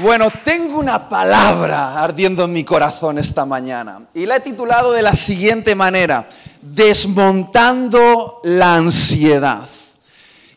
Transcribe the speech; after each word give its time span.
Bueno, 0.00 0.30
tengo 0.44 0.78
una 0.78 1.08
palabra 1.08 2.00
ardiendo 2.00 2.44
en 2.44 2.52
mi 2.52 2.62
corazón 2.62 3.18
esta 3.18 3.44
mañana 3.44 4.06
y 4.14 4.26
la 4.26 4.36
he 4.36 4.40
titulado 4.40 4.92
de 4.92 5.02
la 5.02 5.12
siguiente 5.12 5.74
manera, 5.74 6.28
desmontando 6.62 8.40
la 8.44 8.76
ansiedad. 8.76 9.68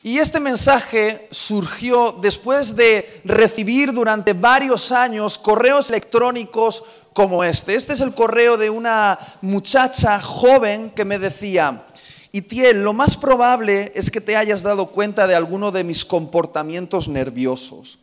Y 0.03 0.19
este 0.19 0.39
mensaje 0.39 1.27
surgió 1.31 2.11
después 2.21 2.75
de 2.75 3.23
recibir 3.25 3.93
durante 3.93 4.33
varios 4.33 4.91
años 4.91 5.39
correos 5.39 5.89
electrónicos 5.89 6.83
como 7.13 7.43
este. 7.43 7.73
Este 7.73 7.93
es 7.93 8.01
el 8.01 8.13
correo 8.13 8.57
de 8.57 8.69
una 8.69 9.17
muchacha 9.41 10.19
joven 10.19 10.91
que 10.91 11.03
me 11.03 11.17
decía, 11.17 11.83
Itiel, 12.31 12.83
lo 12.83 12.93
más 12.93 13.17
probable 13.17 13.91
es 13.95 14.11
que 14.11 14.21
te 14.21 14.37
hayas 14.37 14.61
dado 14.61 14.91
cuenta 14.91 15.25
de 15.25 15.33
alguno 15.33 15.71
de 15.71 15.83
mis 15.83 16.05
comportamientos 16.05 17.07
nerviosos. 17.07 17.97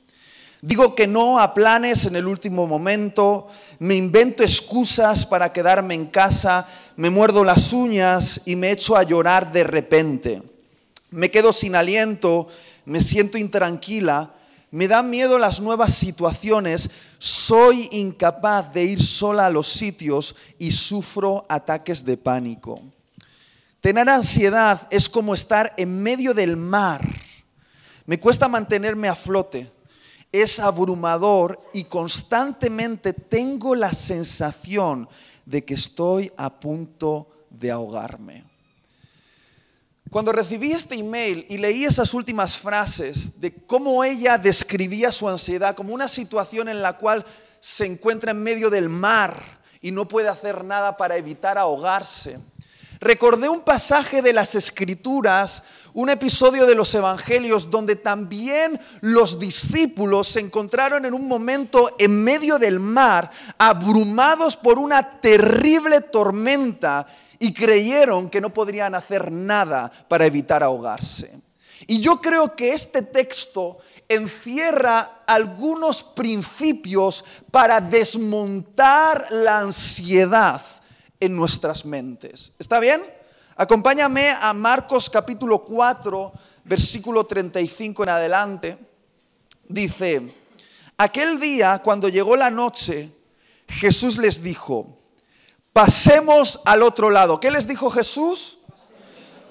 Digo 0.61 0.97
que 0.97 1.07
no 1.07 1.39
a 1.39 1.55
planes 1.55 2.05
en 2.07 2.17
el 2.17 2.27
último 2.27 2.67
momento, 2.67 3.47
me 3.79 3.95
invento 3.95 4.43
excusas 4.43 5.25
para 5.25 5.53
quedarme 5.53 5.95
en 5.95 6.07
casa, 6.07 6.67
me 6.97 7.11
muerdo 7.11 7.45
las 7.45 7.73
uñas 7.73 8.41
y 8.45 8.57
me 8.57 8.73
echo 8.73 8.97
a 8.97 9.05
llorar 9.05 9.53
de 9.53 9.63
repente. 9.63 10.43
Me 11.11 11.31
quedo 11.31 11.53
sin 11.53 11.77
aliento, 11.77 12.49
me 12.87 13.01
siento 13.01 13.39
intranquila, 13.39 14.35
me 14.73 14.89
dan 14.89 15.09
miedo 15.09 15.39
las 15.39 15.61
nuevas 15.61 15.95
situaciones, 15.95 16.91
soy 17.21 17.89
incapaz 17.93 18.73
de 18.73 18.85
ir 18.85 19.01
sola 19.01 19.47
a 19.47 19.51
los 19.51 19.69
sitios 19.69 20.35
y 20.59 20.73
sufro 20.73 21.47
ataques 21.49 22.05
de 22.05 22.17
pánico. 22.17 22.83
Tener 23.81 24.09
ansiedad 24.09 24.89
es 24.91 25.09
como 25.09 25.35
estar 25.35 25.73
en 25.77 26.03
medio 26.03 26.35
del 26.35 26.57
mar. 26.57 27.09
Me 28.07 28.19
cuesta 28.19 28.49
mantenerme 28.49 29.07
a 29.07 29.15
flote 29.15 29.78
es 30.33 30.61
abrumador 30.61 31.61
y 31.73 31.85
constantemente 31.85 33.13
tengo 33.13 33.75
la 33.75 33.93
sensación 33.93 35.09
de 35.47 35.65
que 35.65 35.75
estoy 35.75 36.33
a 36.37 36.61
punto 36.61 37.29
de 37.51 37.71
ahogarme. 37.71 38.45
Cuando 40.11 40.33
recibí 40.33 40.73
este 40.73 40.95
email 40.95 41.45
y 41.51 41.59
leí 41.59 41.85
esas 41.85 42.15
últimas 42.15 42.57
frases 42.57 43.41
de 43.41 43.55
cómo 43.55 44.03
ella 44.05 44.39
describía 44.39 45.13
su 45.13 45.29
ansiedad 45.29 45.75
como 45.75 45.93
una 45.93 46.09
situación 46.09 46.69
en 46.69 46.81
la 46.81 46.95
cual 46.95 47.25
se 47.61 47.85
encuentra 47.85 48.31
en 48.31 48.43
medio 48.43 48.71
del 48.71 48.89
mar 48.89 49.61
y 49.83 49.91
no 49.91 50.09
puede 50.09 50.29
hacer 50.29 50.65
nada 50.65 50.97
para 50.97 51.17
evitar 51.17 51.59
ahogarse, 51.59 52.39
recordé 53.01 53.49
un 53.49 53.61
pasaje 53.61 54.23
de 54.23 54.33
las 54.33 54.55
escrituras 54.55 55.63
un 55.95 56.11
episodio 56.11 56.67
de 56.67 56.75
los 56.75 56.95
evangelios 56.95 57.71
donde 57.71 57.97
también 57.97 58.81
los 59.01 59.39
discípulos 59.39 60.29
se 60.29 60.41
encontraron 60.41 61.05
en 61.05 61.15
un 61.15 61.27
momento 61.27 61.91
en 61.99 62.23
medio 62.23 62.59
del 62.59 62.81
mar, 62.81 63.31
abrumados 63.59 64.57
por 64.57 64.79
una 64.79 65.21
terrible 65.21 66.01
tormenta 66.01 67.07
y 67.39 67.53
creyeron 67.53 68.31
que 68.31 68.41
no 68.41 68.53
podrían 68.53 68.95
hacer 68.95 69.31
nada 69.31 69.91
para 70.09 70.27
evitar 70.27 70.63
ahogarse. 70.63 71.41
Y 71.87 72.01
yo 72.01 72.21
creo 72.21 72.55
que 72.57 72.73
este 72.73 73.03
texto 73.03 73.79
encierra 74.09 75.23
algunos 75.27 76.03
principios 76.03 77.25
para 77.51 77.81
desmontar 77.81 79.27
la 79.31 79.59
ansiedad 79.59 80.61
en 81.21 81.37
nuestras 81.37 81.85
mentes. 81.85 82.53
¿Está 82.59 82.81
bien? 82.81 83.03
Acompáñame 83.61 84.31
a 84.41 84.53
Marcos 84.53 85.11
capítulo 85.11 85.65
4, 85.65 86.33
versículo 86.63 87.25
35 87.25 88.05
en 88.05 88.09
adelante. 88.09 88.79
Dice, 89.67 90.33
aquel 90.97 91.41
día 91.41 91.81
cuando 91.83 92.09
llegó 92.09 92.37
la 92.37 92.51
noche, 92.51 93.11
Jesús 93.67 94.17
les 94.17 94.45
dijo, 94.45 95.01
pasemos 95.73 96.61
al 96.67 96.85
otro 96.85 97.11
lado. 97.11 97.41
¿Qué 97.41 97.51
les 97.51 97.67
dijo 97.67 97.91
Jesús? 97.91 98.59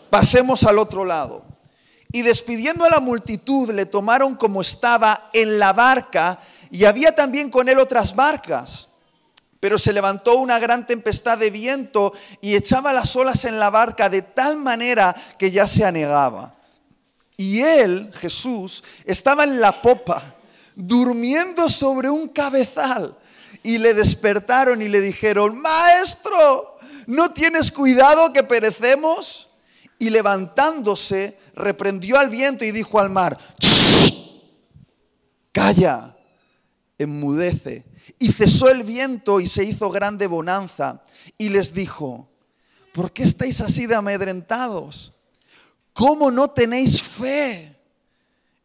Pasemos 0.09 0.63
al 0.63 0.79
otro 0.79 1.03
lado. 1.03 1.43
Y 2.13 2.21
despidiendo 2.21 2.85
a 2.85 2.89
la 2.89 3.01
multitud, 3.01 3.71
le 3.71 3.85
tomaron 3.85 4.37
como 4.37 4.61
estaba 4.61 5.31
en 5.33 5.59
la 5.59 5.73
barca 5.73 6.39
y 6.71 6.85
había 6.85 7.13
también 7.13 7.49
con 7.49 7.67
él 7.67 7.77
otras 7.77 8.15
barcas. 8.15 8.86
Pero 9.59 9.79
se 9.79 9.93
levantó 9.93 10.35
una 10.37 10.59
gran 10.59 10.85
tempestad 10.85 11.37
de 11.37 11.49
viento 11.49 12.13
y 12.41 12.55
echaba 12.55 12.93
las 12.93 13.15
olas 13.15 13.45
en 13.45 13.59
la 13.59 13.69
barca 13.69 14.09
de 14.09 14.21
tal 14.21 14.57
manera 14.57 15.15
que 15.37 15.51
ya 15.51 15.67
se 15.67 15.83
anegaba. 15.83 16.53
Y 17.37 17.61
él, 17.61 18.11
Jesús, 18.15 18.83
estaba 19.05 19.43
en 19.43 19.59
la 19.61 19.81
popa, 19.81 20.35
durmiendo 20.75 21.69
sobre 21.69 22.09
un 22.09 22.29
cabezal. 22.29 23.17
Y 23.63 23.77
le 23.79 23.93
despertaron 23.93 24.81
y 24.81 24.87
le 24.87 25.01
dijeron, 25.01 25.59
Maestro, 25.59 26.77
¿no 27.07 27.31
tienes 27.31 27.71
cuidado 27.71 28.31
que 28.33 28.43
perecemos? 28.43 29.49
Y 29.99 30.09
levantándose, 30.09 31.37
reprendió 31.55 32.17
al 32.17 32.29
viento 32.29 32.63
y 32.63 32.71
dijo 32.71 32.99
al 32.99 33.09
mar, 33.09 33.37
Calla, 35.51 36.15
enmudece. 36.99 37.86
Y 38.19 38.31
cesó 38.31 38.69
el 38.69 38.83
viento 38.83 39.39
y 39.39 39.47
se 39.47 39.63
hizo 39.63 39.89
grande 39.89 40.27
bonanza. 40.27 41.03
Y 41.37 41.49
les 41.49 41.73
dijo, 41.73 42.27
¿por 42.93 43.11
qué 43.11 43.23
estáis 43.23 43.61
así 43.61 43.85
de 43.85 43.95
amedrentados? 43.95 45.13
¿Cómo 45.93 46.31
no 46.31 46.49
tenéis 46.49 47.01
fe? 47.01 47.75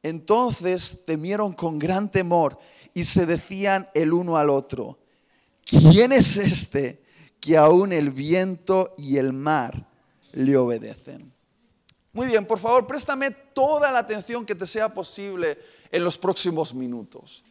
Entonces 0.03 1.05
temieron 1.07 1.53
con 1.53 1.79
gran 1.79 2.11
temor 2.11 2.59
y 2.95 3.05
se 3.05 3.27
decían 3.27 3.89
el 3.95 4.13
uno 4.13 4.37
al 4.37 4.51
otro, 4.51 4.99
¿quién 5.65 6.13
es 6.13 6.37
este 6.37 7.03
que 7.41 7.57
aún 7.57 7.93
el 7.93 8.11
viento 8.11 8.95
y 8.99 9.17
el 9.17 9.33
mar 9.33 9.89
le 10.33 10.57
obedecen? 10.57 11.33
Muy 12.13 12.27
bien, 12.27 12.47
por 12.47 12.59
favor, 12.59 12.87
préstame 12.87 13.31
toda 13.31 13.91
la 13.91 14.01
atención 14.01 14.45
que 14.45 14.55
te 14.55 14.67
sea 14.67 14.93
posible 14.93 15.59
en 15.91 16.05
los 16.05 16.19
próximos 16.19 16.75
minutos. 16.75 17.43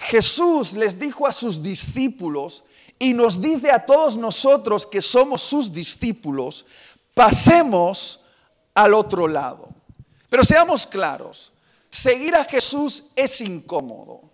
Jesús 0.00 0.72
les 0.72 0.98
dijo 0.98 1.26
a 1.26 1.32
sus 1.32 1.62
discípulos 1.62 2.64
y 2.98 3.12
nos 3.12 3.40
dice 3.40 3.70
a 3.70 3.84
todos 3.84 4.16
nosotros 4.16 4.86
que 4.86 5.02
somos 5.02 5.42
sus 5.42 5.72
discípulos, 5.72 6.64
pasemos 7.14 8.20
al 8.74 8.94
otro 8.94 9.28
lado. 9.28 9.68
Pero 10.28 10.42
seamos 10.42 10.86
claros, 10.86 11.52
seguir 11.90 12.34
a 12.34 12.44
Jesús 12.44 13.04
es 13.14 13.40
incómodo. 13.42 14.29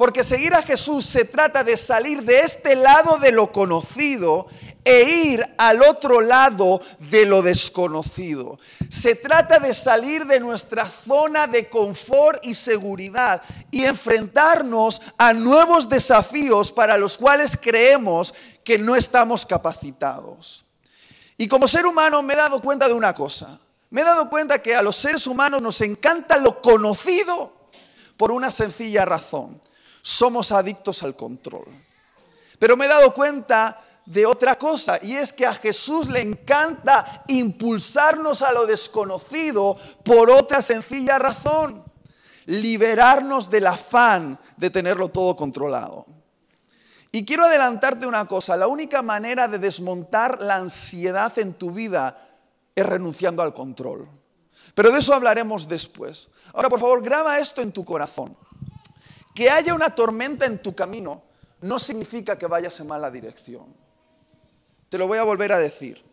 Porque 0.00 0.24
seguir 0.24 0.54
a 0.54 0.62
Jesús 0.62 1.04
se 1.04 1.26
trata 1.26 1.62
de 1.62 1.76
salir 1.76 2.22
de 2.22 2.40
este 2.40 2.74
lado 2.74 3.18
de 3.18 3.32
lo 3.32 3.52
conocido 3.52 4.46
e 4.82 5.02
ir 5.02 5.46
al 5.58 5.82
otro 5.82 6.22
lado 6.22 6.80
de 6.98 7.26
lo 7.26 7.42
desconocido. 7.42 8.58
Se 8.88 9.14
trata 9.14 9.58
de 9.58 9.74
salir 9.74 10.24
de 10.24 10.40
nuestra 10.40 10.86
zona 10.86 11.46
de 11.48 11.68
confort 11.68 12.42
y 12.46 12.54
seguridad 12.54 13.42
y 13.70 13.84
enfrentarnos 13.84 15.02
a 15.18 15.34
nuevos 15.34 15.86
desafíos 15.86 16.72
para 16.72 16.96
los 16.96 17.18
cuales 17.18 17.58
creemos 17.60 18.32
que 18.64 18.78
no 18.78 18.96
estamos 18.96 19.44
capacitados. 19.44 20.64
Y 21.36 21.46
como 21.46 21.68
ser 21.68 21.84
humano 21.84 22.22
me 22.22 22.32
he 22.32 22.36
dado 22.38 22.62
cuenta 22.62 22.88
de 22.88 22.94
una 22.94 23.12
cosa. 23.12 23.60
Me 23.90 24.00
he 24.00 24.04
dado 24.04 24.30
cuenta 24.30 24.62
que 24.62 24.74
a 24.74 24.80
los 24.80 24.96
seres 24.96 25.26
humanos 25.26 25.60
nos 25.60 25.78
encanta 25.82 26.38
lo 26.38 26.62
conocido 26.62 27.52
por 28.16 28.32
una 28.32 28.50
sencilla 28.50 29.04
razón. 29.04 29.60
Somos 30.02 30.52
adictos 30.52 31.02
al 31.02 31.16
control. 31.16 31.66
Pero 32.58 32.76
me 32.76 32.86
he 32.86 32.88
dado 32.88 33.12
cuenta 33.14 33.80
de 34.06 34.26
otra 34.26 34.58
cosa 34.58 34.98
y 35.00 35.14
es 35.14 35.32
que 35.32 35.46
a 35.46 35.54
Jesús 35.54 36.08
le 36.08 36.20
encanta 36.20 37.24
impulsarnos 37.28 38.42
a 38.42 38.52
lo 38.52 38.66
desconocido 38.66 39.76
por 40.04 40.30
otra 40.30 40.62
sencilla 40.62 41.18
razón, 41.18 41.84
liberarnos 42.46 43.48
del 43.50 43.66
afán 43.66 44.38
de 44.56 44.70
tenerlo 44.70 45.08
todo 45.08 45.36
controlado. 45.36 46.06
Y 47.12 47.24
quiero 47.24 47.44
adelantarte 47.44 48.06
una 48.06 48.26
cosa, 48.26 48.56
la 48.56 48.68
única 48.68 49.02
manera 49.02 49.48
de 49.48 49.58
desmontar 49.58 50.40
la 50.40 50.56
ansiedad 50.56 51.36
en 51.38 51.54
tu 51.54 51.72
vida 51.72 52.28
es 52.74 52.86
renunciando 52.86 53.42
al 53.42 53.52
control. 53.52 54.08
Pero 54.74 54.92
de 54.92 54.98
eso 54.98 55.14
hablaremos 55.14 55.68
después. 55.68 56.28
Ahora, 56.52 56.68
por 56.68 56.80
favor, 56.80 57.02
graba 57.02 57.38
esto 57.38 57.62
en 57.62 57.72
tu 57.72 57.84
corazón. 57.84 58.36
Que 59.40 59.48
haya 59.48 59.72
una 59.72 59.94
tormenta 59.94 60.44
en 60.44 60.58
tu 60.58 60.74
camino 60.74 61.22
no 61.62 61.78
significa 61.78 62.36
que 62.36 62.44
vayas 62.44 62.78
en 62.78 62.88
mala 62.88 63.10
dirección. 63.10 63.74
Te 64.90 64.98
lo 64.98 65.06
voy 65.06 65.16
a 65.16 65.22
volver 65.22 65.50
a 65.50 65.58
decir. 65.58 66.04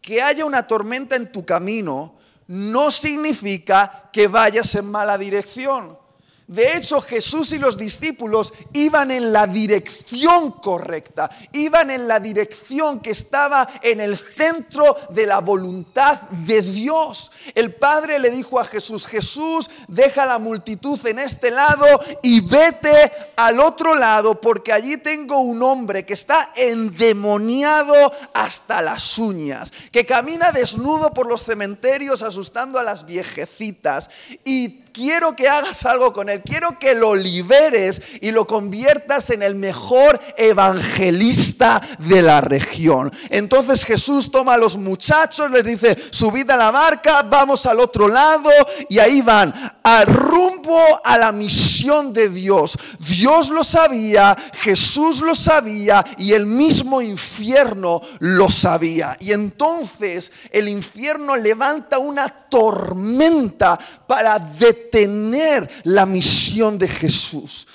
Que 0.00 0.22
haya 0.22 0.46
una 0.46 0.66
tormenta 0.66 1.14
en 1.14 1.30
tu 1.30 1.44
camino 1.44 2.16
no 2.46 2.90
significa 2.90 4.08
que 4.10 4.28
vayas 4.28 4.74
en 4.76 4.86
mala 4.86 5.18
dirección. 5.18 5.98
De 6.46 6.76
hecho, 6.76 7.00
Jesús 7.00 7.52
y 7.54 7.58
los 7.58 7.78
discípulos 7.78 8.52
iban 8.74 9.10
en 9.10 9.32
la 9.32 9.46
dirección 9.46 10.52
correcta, 10.52 11.30
iban 11.52 11.90
en 11.90 12.06
la 12.06 12.20
dirección 12.20 13.00
que 13.00 13.12
estaba 13.12 13.66
en 13.80 13.98
el 13.98 14.18
centro 14.18 14.94
de 15.08 15.24
la 15.24 15.40
voluntad 15.40 16.20
de 16.20 16.60
Dios. 16.60 17.32
El 17.54 17.74
Padre 17.74 18.18
le 18.18 18.30
dijo 18.30 18.60
a 18.60 18.66
Jesús, 18.66 19.06
Jesús, 19.06 19.70
deja 19.88 20.26
la 20.26 20.38
multitud 20.38 21.00
en 21.06 21.18
este 21.18 21.50
lado 21.50 21.86
y 22.22 22.42
vete 22.42 23.10
al 23.36 23.58
otro 23.58 23.94
lado, 23.94 24.38
porque 24.38 24.72
allí 24.72 24.98
tengo 24.98 25.38
un 25.38 25.62
hombre 25.62 26.04
que 26.04 26.12
está 26.12 26.50
endemoniado 26.56 28.12
hasta 28.34 28.82
las 28.82 29.16
uñas, 29.16 29.72
que 29.90 30.04
camina 30.04 30.52
desnudo 30.52 31.14
por 31.14 31.26
los 31.26 31.42
cementerios 31.42 32.22
asustando 32.22 32.78
a 32.78 32.82
las 32.82 33.06
viejecitas 33.06 34.10
y 34.44 34.83
quiero 34.94 35.34
que 35.34 35.48
hagas 35.48 35.84
algo 35.84 36.12
con 36.12 36.28
él, 36.28 36.40
quiero 36.42 36.78
que 36.78 36.94
lo 36.94 37.14
liberes 37.16 38.00
y 38.20 38.30
lo 38.30 38.46
conviertas 38.46 39.30
en 39.30 39.42
el 39.42 39.56
mejor 39.56 40.20
evangelista 40.36 41.82
de 41.98 42.22
la 42.22 42.40
región. 42.40 43.12
Entonces 43.28 43.84
Jesús 43.84 44.30
toma 44.30 44.54
a 44.54 44.58
los 44.58 44.76
muchachos, 44.76 45.50
les 45.50 45.64
dice, 45.64 45.98
subid 46.10 46.48
a 46.50 46.56
la 46.56 46.70
barca, 46.70 47.22
vamos 47.22 47.66
al 47.66 47.80
otro 47.80 48.06
lado 48.06 48.48
y 48.88 49.00
ahí 49.00 49.20
van, 49.20 49.52
al 49.82 50.06
rumbo 50.06 50.80
a 51.02 51.18
la 51.18 51.32
misión 51.32 52.12
de 52.12 52.28
Dios. 52.28 52.78
Dios 53.00 53.50
lo 53.50 53.64
sabía, 53.64 54.36
Jesús 54.60 55.20
lo 55.20 55.34
sabía 55.34 56.04
y 56.18 56.32
el 56.32 56.46
mismo 56.46 57.02
infierno 57.02 58.00
lo 58.20 58.48
sabía. 58.48 59.16
Y 59.18 59.32
entonces 59.32 60.30
el 60.52 60.68
infierno 60.68 61.34
levanta 61.36 61.98
una 61.98 62.43
tormenta 62.54 63.76
para 64.06 64.38
detener 64.38 65.68
la 65.82 66.06
misión 66.06 66.78
de 66.78 66.86
Jesús. 66.86 67.66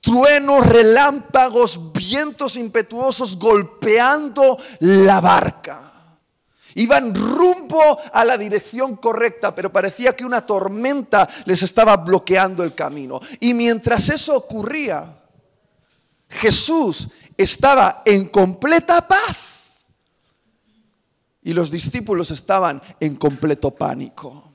Truenos, 0.00 0.64
relámpagos, 0.68 1.92
vientos 1.92 2.54
impetuosos 2.54 3.36
golpeando 3.36 4.56
la 4.78 5.20
barca. 5.20 5.82
Iban 6.76 7.12
rumbo 7.12 7.98
a 8.12 8.24
la 8.24 8.38
dirección 8.38 8.94
correcta, 8.94 9.52
pero 9.52 9.72
parecía 9.72 10.14
que 10.14 10.24
una 10.24 10.46
tormenta 10.46 11.28
les 11.46 11.64
estaba 11.64 11.96
bloqueando 11.96 12.62
el 12.62 12.72
camino. 12.72 13.20
Y 13.40 13.52
mientras 13.52 14.10
eso 14.10 14.36
ocurría, 14.36 15.22
Jesús 16.28 17.08
estaba 17.36 18.02
en 18.04 18.28
completa 18.28 19.08
paz 19.08 19.59
y 21.42 21.52
los 21.52 21.70
discípulos 21.70 22.30
estaban 22.30 22.82
en 23.00 23.16
completo 23.16 23.70
pánico. 23.70 24.50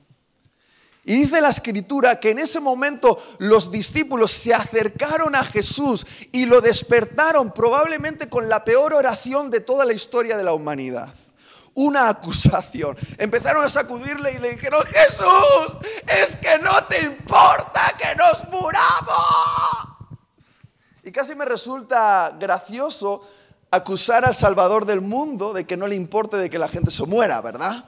Y 1.08 1.20
dice 1.20 1.40
la 1.40 1.50
escritura 1.50 2.18
que 2.18 2.30
en 2.30 2.40
ese 2.40 2.58
momento 2.58 3.22
los 3.38 3.70
discípulos 3.70 4.32
se 4.32 4.52
acercaron 4.52 5.36
a 5.36 5.44
Jesús 5.44 6.04
y 6.32 6.46
lo 6.46 6.60
despertaron 6.60 7.52
probablemente 7.52 8.28
con 8.28 8.48
la 8.48 8.64
peor 8.64 8.92
oración 8.92 9.48
de 9.48 9.60
toda 9.60 9.84
la 9.84 9.92
historia 9.92 10.36
de 10.36 10.42
la 10.42 10.52
humanidad. 10.52 11.14
Una 11.74 12.08
acusación. 12.08 12.96
Empezaron 13.18 13.64
a 13.64 13.68
sacudirle 13.68 14.32
y 14.32 14.38
le 14.38 14.50
dijeron, 14.52 14.82
Jesús, 14.82 15.88
es 16.08 16.34
que 16.36 16.58
no 16.58 16.82
te 16.84 17.04
importa 17.04 17.82
que 17.96 18.14
nos 18.16 18.42
muramos. 18.50 19.96
Y 21.04 21.12
casi 21.12 21.36
me 21.36 21.44
resulta 21.44 22.36
gracioso 22.36 23.28
acusar 23.76 24.24
al 24.24 24.34
Salvador 24.34 24.84
del 24.84 25.00
mundo 25.00 25.52
de 25.52 25.66
que 25.66 25.76
no 25.76 25.86
le 25.86 25.94
importe 25.94 26.36
de 26.36 26.50
que 26.50 26.58
la 26.58 26.68
gente 26.68 26.90
se 26.90 27.04
muera, 27.04 27.40
¿verdad? 27.40 27.84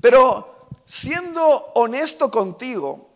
Pero 0.00 0.68
siendo 0.86 1.42
honesto 1.74 2.30
contigo, 2.30 3.10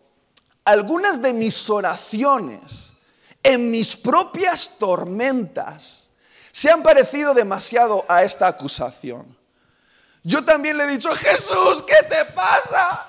algunas 0.65 1.21
de 1.21 1.33
mis 1.33 1.69
oraciones 1.69 2.93
en 3.43 3.69
mis 3.69 3.95
propias 3.95 4.71
tormentas 4.79 6.09
se 6.51 6.71
han 6.71 6.81
parecido 6.81 7.33
demasiado 7.33 8.05
a 8.07 8.23
esta 8.23 8.47
acusación. 8.47 9.37
Yo 10.23 10.43
también 10.43 10.77
le 10.77 10.85
he 10.85 10.87
dicho, 10.87 11.13
Jesús, 11.13 11.83
¿qué 11.85 12.01
te 12.09 12.25
pasa? 12.33 13.05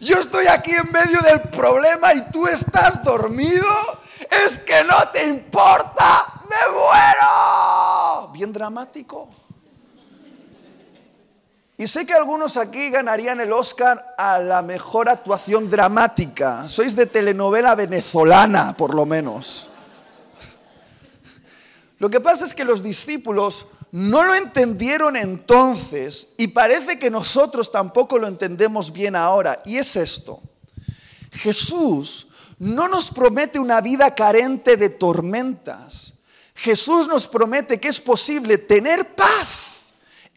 Yo 0.00 0.16
estoy 0.18 0.46
aquí 0.46 0.72
en 0.72 0.90
medio 0.90 1.20
del 1.20 1.42
problema 1.42 2.12
y 2.14 2.30
tú 2.30 2.46
estás 2.46 3.04
dormido. 3.04 3.66
Es 4.44 4.58
que 4.58 4.82
no 4.84 4.96
te 5.12 5.26
importa, 5.26 6.37
me 6.48 6.72
muero. 6.72 8.32
Bien 8.32 8.52
dramático. 8.52 9.28
Y 11.80 11.86
sé 11.86 12.04
que 12.04 12.12
algunos 12.12 12.56
aquí 12.56 12.90
ganarían 12.90 13.40
el 13.40 13.52
Oscar 13.52 14.14
a 14.18 14.40
la 14.40 14.62
mejor 14.62 15.08
actuación 15.08 15.70
dramática. 15.70 16.68
Sois 16.68 16.96
de 16.96 17.06
telenovela 17.06 17.76
venezolana, 17.76 18.76
por 18.76 18.94
lo 18.94 19.06
menos. 19.06 19.68
Lo 21.98 22.10
que 22.10 22.20
pasa 22.20 22.44
es 22.44 22.52
que 22.52 22.64
los 22.64 22.82
discípulos 22.82 23.66
no 23.92 24.24
lo 24.24 24.34
entendieron 24.34 25.16
entonces 25.16 26.28
y 26.36 26.48
parece 26.48 26.98
que 26.98 27.10
nosotros 27.10 27.70
tampoco 27.70 28.18
lo 28.18 28.26
entendemos 28.26 28.92
bien 28.92 29.14
ahora. 29.14 29.62
Y 29.64 29.78
es 29.78 29.94
esto. 29.94 30.40
Jesús 31.30 32.26
no 32.58 32.88
nos 32.88 33.10
promete 33.10 33.60
una 33.60 33.80
vida 33.80 34.14
carente 34.16 34.76
de 34.76 34.90
tormentas. 34.90 36.14
Jesús 36.58 37.06
nos 37.06 37.28
promete 37.28 37.78
que 37.78 37.86
es 37.86 38.00
posible 38.00 38.58
tener 38.58 39.14
paz 39.14 39.86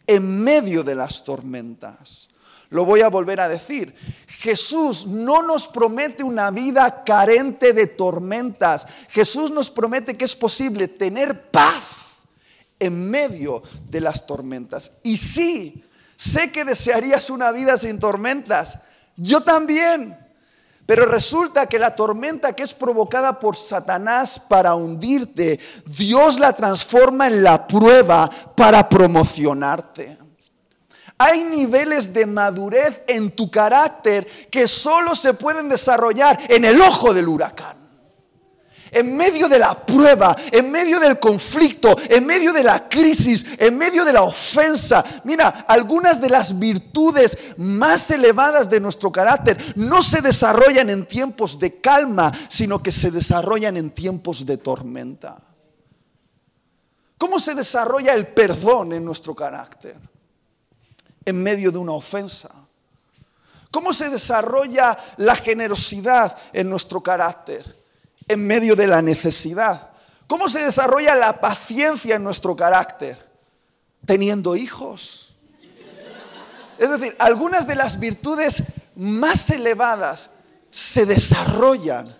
en 0.06 0.42
medio 0.44 0.84
de 0.84 0.94
las 0.94 1.24
tormentas. 1.24 2.28
Lo 2.70 2.84
voy 2.84 3.00
a 3.00 3.08
volver 3.08 3.40
a 3.40 3.48
decir. 3.48 3.92
Jesús 4.28 5.04
no 5.04 5.42
nos 5.42 5.66
promete 5.66 6.22
una 6.22 6.52
vida 6.52 7.02
carente 7.02 7.72
de 7.72 7.88
tormentas. 7.88 8.86
Jesús 9.08 9.50
nos 9.50 9.68
promete 9.68 10.16
que 10.16 10.24
es 10.24 10.36
posible 10.36 10.86
tener 10.86 11.50
paz 11.50 12.18
en 12.78 13.10
medio 13.10 13.64
de 13.90 14.00
las 14.00 14.24
tormentas. 14.24 14.92
Y 15.02 15.16
sí, 15.16 15.84
sé 16.16 16.52
que 16.52 16.64
desearías 16.64 17.30
una 17.30 17.50
vida 17.50 17.76
sin 17.76 17.98
tormentas. 17.98 18.78
Yo 19.16 19.40
también. 19.42 20.21
Pero 20.86 21.06
resulta 21.06 21.66
que 21.66 21.78
la 21.78 21.94
tormenta 21.94 22.54
que 22.54 22.64
es 22.64 22.74
provocada 22.74 23.38
por 23.38 23.56
Satanás 23.56 24.40
para 24.40 24.74
hundirte, 24.74 25.60
Dios 25.86 26.38
la 26.38 26.52
transforma 26.52 27.28
en 27.28 27.42
la 27.42 27.66
prueba 27.66 28.28
para 28.56 28.88
promocionarte. 28.88 30.18
Hay 31.18 31.44
niveles 31.44 32.12
de 32.12 32.26
madurez 32.26 33.02
en 33.06 33.30
tu 33.30 33.50
carácter 33.50 34.26
que 34.50 34.66
solo 34.66 35.14
se 35.14 35.34
pueden 35.34 35.68
desarrollar 35.68 36.38
en 36.48 36.64
el 36.64 36.80
ojo 36.80 37.14
del 37.14 37.28
huracán 37.28 37.81
en 38.92 39.16
medio 39.16 39.48
de 39.48 39.58
la 39.58 39.74
prueba, 39.74 40.36
en 40.52 40.70
medio 40.70 41.00
del 41.00 41.18
conflicto, 41.18 41.96
en 42.08 42.26
medio 42.26 42.52
de 42.52 42.62
la 42.62 42.88
crisis, 42.88 43.44
en 43.58 43.76
medio 43.76 44.04
de 44.04 44.12
la 44.12 44.22
ofensa. 44.22 45.02
Mira, 45.24 45.64
algunas 45.66 46.20
de 46.20 46.28
las 46.28 46.58
virtudes 46.58 47.36
más 47.56 48.10
elevadas 48.10 48.68
de 48.68 48.80
nuestro 48.80 49.10
carácter 49.10 49.72
no 49.76 50.02
se 50.02 50.20
desarrollan 50.20 50.90
en 50.90 51.06
tiempos 51.06 51.58
de 51.58 51.80
calma, 51.80 52.30
sino 52.48 52.82
que 52.82 52.92
se 52.92 53.10
desarrollan 53.10 53.78
en 53.78 53.90
tiempos 53.90 54.44
de 54.44 54.58
tormenta. 54.58 55.38
¿Cómo 57.16 57.40
se 57.40 57.54
desarrolla 57.54 58.12
el 58.12 58.28
perdón 58.28 58.92
en 58.92 59.04
nuestro 59.04 59.34
carácter? 59.34 59.96
En 61.24 61.42
medio 61.42 61.72
de 61.72 61.78
una 61.78 61.92
ofensa. 61.92 62.50
¿Cómo 63.70 63.94
se 63.94 64.10
desarrolla 64.10 64.98
la 65.16 65.34
generosidad 65.34 66.36
en 66.52 66.68
nuestro 66.68 67.00
carácter? 67.00 67.81
En 68.32 68.46
medio 68.46 68.76
de 68.76 68.86
la 68.86 69.02
necesidad. 69.02 69.90
¿Cómo 70.26 70.48
se 70.48 70.64
desarrolla 70.64 71.14
la 71.14 71.40
paciencia 71.40 72.16
en 72.16 72.24
nuestro 72.24 72.56
carácter? 72.56 73.30
Teniendo 74.04 74.56
hijos. 74.56 75.36
Es 76.78 76.90
decir, 76.90 77.14
algunas 77.18 77.66
de 77.66 77.76
las 77.76 78.00
virtudes 78.00 78.62
más 78.96 79.50
elevadas 79.50 80.30
se 80.70 81.06
desarrollan 81.06 82.16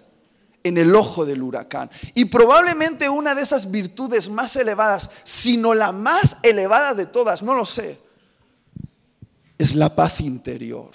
en 0.63 0.79
el 0.79 0.95
ojo 0.95 1.25
del 1.25 1.43
huracán. 1.43 1.91
Y 2.15 2.27
probablemente 2.27 3.09
una 3.09 3.35
de 3.35 3.43
esas 3.43 3.71
virtudes 3.71 4.29
más 4.29 4.55
elevadas, 4.57 5.11
sino 5.25 5.75
la 5.75 5.93
más 5.93 6.37
elevada 6.43 6.95
de 6.95 7.07
todas, 7.07 7.43
no 7.43 7.55
lo 7.55 7.67
sé, 7.67 8.01
es 9.59 9.75
la 9.75 9.95
paz 9.95 10.21
interior. 10.21 10.91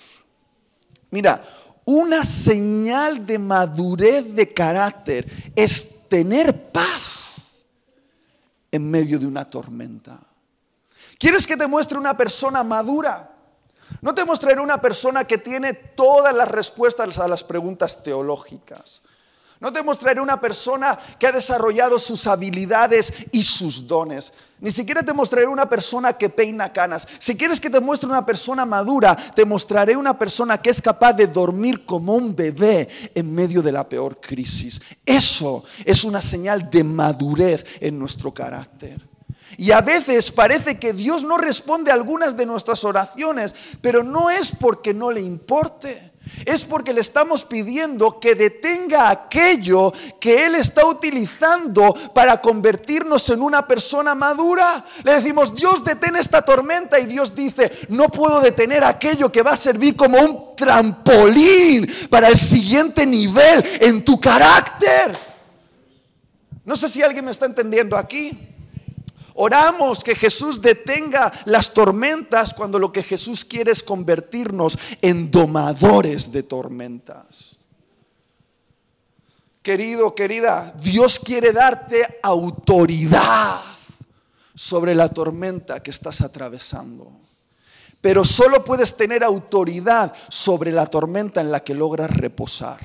Mira, 1.10 1.44
una 1.88 2.26
señal 2.26 3.26
de 3.26 3.40
madurez 3.40 4.36
de 4.36 4.54
carácter 4.54 5.26
es 5.56 6.06
tener 6.10 6.70
paz 6.70 7.64
en 8.70 8.92
medio 8.92 9.18
de 9.18 9.26
una 9.26 9.46
tormenta. 9.46 10.20
¿Quieres 11.18 11.48
que 11.48 11.56
te 11.56 11.66
muestre 11.66 11.98
una 11.98 12.18
persona 12.18 12.62
madura? 12.62 13.32
No 14.02 14.14
te 14.14 14.26
mostraré 14.26 14.60
una 14.60 14.82
persona 14.82 15.24
que 15.24 15.38
tiene 15.38 15.74
todas 15.74 16.36
las 16.36 16.50
respuestas 16.50 17.18
a 17.20 17.28
las 17.30 17.42
preguntas 17.42 18.04
teológicas. 18.04 19.02
No 19.62 19.72
te 19.72 19.82
mostraré 19.82 20.20
una 20.20 20.42
persona 20.42 21.00
que 21.18 21.28
ha 21.28 21.32
desarrollado 21.32 22.00
sus 22.00 22.28
habilidades 22.28 23.14
y 23.32 23.44
sus 23.44 23.88
dones. 23.88 24.34
Ni 24.60 24.72
siquiera 24.72 25.04
te 25.04 25.14
mostraré 25.14 25.46
una 25.46 25.70
persona 25.70 26.14
que 26.14 26.30
peina 26.30 26.74
canas. 26.74 27.08
Si 27.20 27.38
quieres 27.38 27.60
que 27.60 27.70
te 27.70 27.80
muestre 27.80 28.10
una 28.10 28.26
persona 28.26 28.66
madura, 28.66 29.16
te 29.16 29.46
mostraré 29.46 29.96
una 29.96 30.18
persona 30.18 30.60
que 30.60 30.72
es 30.72 30.82
capaz 30.82 31.14
de 31.14 31.28
dormir 31.28 31.86
como 31.86 32.16
un 32.16 32.36
bebé 32.36 32.88
en 33.14 33.34
medio 33.34 33.62
de 33.62 33.72
la 33.72 33.88
peor 33.88 34.20
crisis. 34.20 34.82
Eso 35.06 35.64
es 35.86 36.04
una 36.04 36.22
señal 36.22 36.70
de 36.72 36.84
madurez 36.84 37.64
en 37.80 38.00
nuestro 38.00 38.34
carácter. 38.34 39.08
Y 39.58 39.72
a 39.72 39.82
veces 39.82 40.32
parece 40.32 40.78
que 40.78 40.94
Dios 40.94 41.24
no 41.24 41.38
responde 41.38 41.92
a 41.92 41.94
algunas 41.94 42.36
de 42.36 42.46
nuestras 42.46 42.84
oraciones, 42.84 43.56
pero 43.82 44.04
no 44.04 44.30
es 44.30 44.52
porque 44.52 44.94
no 44.94 45.12
le 45.12 45.22
importe 45.22 46.14
es 46.46 46.64
porque 46.64 46.94
le 46.94 47.02
estamos 47.02 47.44
pidiendo 47.44 48.20
que 48.20 48.36
detenga 48.36 49.10
aquello 49.10 49.94
que 50.20 50.46
Él 50.46 50.56
está 50.56 50.86
utilizando 50.86 51.94
para 52.14 52.42
convertirnos 52.42 53.30
en 53.30 53.42
una 53.42 53.68
persona 53.68 54.16
madura. 54.16 54.84
Le 55.04 55.14
decimos, 55.14 55.56
Dios 55.56 55.84
detén 55.84 56.16
esta 56.16 56.44
tormenta 56.44 57.00
y 57.00 57.06
Dios 57.06 57.36
dice, 57.36 57.72
no 57.90 58.10
puedo 58.10 58.40
detener 58.42 58.84
aquello 58.84 59.32
que 59.32 59.42
va 59.42 59.52
a 59.52 59.58
servir 59.58 59.96
como 59.96 60.20
un 60.20 60.56
trampolín 60.56 61.88
para 62.10 62.30
el 62.30 62.38
siguiente 62.38 63.06
nivel 63.06 63.64
en 63.80 64.04
tu 64.04 64.20
carácter. 64.20 65.18
No 66.66 66.76
sé 66.76 66.90
si 66.90 67.02
alguien 67.02 67.24
me 67.24 67.32
está 67.32 67.46
entendiendo 67.46 67.96
aquí. 67.96 68.57
Oramos 69.40 70.04
que 70.04 70.16
Jesús 70.16 70.60
detenga 70.62 71.32
las 71.46 71.72
tormentas 71.72 72.56
cuando 72.56 72.80
lo 72.80 72.92
que 72.92 73.04
Jesús 73.04 73.46
quiere 73.46 73.72
es 73.72 73.84
convertirnos 73.84 74.78
en 75.00 75.30
domadores 75.30 76.32
de 76.32 76.42
tormentas. 76.42 77.58
Querido, 79.62 80.16
querida, 80.16 80.74
Dios 80.82 81.20
quiere 81.20 81.54
darte 81.54 82.20
autoridad 82.24 83.62
sobre 84.56 84.96
la 84.96 85.10
tormenta 85.10 85.84
que 85.84 85.92
estás 85.92 86.22
atravesando. 86.22 87.12
Pero 88.02 88.26
solo 88.26 88.64
puedes 88.64 88.98
tener 88.98 89.24
autoridad 89.24 90.16
sobre 90.30 90.72
la 90.72 90.88
tormenta 90.88 91.42
en 91.42 91.52
la 91.52 91.60
que 91.60 91.76
logras 91.76 92.10
reposar. 92.10 92.80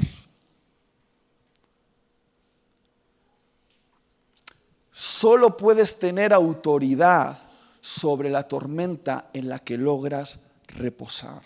Solo 4.92 5.56
puedes 5.56 5.98
tener 5.98 6.32
autoridad 6.32 7.38
sobre 7.80 8.30
la 8.30 8.44
tormenta 8.44 9.30
en 9.32 9.48
la 9.48 9.58
que 9.58 9.78
logras 9.78 10.38
reposar. 10.68 11.42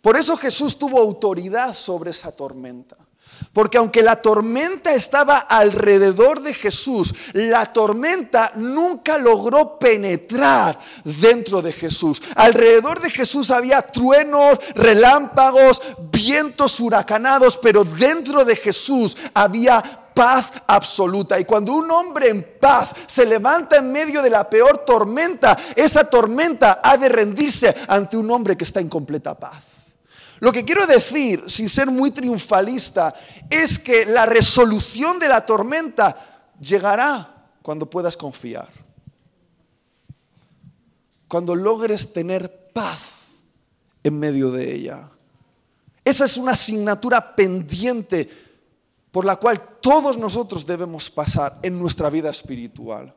Por 0.00 0.16
eso 0.16 0.36
Jesús 0.36 0.78
tuvo 0.78 1.00
autoridad 1.00 1.74
sobre 1.74 2.10
esa 2.10 2.32
tormenta. 2.32 2.96
Porque 3.52 3.78
aunque 3.78 4.02
la 4.02 4.16
tormenta 4.16 4.94
estaba 4.94 5.38
alrededor 5.38 6.40
de 6.40 6.54
Jesús, 6.54 7.14
la 7.32 7.66
tormenta 7.66 8.52
nunca 8.56 9.18
logró 9.18 9.78
penetrar 9.78 10.78
dentro 11.04 11.60
de 11.60 11.72
Jesús. 11.72 12.22
Alrededor 12.34 13.00
de 13.00 13.10
Jesús 13.10 13.50
había 13.50 13.82
truenos, 13.82 14.58
relámpagos, 14.74 15.82
vientos 16.10 16.80
huracanados, 16.80 17.58
pero 17.58 17.84
dentro 17.84 18.44
de 18.44 18.56
Jesús 18.56 19.16
había 19.34 20.01
paz 20.14 20.50
absoluta. 20.66 21.38
Y 21.38 21.44
cuando 21.44 21.72
un 21.72 21.90
hombre 21.90 22.28
en 22.28 22.58
paz 22.60 22.90
se 23.06 23.26
levanta 23.26 23.76
en 23.76 23.90
medio 23.90 24.22
de 24.22 24.30
la 24.30 24.48
peor 24.48 24.78
tormenta, 24.78 25.58
esa 25.74 26.04
tormenta 26.04 26.80
ha 26.82 26.96
de 26.96 27.08
rendirse 27.08 27.74
ante 27.88 28.16
un 28.16 28.30
hombre 28.30 28.56
que 28.56 28.64
está 28.64 28.80
en 28.80 28.88
completa 28.88 29.38
paz. 29.38 29.62
Lo 30.40 30.50
que 30.50 30.64
quiero 30.64 30.86
decir, 30.86 31.44
sin 31.46 31.68
ser 31.68 31.88
muy 31.88 32.10
triunfalista, 32.10 33.14
es 33.48 33.78
que 33.78 34.04
la 34.04 34.26
resolución 34.26 35.18
de 35.18 35.28
la 35.28 35.46
tormenta 35.46 36.50
llegará 36.60 37.46
cuando 37.62 37.88
puedas 37.88 38.16
confiar. 38.16 38.68
Cuando 41.28 41.54
logres 41.54 42.12
tener 42.12 42.70
paz 42.72 42.98
en 44.02 44.18
medio 44.18 44.50
de 44.50 44.74
ella. 44.74 45.08
Esa 46.04 46.24
es 46.24 46.36
una 46.36 46.52
asignatura 46.52 47.36
pendiente 47.36 48.41
por 49.12 49.24
la 49.24 49.36
cual 49.36 49.62
todos 49.80 50.16
nosotros 50.16 50.66
debemos 50.66 51.10
pasar 51.10 51.58
en 51.62 51.78
nuestra 51.78 52.10
vida 52.10 52.30
espiritual. 52.30 53.14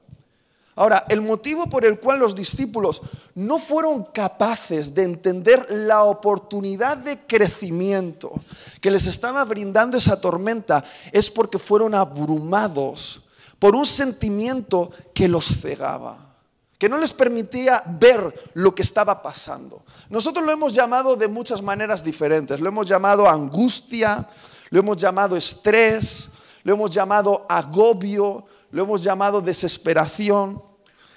Ahora, 0.76 1.06
el 1.08 1.22
motivo 1.22 1.68
por 1.70 1.86
el 1.86 2.00
cual 2.02 2.20
los 2.20 2.36
discípulos 2.36 3.02
no 3.34 3.60
fueron 3.60 4.04
capaces 4.04 4.94
de 4.94 5.04
entender 5.04 5.66
la 5.70 6.04
oportunidad 6.04 6.98
de 6.98 7.26
crecimiento 7.26 8.34
que 8.82 8.92
les 8.92 9.08
estaba 9.08 9.46
brindando 9.46 9.98
esa 9.98 10.20
tormenta 10.20 10.84
es 11.14 11.32
porque 11.32 11.58
fueron 11.58 11.96
abrumados 11.96 13.22
por 13.58 13.74
un 13.74 13.86
sentimiento 13.86 14.92
que 15.14 15.30
los 15.30 15.46
cegaba, 15.62 16.36
que 16.78 16.90
no 16.90 16.98
les 16.98 17.14
permitía 17.14 17.82
ver 17.98 18.52
lo 18.54 18.76
que 18.76 18.82
estaba 18.82 19.22
pasando. 19.24 19.84
Nosotros 20.10 20.46
lo 20.46 20.52
hemos 20.52 20.74
llamado 20.74 21.16
de 21.16 21.30
muchas 21.30 21.62
maneras 21.62 22.04
diferentes, 22.04 22.60
lo 22.60 22.68
hemos 22.68 22.86
llamado 22.86 23.30
angustia, 23.30 24.28
lo 24.76 24.82
hemos 24.82 24.98
llamado 24.98 25.38
estrés, 25.38 26.28
lo 26.64 26.74
hemos 26.74 26.94
llamado 26.94 27.46
agobio, 27.48 28.46
lo 28.72 28.84
hemos 28.84 29.02
llamado 29.02 29.40
desesperación. 29.40 30.62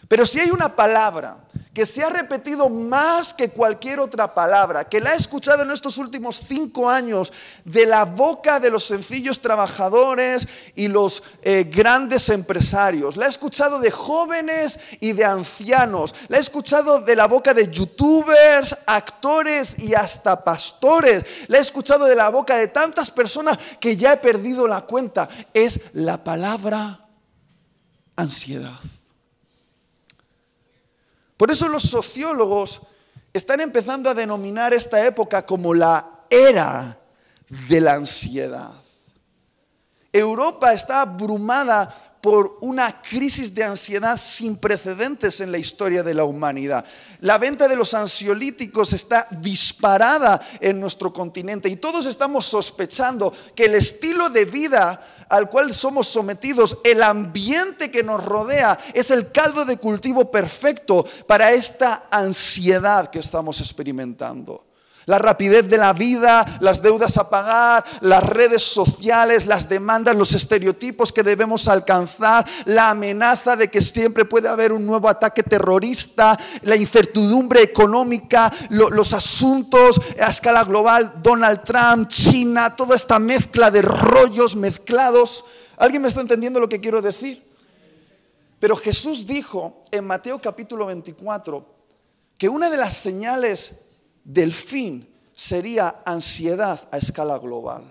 Pero 0.07 0.25
si 0.25 0.39
hay 0.39 0.53
una 0.53 0.77
palabra 0.77 1.48
que 1.73 1.87
se 1.87 2.03
ha 2.03 2.11
repetido 2.11 2.69
más 2.69 3.35
que 3.35 3.51
cualquier 3.51 4.01
otra 4.01 4.35
palabra, 4.35 4.89
que 4.89 5.01
la 5.01 5.15
he 5.15 5.17
escuchado 5.17 5.63
en 5.63 5.71
estos 5.71 5.99
últimos 5.99 6.43
cinco 6.47 6.89
años 6.91 7.33
de 7.65 7.87
la 7.87 8.05
boca 8.05 8.59
de 8.59 8.71
los 8.71 8.85
sencillos 8.85 9.41
trabajadores 9.41 10.49
y 10.75 10.89
los 10.89 11.23
eh, 11.43 11.65
grandes 11.71 12.29
empresarios, 12.31 13.17
la 13.17 13.27
he 13.27 13.29
escuchado 13.29 13.79
de 13.79 13.91
jóvenes 13.91 14.79
y 15.01 15.13
de 15.13 15.25
ancianos, 15.25 16.15
la 16.29 16.39
he 16.39 16.41
escuchado 16.41 17.01
de 17.01 17.17
la 17.17 17.27
boca 17.27 17.55
de 17.55 17.71
youtubers, 17.71 18.77
actores 18.87 19.79
y 19.79 19.95
hasta 19.95 20.43
pastores, 20.43 21.25
la 21.49 21.59
he 21.59 21.61
escuchado 21.61 22.07
de 22.07 22.17
la 22.17 22.29
boca 22.29 22.57
de 22.57 22.69
tantas 22.69 23.11
personas 23.11 23.59
que 23.81 23.97
ya 23.97 24.13
he 24.13 24.17
perdido 24.17 24.67
la 24.67 24.83
cuenta, 24.83 25.29
es 25.53 25.81
la 25.93 26.23
palabra 26.23 27.07
ansiedad. 28.17 28.79
Por 31.39 31.53
eso 31.53 31.69
los 31.69 31.85
sociólogos 31.85 32.83
están 33.33 33.61
empezando 33.61 34.11
a 34.11 34.15
denominar 34.15 34.75
esta 34.75 35.07
época 35.07 35.47
como 35.47 35.73
la 35.73 36.25
era 36.29 36.99
de 37.49 37.81
la 37.81 37.95
ansiedad. 37.95 38.73
Europa 40.13 40.73
está 40.73 41.03
abrumada 41.03 42.08
por 42.21 42.59
una 42.61 43.01
crisis 43.01 43.55
de 43.55 43.65
ansiedad 43.65 44.17
sin 44.17 44.57
precedentes 44.57 45.41
en 45.41 45.53
la 45.53 45.59
historia 45.59 46.03
de 46.03 46.15
la 46.15 46.25
humanidad. 46.25 46.85
La 47.21 47.39
venta 47.39 47.69
de 47.69 47.77
los 47.77 47.95
ansiolíticos 47.95 48.93
está 48.93 49.29
disparada 49.31 50.41
en 50.61 50.81
nuestro 50.81 51.13
continente 51.13 51.69
y 51.69 51.77
todos 51.77 52.07
estamos 52.07 52.47
sospechando 52.47 53.33
que 53.55 53.67
el 53.67 53.75
estilo 53.75 54.31
de 54.31 54.45
vida 54.45 55.01
al 55.29 55.51
cual 55.51 55.75
somos 55.75 56.09
sometidos, 56.09 56.79
el 56.85 57.03
ambiente 57.03 57.91
que 57.91 58.03
nos 58.03 58.25
rodea, 58.25 58.79
es 58.95 59.11
el 59.11 59.31
caldo 59.31 59.65
de 59.65 59.77
cultivo 59.77 60.31
perfecto 60.31 61.07
para 61.27 61.53
esta 61.53 62.07
ansiedad 62.11 63.11
que 63.11 63.19
estamos 63.19 63.61
experimentando. 63.61 64.68
La 65.09 65.19
rapidez 65.19 65.67
de 65.67 65.79
la 65.79 65.95
vida, 65.95 66.59
las 66.61 66.83
deudas 66.83 67.17
a 67.17 67.31
pagar, 67.31 67.83
las 68.03 68.23
redes 68.23 68.63
sociales, 68.63 69.47
las 69.47 69.67
demandas, 69.67 70.15
los 70.15 70.35
estereotipos 70.35 71.15
que 71.15 71.23
debemos 71.23 71.67
alcanzar, 71.67 72.47
la 72.67 72.91
amenaza 72.91 73.57
de 73.57 73.69
que 73.69 73.81
siempre 73.81 74.27
puede 74.27 74.51
haber 74.51 74.71
un 74.71 74.85
nuevo 74.85 75.09
ataque 75.09 75.43
terrorista, 75.43 76.39
la 76.61 76.77
incertidumbre 76.77 77.63
económica, 77.63 78.53
los 78.69 79.15
asuntos 79.15 79.99
a 80.21 80.29
escala 80.29 80.65
global, 80.65 81.23
Donald 81.23 81.63
Trump, 81.65 82.09
China, 82.09 82.77
toda 82.77 82.95
esta 82.95 83.19
mezcla 83.19 83.71
de 83.71 83.81
rollos 83.81 84.57
mezclados. 84.57 85.43
¿Alguien 85.79 86.03
me 86.03 86.09
está 86.09 86.21
entendiendo 86.21 86.61
lo 86.61 86.69
que 86.69 86.81
quiero 86.81 87.01
decir? 87.01 87.51
Pero 88.61 88.77
Jesús 88.77 89.27
dijo 89.27 89.85
en 89.91 90.05
Mateo 90.05 90.39
capítulo 90.39 90.85
24 90.85 91.65
que 92.37 92.51
una 92.51 92.69
de 92.69 92.77
las 92.77 92.93
señales 92.93 93.73
del 94.29 94.53
fin 94.53 95.09
sería 95.35 96.03
ansiedad 96.05 96.87
a 96.93 96.99
escala 96.99 97.39
global. 97.39 97.83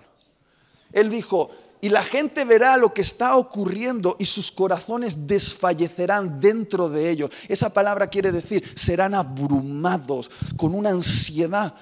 Él 0.92 1.10
dijo, 1.10 1.50
y 1.80 1.88
la 1.88 2.02
gente 2.02 2.44
verá 2.44 2.76
lo 2.76 2.94
que 2.94 3.02
está 3.02 3.36
ocurriendo 3.36 4.14
y 4.20 4.24
sus 4.24 4.52
corazones 4.52 5.26
desfallecerán 5.26 6.38
dentro 6.38 6.88
de 6.88 7.10
ellos. 7.10 7.30
Esa 7.48 7.72
palabra 7.72 8.06
quiere 8.06 8.30
decir, 8.30 8.72
serán 8.76 9.14
abrumados 9.14 10.30
con 10.56 10.74
una 10.74 10.90
ansiedad 10.90 11.74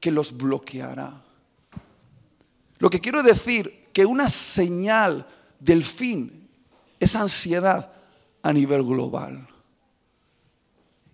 que 0.00 0.10
los 0.10 0.36
bloqueará. 0.36 1.22
Lo 2.78 2.90
que 2.90 3.00
quiero 3.00 3.22
decir, 3.22 3.90
que 3.92 4.04
una 4.04 4.28
señal 4.28 5.24
del 5.60 5.84
fin 5.84 6.48
es 6.98 7.14
ansiedad 7.14 7.92
a 8.42 8.52
nivel 8.52 8.82
global. 8.82 9.46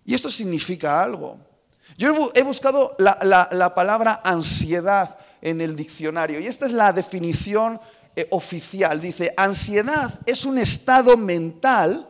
Y 0.03 0.15
esto 0.15 0.31
significa 0.31 1.01
algo. 1.01 1.50
Yo 1.97 2.31
he 2.33 2.43
buscado 2.43 2.95
la, 2.97 3.73
palabra 3.75 4.21
ansiedad 4.23 5.17
en 5.41 5.61
el 5.61 5.75
diccionario 5.75 6.39
y 6.39 6.47
esta 6.47 6.65
es 6.65 6.71
la 6.71 6.93
definición 6.93 7.79
eh, 8.15 8.27
oficial. 8.31 8.99
Dice, 9.01 9.33
ansiedad 9.37 10.13
es 10.25 10.45
un 10.45 10.57
estado 10.57 11.17
mental 11.17 12.07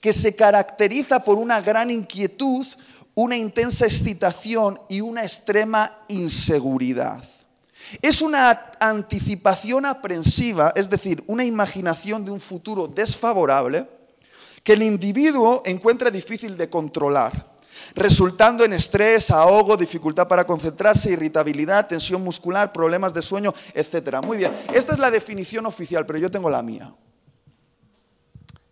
que 0.00 0.12
se 0.12 0.34
caracteriza 0.34 1.22
por 1.22 1.36
una 1.36 1.60
gran 1.60 1.90
inquietud, 1.90 2.66
una 3.14 3.36
intensa 3.36 3.84
excitación 3.84 4.80
y 4.88 5.00
una 5.00 5.22
extrema 5.22 5.98
inseguridad. 6.08 7.22
Es 8.00 8.22
una 8.22 8.72
anticipación 8.78 9.84
aprensiva, 9.84 10.72
es 10.76 10.88
decir, 10.88 11.22
una 11.26 11.44
imaginación 11.44 12.24
de 12.24 12.30
un 12.30 12.40
futuro 12.40 12.86
desfavorable 12.86 13.88
que 14.62 14.74
el 14.74 14.82
individuo 14.82 15.62
encuentra 15.64 16.10
difícil 16.10 16.56
de 16.56 16.70
controlar, 16.70 17.46
resultando 17.94 18.64
en 18.64 18.72
estrés, 18.72 19.30
ahogo, 19.30 19.76
dificultad 19.76 20.26
para 20.28 20.44
concentrarse, 20.44 21.10
irritabilidad, 21.10 21.86
tensión 21.86 22.22
muscular, 22.22 22.72
problemas 22.72 23.14
de 23.14 23.22
sueño, 23.22 23.54
etc. 23.74 24.24
Muy 24.24 24.38
bien, 24.38 24.52
esta 24.72 24.92
es 24.92 24.98
la 24.98 25.10
definición 25.10 25.66
oficial, 25.66 26.06
pero 26.06 26.18
yo 26.18 26.30
tengo 26.30 26.50
la 26.50 26.62
mía. 26.62 26.92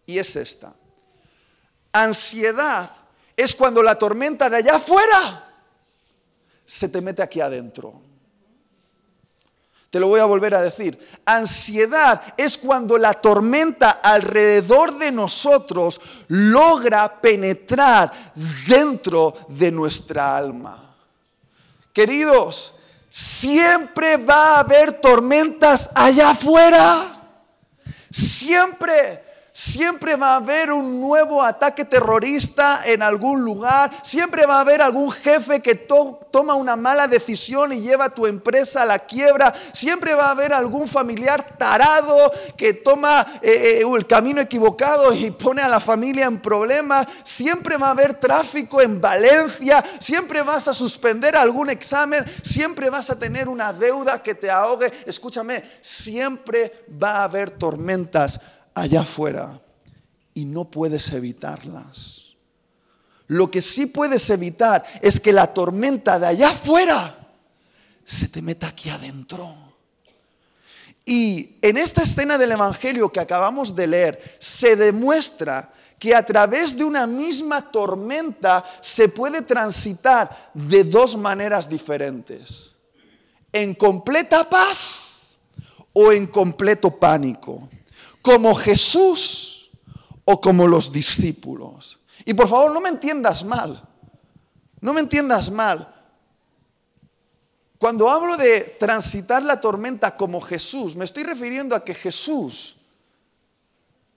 Y 0.06 0.18
es 0.18 0.37
esta. 0.37 0.75
Ansiedad 1.92 2.90
es 3.37 3.54
cuando 3.54 3.82
la 3.82 3.96
tormenta 3.96 4.48
de 4.48 4.56
allá 4.56 4.76
afuera 4.76 5.54
se 6.64 6.88
te 6.88 7.00
mete 7.00 7.22
aquí 7.22 7.40
adentro. 7.40 8.07
Te 9.90 9.99
lo 9.99 10.09
voy 10.09 10.21
a 10.21 10.26
volver 10.26 10.54
a 10.54 10.61
decir. 10.61 10.99
Ansiedad 11.25 12.35
es 12.37 12.59
cuando 12.59 12.99
la 12.99 13.14
tormenta 13.14 13.90
alrededor 13.90 14.99
de 14.99 15.11
nosotros 15.11 16.00
logra 16.28 17.21
penetrar 17.21 18.33
dentro 18.66 19.35
de 19.49 19.71
nuestra 19.71 20.37
alma. 20.37 20.95
Queridos, 21.92 22.75
siempre 23.09 24.18
va 24.18 24.57
a 24.57 24.59
haber 24.61 25.00
tormentas 25.00 25.88
allá 25.95 26.30
afuera. 26.30 27.23
Siempre. 28.11 29.27
Siempre 29.58 30.14
va 30.14 30.34
a 30.34 30.36
haber 30.36 30.70
un 30.70 31.00
nuevo 31.00 31.42
ataque 31.42 31.84
terrorista 31.84 32.82
en 32.84 33.02
algún 33.02 33.44
lugar. 33.44 33.90
Siempre 34.04 34.46
va 34.46 34.58
a 34.58 34.60
haber 34.60 34.80
algún 34.80 35.10
jefe 35.10 35.60
que 35.60 35.74
toma 35.74 36.54
una 36.54 36.76
mala 36.76 37.08
decisión 37.08 37.72
y 37.72 37.80
lleva 37.80 38.04
a 38.04 38.14
tu 38.14 38.28
empresa 38.28 38.82
a 38.82 38.86
la 38.86 39.00
quiebra. 39.00 39.52
Siempre 39.72 40.14
va 40.14 40.26
a 40.26 40.30
haber 40.30 40.52
algún 40.52 40.86
familiar 40.86 41.58
tarado 41.58 42.30
que 42.56 42.74
toma 42.74 43.26
eh, 43.42 43.80
eh, 43.80 43.82
el 43.82 44.06
camino 44.06 44.40
equivocado 44.40 45.12
y 45.12 45.32
pone 45.32 45.60
a 45.60 45.68
la 45.68 45.80
familia 45.80 46.26
en 46.26 46.40
problemas. 46.40 47.08
Siempre 47.24 47.76
va 47.78 47.88
a 47.88 47.90
haber 47.90 48.14
tráfico 48.14 48.80
en 48.80 49.00
Valencia. 49.00 49.84
Siempre 49.98 50.42
vas 50.42 50.68
a 50.68 50.72
suspender 50.72 51.34
algún 51.34 51.68
examen. 51.68 52.24
Siempre 52.44 52.90
vas 52.90 53.10
a 53.10 53.18
tener 53.18 53.48
una 53.48 53.72
deuda 53.72 54.22
que 54.22 54.36
te 54.36 54.52
ahogue. 54.52 54.92
Escúchame, 55.04 55.64
siempre 55.80 56.84
va 57.02 57.16
a 57.16 57.24
haber 57.24 57.50
tormentas 57.50 58.38
allá 58.75 59.02
afuera 59.02 59.60
y 60.34 60.44
no 60.44 60.70
puedes 60.70 61.12
evitarlas. 61.12 62.37
Lo 63.26 63.50
que 63.50 63.60
sí 63.60 63.87
puedes 63.87 64.28
evitar 64.30 64.84
es 65.02 65.20
que 65.20 65.32
la 65.32 65.48
tormenta 65.48 66.18
de 66.18 66.26
allá 66.28 66.50
afuera 66.50 67.14
se 68.04 68.28
te 68.28 68.40
meta 68.40 68.68
aquí 68.68 68.88
adentro. 68.88 69.54
Y 71.04 71.58
en 71.62 71.76
esta 71.76 72.02
escena 72.02 72.38
del 72.38 72.52
Evangelio 72.52 73.10
que 73.10 73.20
acabamos 73.20 73.75
de 73.75 73.87
leer, 73.87 74.37
se 74.38 74.76
demuestra 74.76 75.72
que 75.98 76.14
a 76.14 76.25
través 76.25 76.76
de 76.76 76.84
una 76.84 77.06
misma 77.06 77.70
tormenta 77.70 78.64
se 78.80 79.08
puede 79.08 79.42
transitar 79.42 80.50
de 80.54 80.84
dos 80.84 81.16
maneras 81.16 81.68
diferentes. 81.68 82.72
En 83.52 83.75
completa 83.75 84.48
paz 84.48 85.37
o 85.92 86.12
en 86.12 86.26
completo 86.26 86.96
pánico 86.98 87.68
como 88.28 88.54
Jesús 88.54 89.70
o 90.26 90.38
como 90.38 90.66
los 90.66 90.92
discípulos. 90.92 91.99
Y 92.26 92.35
por 92.35 92.47
favor, 92.47 92.70
no 92.73 92.78
me 92.78 92.90
entiendas 92.90 93.42
mal. 93.42 93.82
No 94.82 94.92
me 94.92 95.00
entiendas 95.00 95.50
mal. 95.50 95.94
Cuando 97.78 98.06
hablo 98.11 98.37
de 98.37 98.76
transitar 98.78 99.42
la 99.42 99.58
tormenta 99.58 100.14
como 100.14 100.42
Jesús, 100.42 100.94
me 100.94 101.06
estoy 101.06 101.23
refiriendo 101.23 101.75
a 101.75 101.82
que 101.82 101.94
Jesús 101.94 102.76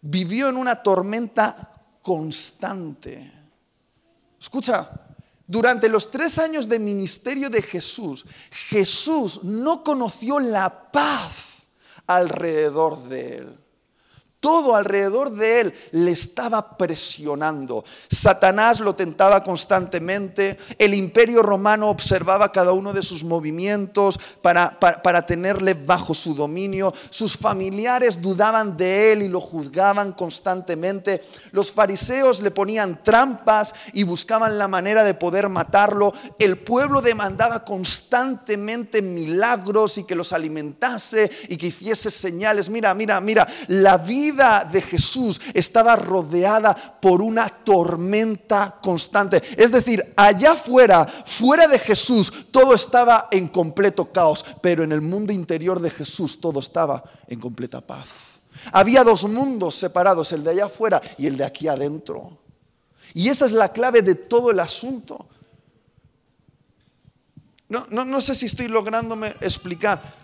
vivió 0.02 0.50
en 0.50 0.58
una 0.58 0.84
tormenta 0.84 1.72
constante. 2.02 3.32
Escucha, 4.38 4.90
durante 5.48 5.88
los 5.88 6.12
tres 6.12 6.38
años 6.38 6.68
de 6.68 6.80
ministerio 6.80 7.50
de 7.50 7.62
Jesús, 7.62 8.26
Jesús 8.68 9.42
no 9.46 9.86
conoció 9.86 10.38
la 10.38 10.92
paz 10.92 11.66
alrededor 12.08 13.08
de 13.08 13.38
él. 13.38 13.61
Todo 14.42 14.76
alrededor 14.76 15.36
de 15.36 15.62
él 15.62 15.74
le 15.92 16.10
estaba 16.10 16.76
presionando. 16.76 17.86
Satanás 18.10 18.80
lo 18.80 18.96
tentaba 18.96 19.44
constantemente. 19.44 20.58
El 20.80 20.96
imperio 20.96 21.44
romano 21.44 21.90
observaba 21.90 22.52
cada 22.52 22.72
uno 22.72 22.92
de 22.92 23.04
sus 23.04 23.24
movimientos 23.24 24.20
para, 24.42 24.80
para, 24.80 25.28
tenerle 25.28 25.76
bajo 25.76 26.16
su 26.16 26.34
dominio. 26.34 26.92
Sus 27.12 27.38
familiares 27.38 28.20
dudaban 28.20 28.76
de 28.76 29.12
él 29.12 29.22
y 29.22 29.28
lo 29.28 29.40
juzgaban 29.40 30.14
constantemente. 30.14 31.24
Los 31.52 31.72
fariseos 31.72 32.42
le 32.42 32.50
ponían 32.50 33.04
trampas 33.04 33.76
y 33.94 34.02
buscaban 34.02 34.58
la 34.58 34.68
manera 34.68 35.04
de 35.04 35.14
poder 35.14 35.50
matarlo. 35.50 36.16
El 36.40 36.58
pueblo 36.58 37.00
demandaba 37.02 37.64
constantemente 37.64 39.04
milagros 39.04 40.00
y 40.00 40.04
que 40.04 40.16
los 40.16 40.34
alimentase 40.34 41.30
y 41.48 41.58
que 41.58 41.68
hiciese 41.68 42.10
señales. 42.10 42.72
Mira, 42.72 42.96
mira, 42.96 43.22
mira, 43.22 43.48
la 43.68 43.98
vida 44.32 44.68
de 44.72 44.82
Jesús 44.82 45.40
estaba 45.54 45.96
rodeada 45.96 46.74
por 47.00 47.22
una 47.22 47.50
tormenta 47.50 48.80
constante. 48.82 49.42
Es 49.58 49.72
decir, 49.72 50.14
allá 50.16 50.56
fuera, 50.56 51.06
fuera 51.06 51.68
de 51.68 51.80
Jesús, 51.80 52.32
todo 52.52 52.74
estaba 52.74 53.28
en 53.32 53.48
completo 53.48 54.12
caos, 54.12 54.46
pero 54.62 54.84
en 54.84 54.92
el 54.92 55.02
mundo 55.02 55.34
interior 55.34 55.80
de 55.80 55.90
Jesús 55.90 56.40
todo 56.40 56.60
estaba 56.60 57.04
en 57.28 57.40
completa 57.40 57.82
paz. 57.82 58.08
Había 58.72 59.04
dos 59.04 59.26
mundos 59.26 59.76
separados, 59.76 60.32
el 60.34 60.44
de 60.44 60.52
allá 60.52 60.66
afuera 60.66 61.02
y 61.18 61.28
el 61.28 61.38
de 61.38 61.46
aquí 61.46 61.68
adentro. 61.68 62.38
Y 63.14 63.30
esa 63.30 63.46
es 63.46 63.52
la 63.52 63.72
clave 63.72 64.02
de 64.02 64.16
todo 64.16 64.52
el 64.52 64.60
asunto. 64.60 65.28
No, 67.70 67.88
no, 67.90 68.06
no 68.06 68.22
sé 68.22 68.36
si 68.36 68.46
estoy 68.46 68.68
lográndome 68.68 69.34
explicar. 69.42 70.21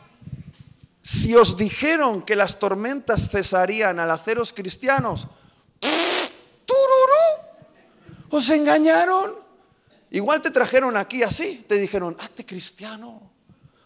Si 1.07 1.33
os 1.37 1.55
dijeron 1.55 2.21
que 2.21 2.35
las 2.35 2.59
tormentas 2.59 3.29
cesarían 3.31 3.97
al 3.97 4.11
haceros 4.11 4.51
cristianos, 4.51 5.25
¡tururú! 5.79 7.47
¿Os 8.29 8.49
engañaron? 8.49 9.35
Igual 10.11 10.41
te 10.41 10.51
trajeron 10.51 10.97
aquí 10.97 11.23
así, 11.23 11.63
te 11.65 11.75
dijeron, 11.75 12.17
hazte 12.19 12.45
cristiano, 12.45 13.21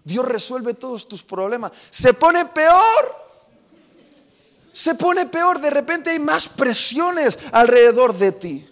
Dios 0.04 0.26
resuelve 0.26 0.74
todos 0.74 1.08
tus 1.08 1.22
problemas. 1.22 1.72
Se 1.92 2.16
pone 2.16 2.44
peor, 2.46 3.16
se 4.74 4.96
pone 4.96 5.28
peor, 5.28 5.62
de 5.62 5.70
repente 5.70 6.10
hay 6.10 6.20
más 6.20 6.50
presiones 6.50 7.38
alrededor 7.52 8.18
de 8.18 8.32
ti. 8.32 8.68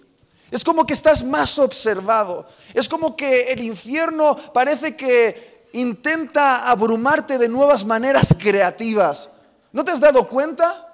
Es 0.49 0.63
como 0.63 0.87
que 0.87 0.93
estás 0.93 1.23
más 1.23 1.59
observado. 1.59 2.49
Es 2.73 2.89
como 2.89 3.15
que 3.15 3.51
el 3.51 3.61
infierno 3.61 4.35
parece 4.51 4.95
que 4.95 5.58
intenta 5.73 6.69
abrumarte 6.69 7.37
de 7.37 7.49
nuevas 7.49 7.85
maneras 7.85 8.35
creativas. 8.37 9.29
¿No 9.71 9.83
te 9.83 9.91
has 9.91 9.99
dado 9.99 10.27
cuenta? 10.27 10.85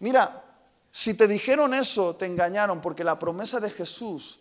Mira, 0.00 0.42
si 0.90 1.14
te 1.14 1.26
dijeron 1.26 1.74
eso, 1.74 2.16
te 2.16 2.26
engañaron, 2.26 2.80
porque 2.80 3.04
la 3.04 3.18
promesa 3.18 3.60
de 3.60 3.70
Jesús 3.70 4.40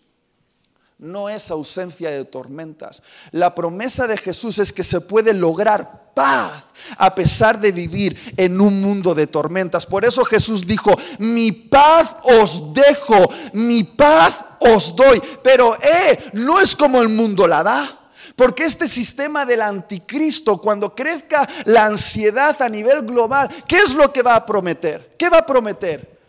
no 0.97 1.29
es 1.29 1.49
ausencia 1.49 2.11
de 2.11 2.25
tormentas. 2.25 3.01
La 3.31 3.55
promesa 3.55 4.05
de 4.05 4.17
Jesús 4.17 4.59
es 4.59 4.71
que 4.71 4.83
se 4.83 5.01
puede 5.01 5.33
lograr 5.33 6.13
paz 6.13 6.63
a 6.97 7.15
pesar 7.15 7.59
de 7.59 7.71
vivir 7.71 8.33
en 8.37 8.61
un 8.61 8.81
mundo 8.81 9.15
de 9.15 9.27
tormentas. 9.27 9.85
Por 9.85 10.05
eso 10.05 10.23
Jesús 10.23 10.67
dijo, 10.67 10.95
mi 11.17 11.51
paz 11.51 12.15
os 12.23 12.73
dejo, 12.73 13.29
mi 13.53 13.83
paz 13.83 14.45
os 14.59 14.95
doy. 14.95 15.21
Pero, 15.41 15.75
eh, 15.81 16.31
no 16.33 16.59
es 16.59 16.75
como 16.75 17.01
el 17.01 17.09
mundo 17.09 17.47
la 17.47 17.63
da. 17.63 18.00
Porque 18.41 18.65
este 18.65 18.87
sistema 18.87 19.45
del 19.45 19.61
anticristo, 19.61 20.59
cuando 20.59 20.95
crezca 20.95 21.47
la 21.65 21.85
ansiedad 21.85 22.59
a 22.59 22.69
nivel 22.69 23.03
global, 23.03 23.47
¿qué 23.67 23.77
es 23.77 23.93
lo 23.93 24.11
que 24.11 24.23
va 24.23 24.35
a 24.35 24.43
prometer? 24.47 25.15
¿Qué 25.15 25.29
va 25.29 25.37
a 25.37 25.45
prometer? 25.45 26.19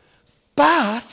Paz 0.55 1.05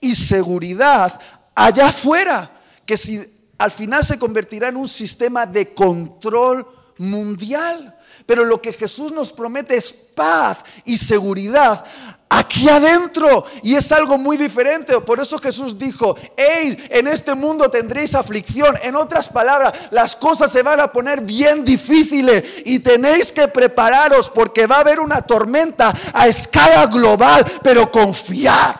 y 0.00 0.16
seguridad 0.16 1.20
allá 1.54 1.88
afuera, 1.88 2.50
que 2.86 2.96
si 2.96 3.20
al 3.58 3.70
final 3.70 4.02
se 4.02 4.18
convertirá 4.18 4.68
en 4.68 4.78
un 4.78 4.88
sistema 4.88 5.44
de 5.44 5.74
control 5.74 6.66
mundial. 6.96 7.94
Pero 8.24 8.42
lo 8.42 8.62
que 8.62 8.72
Jesús 8.72 9.12
nos 9.12 9.34
promete 9.34 9.76
es 9.76 9.92
paz 9.92 10.60
y 10.86 10.96
seguridad 10.96 11.84
aquí 12.28 12.68
adentro. 12.68 13.46
Y 13.62 13.74
es 13.74 13.90
algo 13.92 14.18
muy 14.18 14.36
diferente. 14.36 15.00
Por 15.00 15.20
eso 15.20 15.38
Jesús 15.38 15.78
dijo, 15.78 16.16
en 16.36 17.06
este 17.06 17.34
mundo 17.34 17.70
tendréis 17.70 18.14
aflicción. 18.14 18.76
En 18.82 18.96
otras 18.96 19.28
palabras, 19.28 19.72
las 19.90 20.16
cosas 20.16 20.50
se 20.50 20.62
van 20.62 20.80
a 20.80 20.92
poner 20.92 21.22
bien 21.22 21.64
difíciles 21.64 22.44
y 22.64 22.78
tenéis 22.80 23.32
que 23.32 23.48
prepararos 23.48 24.30
porque 24.30 24.66
va 24.66 24.76
a 24.76 24.80
haber 24.80 25.00
una 25.00 25.22
tormenta 25.22 25.92
a 26.12 26.26
escala 26.28 26.86
global, 26.86 27.44
pero 27.62 27.90
confiad. 27.90 28.76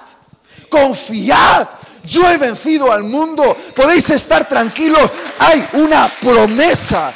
confiad, 0.69 1.69
yo 2.05 2.29
he 2.31 2.37
vencido 2.37 2.91
al 2.93 3.03
mundo, 3.03 3.57
podéis 3.75 4.11
estar 4.11 4.49
tranquilos, 4.49 5.11
hay 5.39 5.67
una 5.75 6.09
promesa. 6.21 7.13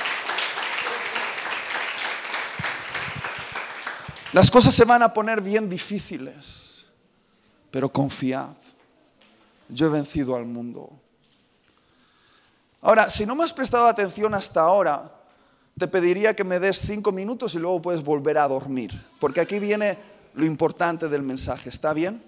Las 4.33 4.51
cosas 4.51 4.75
se 4.75 4.85
van 4.85 5.03
a 5.03 5.13
poner 5.13 5.41
bien 5.41 5.69
difíciles, 5.69 6.87
pero 7.71 7.93
confiad, 7.93 8.55
yo 9.69 9.87
he 9.87 9.91
vencido 9.91 10.37
al 10.37 10.47
mundo. 10.47 10.89
Ahora, 12.81 13.11
si 13.11 13.27
no 13.27 13.35
me 13.35 13.43
has 13.43 13.53
prestado 13.53 13.87
atención 13.87 14.33
hasta 14.35 14.61
ahora, 14.61 15.13
te 15.77 15.89
pediría 15.89 16.35
que 16.35 16.45
me 16.45 16.61
des 16.61 16.81
cinco 16.81 17.11
minutos 17.11 17.55
y 17.55 17.59
luego 17.59 17.83
puedes 17.83 18.03
volver 18.03 18.39
a 18.39 18.47
dormir, 18.47 19.05
porque 19.19 19.41
aquí 19.41 19.59
viene 19.59 19.99
lo 20.35 20.45
importante 20.45 21.09
del 21.09 21.23
mensaje, 21.23 21.69
¿está 21.69 21.93
bien? 21.93 22.23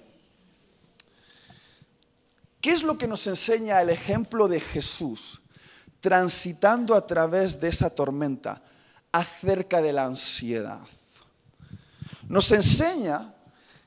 ¿Qué 2.61 2.71
es 2.71 2.83
lo 2.83 2.99
que 2.99 3.07
nos 3.07 3.27
enseña 3.29 3.81
el 3.81 3.91
ejemplo 3.91 4.49
de 4.49 4.61
Jesús 4.61 5.41
transitando 6.01 6.97
a 6.97 7.07
través 7.07 7.61
de 7.61 7.69
esa 7.69 7.91
tormenta 7.91 8.61
acerca 9.13 9.81
de 9.81 9.93
la 9.93 10.05
ansiedad? 10.05 10.81
Nos 12.33 12.51
enseña 12.51 13.35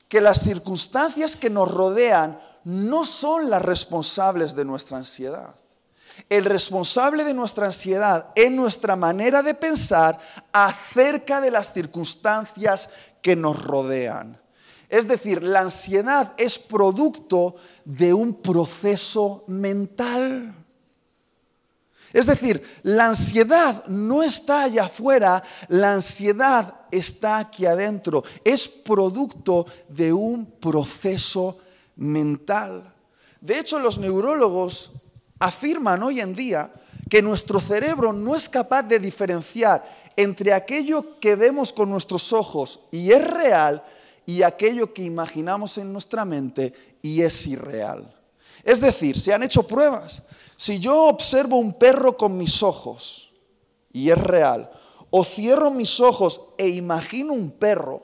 que 0.06 0.20
las 0.20 0.38
circunstancias 0.38 1.34
que 1.34 1.50
nos 1.50 1.68
rodean 1.68 2.40
no 2.62 3.04
son 3.04 3.50
las 3.50 3.60
responsables 3.60 4.54
de 4.54 4.64
nuestra 4.64 4.98
ansiedad. 4.98 5.56
El 6.28 6.44
responsable 6.44 7.24
de 7.24 7.34
nuestra 7.34 7.66
ansiedad 7.66 8.28
es 8.36 8.52
nuestra 8.52 8.94
manera 8.94 9.42
de 9.42 9.54
pensar 9.54 10.20
acerca 10.52 11.40
de 11.40 11.50
las 11.50 11.72
circunstancias 11.72 12.88
que 13.20 13.34
nos 13.34 13.60
rodean. 13.60 14.40
Es 14.88 15.08
decir, 15.08 15.42
la 15.42 15.62
ansiedad 15.62 16.32
es 16.38 16.60
producto 16.60 17.56
de 17.84 18.14
un 18.14 18.42
proceso 18.42 19.42
mental. 19.48 20.54
Es 22.16 22.24
decir, 22.24 22.62
la 22.82 23.08
ansiedad 23.08 23.84
no 23.88 24.22
está 24.22 24.62
allá 24.62 24.84
afuera, 24.84 25.42
la 25.68 25.92
ansiedad 25.92 26.86
está 26.90 27.36
aquí 27.36 27.66
adentro. 27.66 28.24
Es 28.42 28.68
producto 28.68 29.66
de 29.90 30.14
un 30.14 30.46
proceso 30.52 31.58
mental. 31.96 32.90
De 33.38 33.58
hecho, 33.58 33.78
los 33.78 33.98
neurólogos 33.98 34.92
afirman 35.40 36.02
hoy 36.02 36.20
en 36.20 36.34
día 36.34 36.72
que 37.10 37.20
nuestro 37.20 37.60
cerebro 37.60 38.14
no 38.14 38.34
es 38.34 38.48
capaz 38.48 38.84
de 38.84 38.98
diferenciar 38.98 39.86
entre 40.16 40.54
aquello 40.54 41.20
que 41.20 41.36
vemos 41.36 41.70
con 41.70 41.90
nuestros 41.90 42.32
ojos 42.32 42.80
y 42.90 43.12
es 43.12 43.30
real 43.30 43.84
y 44.24 44.40
aquello 44.40 44.94
que 44.94 45.02
imaginamos 45.02 45.76
en 45.76 45.92
nuestra 45.92 46.24
mente 46.24 46.72
y 47.02 47.20
es 47.20 47.46
irreal. 47.46 48.15
Es 48.66 48.80
decir, 48.80 49.16
se 49.16 49.32
han 49.32 49.44
hecho 49.44 49.62
pruebas. 49.62 50.22
Si 50.56 50.80
yo 50.80 51.04
observo 51.04 51.56
un 51.56 51.74
perro 51.74 52.16
con 52.16 52.36
mis 52.36 52.64
ojos 52.64 53.30
y 53.92 54.10
es 54.10 54.18
real, 54.18 54.68
o 55.10 55.24
cierro 55.24 55.70
mis 55.70 56.00
ojos 56.00 56.40
e 56.58 56.68
imagino 56.68 57.32
un 57.32 57.52
perro, 57.52 58.02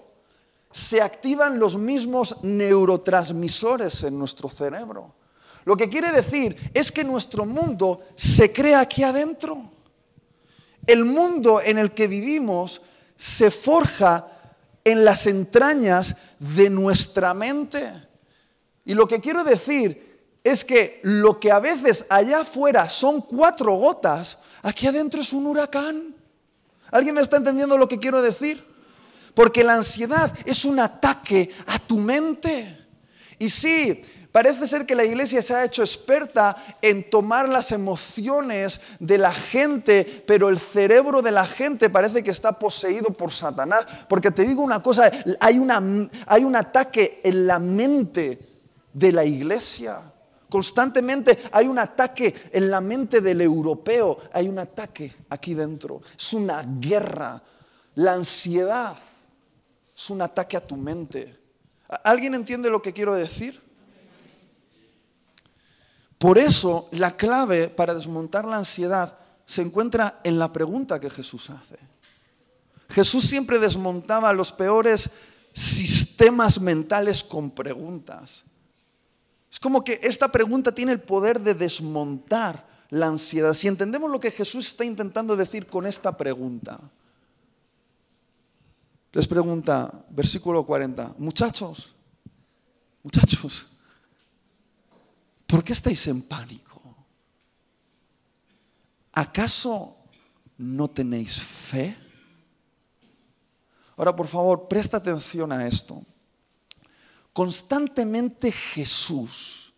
se 0.70 1.02
activan 1.02 1.58
los 1.58 1.76
mismos 1.76 2.36
neurotransmisores 2.42 4.04
en 4.04 4.16
nuestro 4.16 4.48
cerebro. 4.48 5.16
Lo 5.64 5.76
que 5.76 5.88
quiere 5.88 6.12
decir 6.12 6.70
es 6.72 6.92
que 6.92 7.02
nuestro 7.02 7.44
mundo 7.44 8.02
se 8.14 8.52
crea 8.52 8.80
aquí 8.80 9.02
adentro. 9.02 9.72
El 10.86 11.04
mundo 11.04 11.60
en 11.60 11.78
el 11.78 11.90
que 11.90 12.06
vivimos 12.06 12.82
se 13.16 13.50
forja 13.50 14.28
en 14.84 15.04
las 15.04 15.26
entrañas 15.26 16.14
de 16.38 16.70
nuestra 16.70 17.34
mente. 17.34 17.92
Y 18.84 18.94
lo 18.94 19.08
que 19.08 19.20
quiero 19.20 19.42
decir 19.42 20.11
es 20.44 20.64
que 20.64 21.00
lo 21.02 21.38
que 21.38 21.52
a 21.52 21.60
veces 21.60 22.04
allá 22.08 22.40
afuera 22.40 22.88
son 22.90 23.20
cuatro 23.20 23.74
gotas, 23.74 24.38
aquí 24.62 24.86
adentro 24.86 25.20
es 25.20 25.32
un 25.32 25.46
huracán. 25.46 26.14
¿Alguien 26.90 27.14
me 27.14 27.22
está 27.22 27.36
entendiendo 27.36 27.78
lo 27.78 27.88
que 27.88 27.98
quiero 27.98 28.20
decir? 28.20 28.64
Porque 29.34 29.64
la 29.64 29.74
ansiedad 29.74 30.32
es 30.44 30.64
un 30.64 30.78
ataque 30.78 31.50
a 31.66 31.78
tu 31.78 31.98
mente. 31.98 32.86
Y 33.38 33.48
sí, 33.48 34.04
Parece 34.32 34.66
ser 34.66 34.86
que 34.86 34.94
la 34.94 35.04
iglesia 35.04 35.42
se 35.42 35.54
ha 35.54 35.62
hecho 35.62 35.82
experta 35.82 36.56
en 36.80 37.10
tomar 37.10 37.50
las 37.50 37.70
emociones 37.70 38.80
de 38.98 39.18
la 39.18 39.30
gente, 39.30 40.24
pero 40.26 40.48
el 40.48 40.58
cerebro 40.58 41.20
de 41.20 41.32
la 41.32 41.46
gente 41.46 41.90
parece 41.90 42.22
que 42.22 42.30
está 42.30 42.58
poseído 42.58 43.10
por 43.10 43.30
Satanás. 43.30 43.84
Porque 44.08 44.30
te 44.30 44.44
digo 44.44 44.62
una 44.62 44.82
cosa, 44.82 45.12
hay, 45.38 45.60
hay 46.26 46.44
un 46.44 46.56
ataque 46.56 47.20
en 47.22 47.46
la 47.46 47.58
mente 47.58 48.38
de 48.94 49.12
la 49.12 49.26
iglesia. 49.26 50.11
Constantemente 50.52 51.44
hay 51.50 51.66
un 51.66 51.78
ataque 51.78 52.50
en 52.52 52.70
la 52.70 52.82
mente 52.82 53.22
del 53.22 53.40
europeo, 53.40 54.18
hay 54.34 54.50
un 54.50 54.58
ataque 54.58 55.16
aquí 55.30 55.54
dentro. 55.54 56.02
Es 56.14 56.34
una 56.34 56.62
guerra. 56.62 57.42
La 57.94 58.12
ansiedad 58.12 58.94
es 59.96 60.10
un 60.10 60.20
ataque 60.20 60.58
a 60.58 60.60
tu 60.66 60.76
mente. 60.76 61.40
¿Alguien 62.04 62.34
entiende 62.34 62.68
lo 62.68 62.82
que 62.82 62.92
quiero 62.92 63.14
decir? 63.14 63.62
Por 66.18 66.36
eso 66.36 66.90
la 66.90 67.16
clave 67.16 67.70
para 67.70 67.94
desmontar 67.94 68.44
la 68.44 68.58
ansiedad 68.58 69.16
se 69.46 69.62
encuentra 69.62 70.20
en 70.22 70.38
la 70.38 70.52
pregunta 70.52 71.00
que 71.00 71.08
Jesús 71.08 71.48
hace. 71.48 71.78
Jesús 72.90 73.24
siempre 73.24 73.58
desmontaba 73.58 74.34
los 74.34 74.52
peores 74.52 75.08
sistemas 75.54 76.60
mentales 76.60 77.24
con 77.24 77.52
preguntas. 77.52 78.44
Es 79.52 79.60
como 79.60 79.84
que 79.84 80.00
esta 80.02 80.32
pregunta 80.32 80.74
tiene 80.74 80.92
el 80.92 81.02
poder 81.02 81.38
de 81.38 81.52
desmontar 81.52 82.66
la 82.88 83.06
ansiedad. 83.06 83.52
Si 83.52 83.68
entendemos 83.68 84.10
lo 84.10 84.18
que 84.18 84.30
Jesús 84.30 84.66
está 84.66 84.84
intentando 84.84 85.36
decir 85.36 85.66
con 85.66 85.86
esta 85.86 86.16
pregunta, 86.16 86.80
les 89.12 89.28
pregunta, 89.28 90.06
versículo 90.08 90.64
40, 90.64 91.16
muchachos, 91.18 91.94
muchachos, 93.02 93.66
¿Por 95.52 95.62
qué 95.62 95.74
estáis 95.74 96.06
en 96.06 96.22
pánico? 96.22 96.80
¿Acaso 99.12 99.98
no 100.56 100.88
tenéis 100.88 101.42
fe? 101.42 101.94
Ahora, 103.98 104.16
por 104.16 104.26
favor, 104.28 104.66
presta 104.66 104.96
atención 104.96 105.52
a 105.52 105.66
esto. 105.66 106.02
Constantemente 107.32 108.52
Jesús, 108.52 109.72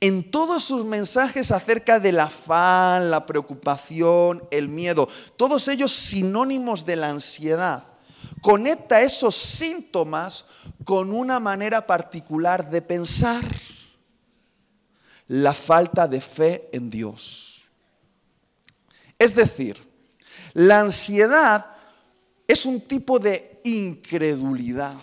en 0.00 0.30
todos 0.30 0.64
sus 0.64 0.84
mensajes 0.84 1.50
acerca 1.50 2.00
del 2.00 2.20
afán, 2.20 3.10
la 3.10 3.26
preocupación, 3.26 4.42
el 4.50 4.68
miedo, 4.68 5.08
todos 5.36 5.68
ellos 5.68 5.92
sinónimos 5.92 6.86
de 6.86 6.96
la 6.96 7.10
ansiedad, 7.10 7.84
conecta 8.40 9.02
esos 9.02 9.36
síntomas 9.36 10.44
con 10.84 11.12
una 11.12 11.40
manera 11.40 11.86
particular 11.86 12.70
de 12.70 12.80
pensar 12.80 13.44
la 15.28 15.52
falta 15.52 16.06
de 16.06 16.20
fe 16.20 16.68
en 16.72 16.88
Dios. 16.88 17.68
Es 19.18 19.34
decir, 19.34 19.76
la 20.52 20.80
ansiedad 20.80 21.66
es 22.46 22.64
un 22.66 22.80
tipo 22.80 23.18
de 23.18 23.60
incredulidad. 23.64 25.00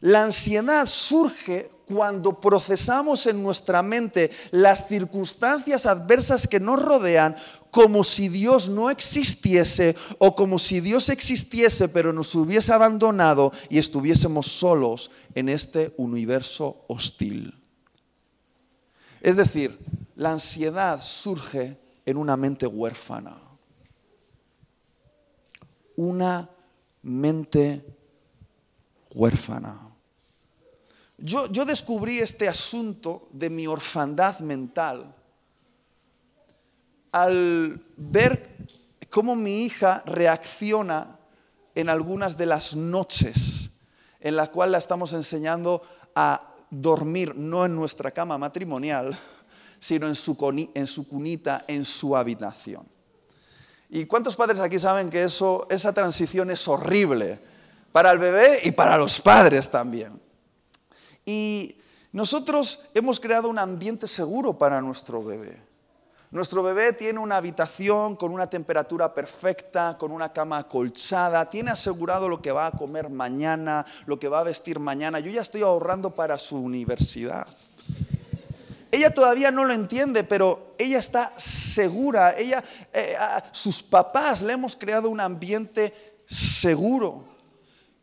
La 0.00 0.24
ansiedad 0.24 0.86
surge 0.86 1.70
cuando 1.86 2.40
procesamos 2.40 3.26
en 3.26 3.42
nuestra 3.42 3.82
mente 3.82 4.30
las 4.50 4.88
circunstancias 4.88 5.86
adversas 5.86 6.46
que 6.46 6.60
nos 6.60 6.82
rodean 6.82 7.36
como 7.70 8.04
si 8.04 8.28
Dios 8.28 8.68
no 8.68 8.90
existiese 8.90 9.96
o 10.18 10.34
como 10.34 10.58
si 10.58 10.80
Dios 10.80 11.08
existiese 11.08 11.88
pero 11.88 12.12
nos 12.12 12.34
hubiese 12.34 12.72
abandonado 12.72 13.52
y 13.68 13.78
estuviésemos 13.78 14.46
solos 14.46 15.10
en 15.34 15.48
este 15.48 15.94
universo 15.96 16.84
hostil. 16.88 17.54
Es 19.20 19.36
decir, 19.36 19.78
la 20.14 20.32
ansiedad 20.32 21.00
surge 21.02 21.78
en 22.04 22.16
una 22.16 22.36
mente 22.36 22.66
huérfana. 22.66 23.36
Una 25.96 26.48
mente 27.02 27.95
huérfana. 29.16 29.80
Yo, 31.18 31.50
yo, 31.50 31.64
descubrí 31.64 32.18
este 32.18 32.46
asunto 32.46 33.28
de 33.32 33.48
mi 33.48 33.66
orfandad 33.66 34.38
mental 34.40 35.14
al 37.10 37.82
ver 37.96 38.56
cómo 39.08 39.34
mi 39.34 39.64
hija 39.64 40.02
reacciona 40.04 41.18
en 41.74 41.88
algunas 41.88 42.36
de 42.36 42.44
las 42.44 42.76
noches 42.76 43.70
en 44.20 44.36
las 44.36 44.50
cuales 44.50 44.72
la 44.72 44.78
estamos 44.78 45.14
enseñando 45.14 45.82
a 46.14 46.54
dormir 46.70 47.34
no 47.34 47.64
en 47.64 47.74
nuestra 47.74 48.10
cama 48.10 48.36
matrimonial, 48.36 49.18
sino 49.78 50.06
en 50.06 50.16
su, 50.16 50.36
en 50.74 50.86
su 50.86 51.08
cunita, 51.08 51.64
en 51.66 51.84
su 51.84 52.14
habitación. 52.14 52.86
¿Y 53.88 54.04
cuántos 54.04 54.36
padres 54.36 54.60
aquí 54.60 54.78
saben 54.78 55.08
que 55.08 55.22
eso, 55.22 55.66
esa 55.70 55.92
transición 55.94 56.50
es 56.50 56.66
horrible 56.68 57.38
para 57.96 58.10
el 58.10 58.18
bebé 58.18 58.60
y 58.64 58.72
para 58.72 58.98
los 58.98 59.18
padres 59.18 59.70
también? 59.70 60.20
Y 61.24 61.78
Nosotros 62.12 62.80
hemos 62.92 63.18
creado 63.18 63.48
un 63.48 63.58
ambiente 63.58 64.06
seguro 64.06 64.58
para 64.58 64.82
nuestro 64.82 65.24
bebé. 65.24 65.62
Nuestro 66.30 66.62
bebé 66.62 66.92
tiene 66.92 67.18
una 67.20 67.38
habitación 67.38 68.14
con 68.16 68.32
una 68.32 68.50
temperatura 68.50 69.14
perfecta, 69.14 69.96
con 69.98 70.12
una 70.12 70.30
cama 70.30 70.58
acolchada, 70.58 71.48
tiene 71.48 71.70
asegurado 71.70 72.28
lo 72.28 72.42
que 72.42 72.52
va 72.52 72.66
a 72.66 72.70
comer 72.72 73.08
mañana, 73.08 73.86
lo 74.04 74.18
que 74.18 74.28
va 74.28 74.40
a 74.40 74.44
vestir 74.44 74.78
mañana. 74.78 75.18
Yo 75.18 75.30
ya 75.30 75.40
estoy 75.40 75.62
ahorrando 75.62 76.14
para 76.14 76.36
su 76.36 76.58
universidad. 76.58 77.46
Ella 78.90 79.14
todavía 79.14 79.50
no 79.50 79.64
lo 79.64 79.72
entiende, 79.72 80.22
pero 80.22 80.74
ella 80.76 80.98
está 80.98 81.32
segura. 81.38 82.36
Ella, 82.36 82.62
eh, 82.92 83.16
sus 83.52 83.82
papás 83.82 84.42
le 84.42 84.52
hemos 84.52 84.76
creado 84.76 85.08
un 85.08 85.20
ambiente 85.20 86.22
seguro. 86.28 87.35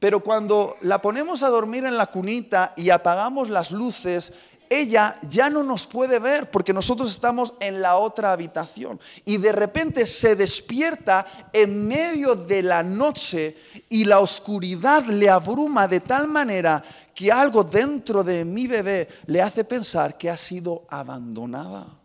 Pero 0.04 0.20
cuando 0.20 0.76
la 0.82 1.02
ponemos 1.02 1.44
a 1.44 1.48
dormir 1.48 1.86
en 1.86 1.96
la 1.96 2.08
cunita 2.08 2.74
y 2.76 2.90
apagamos 2.90 3.50
las 3.50 3.72
luces, 3.72 4.34
ella 4.70 5.18
ya 5.30 5.50
no 5.50 5.64
nos 5.64 5.88
puede 5.88 6.20
ver 6.20 6.52
porque 6.52 6.74
nosotros 6.74 7.10
estamos 7.10 7.54
en 7.62 7.82
la 7.82 7.96
otra 7.96 8.34
habitación. 8.34 9.00
Y 9.24 9.38
de 9.38 9.54
repente 9.54 10.06
se 10.06 10.36
despierta 10.36 11.48
en 11.54 11.88
medio 11.88 12.36
de 12.36 12.64
la 12.64 12.84
noche 12.84 13.56
y 13.88 14.04
la 14.04 14.20
oscuridad 14.20 15.06
le 15.06 15.30
abruma 15.30 15.88
de 15.88 16.02
tal 16.02 16.28
manera 16.28 16.84
que 17.16 17.32
algo 17.32 17.64
dentro 17.64 18.26
de 18.26 18.44
mi 18.44 18.68
bebé 18.68 19.08
le 19.28 19.42
hace 19.42 19.64
pensar 19.64 20.18
que 20.18 20.30
ha 20.30 20.36
sido 20.36 20.84
abandonada 20.90 22.03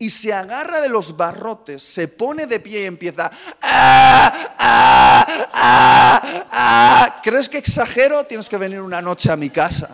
y 0.00 0.08
se 0.08 0.32
agarra 0.32 0.80
de 0.80 0.88
los 0.88 1.14
barrotes, 1.14 1.82
se 1.82 2.08
pone 2.08 2.46
de 2.46 2.58
pie 2.58 2.80
y 2.80 2.86
empieza, 2.86 3.30
¡Ah, 3.60 4.32
ah, 4.58 6.22
ah, 6.50 7.20
¿crees 7.22 7.50
que 7.50 7.58
exagero? 7.58 8.24
Tienes 8.24 8.48
que 8.48 8.56
venir 8.56 8.80
una 8.80 9.02
noche 9.02 9.30
a 9.30 9.36
mi 9.36 9.50
casa. 9.50 9.90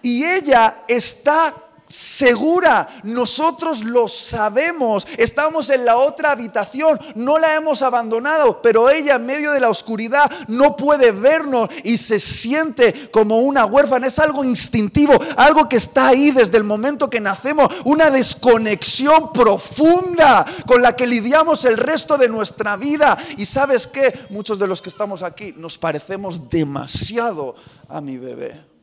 Y 0.00 0.24
ella 0.24 0.84
está 0.86 1.52
segura. 1.88 2.88
Nosotros 3.02 3.82
lo 3.82 4.08
sabemos. 4.08 5.06
Estamos 5.16 5.70
en 5.70 5.84
la 5.84 5.96
otra 5.96 6.30
habitación. 6.30 6.98
No 7.14 7.38
la 7.38 7.54
hemos 7.54 7.82
abandonado, 7.82 8.62
pero 8.62 8.90
ella 8.90 9.16
en 9.16 9.26
medio 9.26 9.52
de 9.52 9.60
la 9.60 9.70
oscuridad 9.70 10.30
no 10.48 10.76
puede 10.76 11.10
vernos 11.12 11.68
y 11.84 11.98
se 11.98 12.20
siente 12.20 13.10
como 13.10 13.38
una 13.38 13.64
huérfana. 13.64 14.06
Es 14.06 14.18
algo 14.18 14.44
instintivo, 14.44 15.18
algo 15.36 15.68
que 15.68 15.76
está 15.76 16.08
ahí 16.08 16.30
desde 16.30 16.58
el 16.58 16.64
momento 16.64 17.10
que 17.10 17.20
nacemos. 17.20 17.72
Una 17.84 18.10
desconexión 18.10 19.32
profunda 19.32 20.44
con 20.66 20.82
la 20.82 20.94
que 20.94 21.06
lidiamos 21.06 21.64
el 21.64 21.76
resto 21.76 22.18
de 22.18 22.28
nuestra 22.28 22.76
vida. 22.76 23.16
Y 23.36 23.46
sabes 23.46 23.86
qué? 23.86 24.26
Muchos 24.30 24.58
de 24.58 24.66
los 24.66 24.82
que 24.82 24.88
estamos 24.88 25.22
aquí 25.22 25.54
nos 25.56 25.78
parecemos 25.78 26.48
demasiado 26.48 27.54
a 27.88 28.00
mi 28.00 28.18
bebé. 28.18 28.77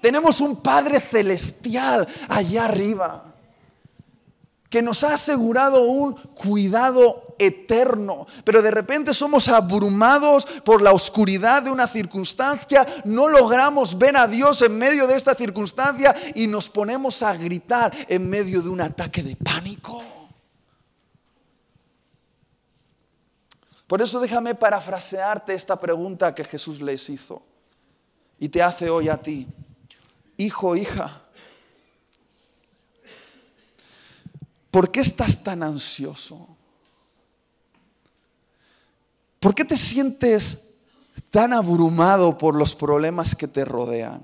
Tenemos 0.00 0.40
un 0.40 0.56
Padre 0.62 1.00
celestial 1.00 2.08
allá 2.28 2.64
arriba 2.64 3.30
que 4.70 4.80
nos 4.80 5.02
ha 5.02 5.14
asegurado 5.14 5.82
un 5.82 6.14
cuidado 6.14 7.34
eterno, 7.40 8.26
pero 8.44 8.62
de 8.62 8.70
repente 8.70 9.12
somos 9.12 9.48
abrumados 9.48 10.46
por 10.64 10.80
la 10.80 10.92
oscuridad 10.92 11.64
de 11.64 11.72
una 11.72 11.88
circunstancia, 11.88 12.86
no 13.04 13.28
logramos 13.28 13.98
ver 13.98 14.16
a 14.16 14.28
Dios 14.28 14.62
en 14.62 14.78
medio 14.78 15.08
de 15.08 15.16
esta 15.16 15.34
circunstancia 15.34 16.14
y 16.36 16.46
nos 16.46 16.70
ponemos 16.70 17.20
a 17.24 17.36
gritar 17.36 17.92
en 18.08 18.30
medio 18.30 18.62
de 18.62 18.68
un 18.68 18.80
ataque 18.80 19.24
de 19.24 19.34
pánico. 19.34 20.04
Por 23.88 24.00
eso 24.00 24.20
déjame 24.20 24.54
parafrasearte 24.54 25.52
esta 25.52 25.80
pregunta 25.80 26.32
que 26.32 26.44
Jesús 26.44 26.80
les 26.80 27.10
hizo 27.10 27.42
y 28.38 28.48
te 28.48 28.62
hace 28.62 28.88
hoy 28.88 29.08
a 29.08 29.16
ti 29.16 29.48
hijo, 30.40 30.74
hija, 30.74 31.22
¿por 34.70 34.90
qué 34.90 35.00
estás 35.00 35.42
tan 35.42 35.62
ansioso? 35.62 36.56
¿Por 39.38 39.54
qué 39.54 39.64
te 39.64 39.76
sientes 39.76 40.58
tan 41.30 41.52
abrumado 41.52 42.38
por 42.38 42.54
los 42.54 42.74
problemas 42.74 43.34
que 43.34 43.48
te 43.48 43.64
rodean? 43.64 44.22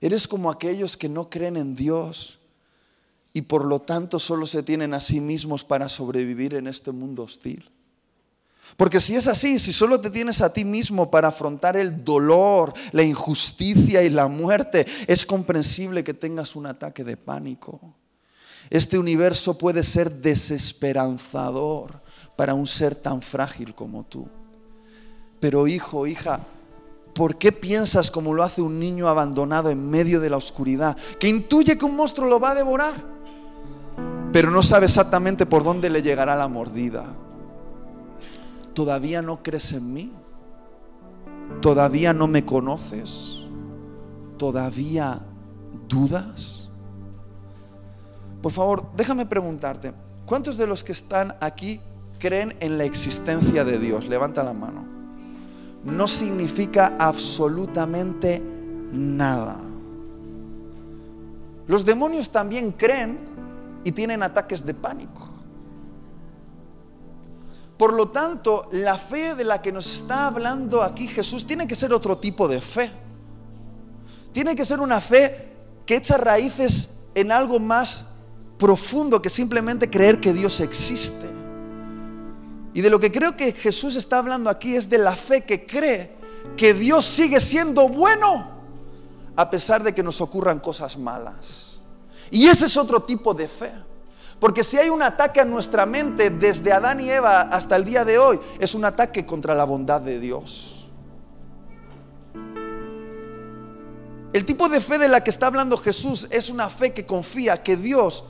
Eres 0.00 0.28
como 0.28 0.50
aquellos 0.50 0.96
que 0.96 1.08
no 1.08 1.28
creen 1.28 1.56
en 1.56 1.74
Dios 1.74 2.38
y 3.32 3.42
por 3.42 3.64
lo 3.64 3.80
tanto 3.80 4.18
solo 4.18 4.46
se 4.46 4.62
tienen 4.62 4.94
a 4.94 5.00
sí 5.00 5.20
mismos 5.20 5.64
para 5.64 5.88
sobrevivir 5.88 6.54
en 6.54 6.68
este 6.68 6.92
mundo 6.92 7.24
hostil. 7.24 7.70
Porque 8.76 9.00
si 9.00 9.16
es 9.16 9.26
así, 9.26 9.58
si 9.58 9.72
solo 9.72 10.00
te 10.00 10.10
tienes 10.10 10.42
a 10.42 10.52
ti 10.52 10.64
mismo 10.64 11.10
para 11.10 11.28
afrontar 11.28 11.76
el 11.76 12.04
dolor, 12.04 12.74
la 12.92 13.02
injusticia 13.02 14.02
y 14.02 14.10
la 14.10 14.28
muerte, 14.28 14.86
es 15.06 15.24
comprensible 15.24 16.04
que 16.04 16.14
tengas 16.14 16.56
un 16.56 16.66
ataque 16.66 17.02
de 17.02 17.16
pánico. 17.16 17.80
Este 18.68 18.98
universo 18.98 19.56
puede 19.56 19.82
ser 19.82 20.10
desesperanzador 20.10 22.02
para 22.36 22.52
un 22.54 22.66
ser 22.66 22.94
tan 22.94 23.22
frágil 23.22 23.74
como 23.74 24.04
tú. 24.04 24.28
Pero 25.40 25.66
hijo, 25.66 26.06
hija, 26.06 26.40
¿por 27.14 27.38
qué 27.38 27.52
piensas 27.52 28.10
como 28.10 28.34
lo 28.34 28.42
hace 28.42 28.60
un 28.60 28.78
niño 28.78 29.08
abandonado 29.08 29.70
en 29.70 29.88
medio 29.88 30.20
de 30.20 30.30
la 30.30 30.36
oscuridad, 30.36 30.96
que 31.18 31.28
intuye 31.28 31.78
que 31.78 31.84
un 31.84 31.96
monstruo 31.96 32.28
lo 32.28 32.40
va 32.40 32.50
a 32.50 32.54
devorar, 32.54 32.94
pero 34.32 34.50
no 34.50 34.62
sabe 34.62 34.86
exactamente 34.86 35.46
por 35.46 35.64
dónde 35.64 35.88
le 35.88 36.02
llegará 36.02 36.36
la 36.36 36.48
mordida? 36.48 37.16
¿Todavía 38.76 39.22
no 39.22 39.42
crees 39.42 39.72
en 39.72 39.90
mí? 39.90 40.12
¿Todavía 41.62 42.12
no 42.12 42.26
me 42.26 42.44
conoces? 42.44 43.38
¿Todavía 44.36 45.22
dudas? 45.88 46.68
Por 48.42 48.52
favor, 48.52 48.90
déjame 48.94 49.24
preguntarte, 49.24 49.94
¿cuántos 50.26 50.58
de 50.58 50.66
los 50.66 50.84
que 50.84 50.92
están 50.92 51.36
aquí 51.40 51.80
creen 52.18 52.54
en 52.60 52.76
la 52.76 52.84
existencia 52.84 53.64
de 53.64 53.78
Dios? 53.78 54.06
Levanta 54.08 54.44
la 54.44 54.52
mano. 54.52 54.84
No 55.82 56.06
significa 56.06 56.96
absolutamente 56.98 58.42
nada. 58.92 59.56
Los 61.66 61.82
demonios 61.82 62.28
también 62.28 62.72
creen 62.72 63.20
y 63.84 63.92
tienen 63.92 64.22
ataques 64.22 64.66
de 64.66 64.74
pánico. 64.74 65.35
Por 67.76 67.92
lo 67.92 68.08
tanto, 68.08 68.68
la 68.72 68.96
fe 68.96 69.34
de 69.34 69.44
la 69.44 69.60
que 69.60 69.72
nos 69.72 69.86
está 69.86 70.26
hablando 70.26 70.82
aquí 70.82 71.08
Jesús 71.08 71.46
tiene 71.46 71.66
que 71.66 71.74
ser 71.74 71.92
otro 71.92 72.18
tipo 72.18 72.48
de 72.48 72.60
fe. 72.60 72.90
Tiene 74.32 74.54
que 74.54 74.64
ser 74.64 74.80
una 74.80 75.00
fe 75.00 75.52
que 75.84 75.96
echa 75.96 76.16
raíces 76.16 76.90
en 77.14 77.32
algo 77.32 77.58
más 77.58 78.04
profundo 78.58 79.20
que 79.20 79.28
simplemente 79.28 79.90
creer 79.90 80.20
que 80.20 80.32
Dios 80.32 80.60
existe. 80.60 81.26
Y 82.72 82.80
de 82.80 82.90
lo 82.90 82.98
que 82.98 83.12
creo 83.12 83.36
que 83.36 83.52
Jesús 83.52 83.96
está 83.96 84.18
hablando 84.18 84.50
aquí 84.50 84.76
es 84.76 84.88
de 84.88 84.98
la 84.98 85.16
fe 85.16 85.44
que 85.44 85.66
cree 85.66 86.16
que 86.56 86.74
Dios 86.74 87.04
sigue 87.04 87.40
siendo 87.40 87.88
bueno 87.88 88.50
a 89.36 89.50
pesar 89.50 89.82
de 89.82 89.94
que 89.94 90.02
nos 90.02 90.20
ocurran 90.20 90.60
cosas 90.60 90.96
malas. 90.96 91.78
Y 92.30 92.46
ese 92.46 92.66
es 92.66 92.76
otro 92.76 93.02
tipo 93.02 93.34
de 93.34 93.48
fe. 93.48 93.72
Porque 94.40 94.62
si 94.64 94.76
hay 94.76 94.90
un 94.90 95.02
ataque 95.02 95.40
a 95.40 95.44
nuestra 95.44 95.86
mente 95.86 96.30
desde 96.30 96.72
Adán 96.72 97.00
y 97.00 97.10
Eva 97.10 97.42
hasta 97.42 97.76
el 97.76 97.84
día 97.84 98.04
de 98.04 98.18
hoy, 98.18 98.38
es 98.58 98.74
un 98.74 98.84
ataque 98.84 99.24
contra 99.24 99.54
la 99.54 99.64
bondad 99.64 100.00
de 100.00 100.20
Dios. 100.20 100.88
El 104.32 104.44
tipo 104.44 104.68
de 104.68 104.80
fe 104.82 104.98
de 104.98 105.08
la 105.08 105.24
que 105.24 105.30
está 105.30 105.46
hablando 105.46 105.78
Jesús 105.78 106.28
es 106.30 106.50
una 106.50 106.68
fe 106.68 106.92
que 106.92 107.06
confía 107.06 107.62
que 107.62 107.78
Dios 107.78 108.24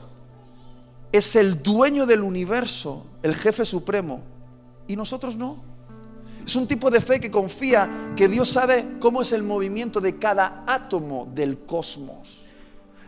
es 1.11 1.35
el 1.35 1.63
dueño 1.63 2.07
del 2.07 2.23
universo, 2.23 3.07
el 3.25 3.35
jefe 3.35 3.65
supremo, 3.65 4.21
y 4.87 4.95
nosotros 4.95 5.37
no. 5.37 5.65
Es 6.47 6.55
un 6.55 6.69
tipo 6.69 6.93
de 6.93 7.01
fe 7.01 7.19
que 7.19 7.29
confía 7.29 8.13
que 8.15 8.29
Dios 8.29 8.51
sabe 8.51 8.99
cómo 9.01 9.23
es 9.23 9.33
el 9.33 9.43
movimiento 9.43 10.01
de 10.01 10.17
cada 10.17 10.63
átomo 10.69 11.29
del 11.35 11.59
cosmos. 11.67 12.45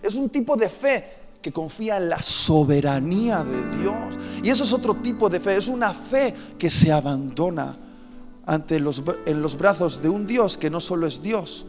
Es 0.03 0.17
un 0.17 0.29
tipo 0.29 0.57
de 0.57 0.69
fe 0.69 1.18
que 1.43 1.53
confía 1.53 1.97
en 1.99 2.09
la 2.09 2.23
soberanía 2.23 3.45
de 3.45 3.79
Dios. 3.79 4.19
Y 4.43 4.51
eso 4.51 4.65
es 4.65 4.73
otro 4.73 4.95
tipo 4.97 5.29
de 5.29 5.41
fe, 5.41 5.57
es 5.57 5.69
una 5.69 5.95
fe 5.95 6.35
que 6.59 6.71
se 6.71 6.93
abandona 6.93 7.77
ante 8.47 8.81
los, 8.81 9.03
en 9.27 9.43
los 9.43 9.57
brazos 9.57 10.01
de 10.03 10.09
un 10.09 10.27
Dios 10.27 10.57
que 10.57 10.71
no 10.71 10.81
solo 10.81 11.07
es 11.07 11.23
Dios, 11.23 11.67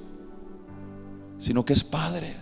sino 1.38 1.64
que 1.64 1.74
es 1.74 1.84
Padre. 1.84 2.36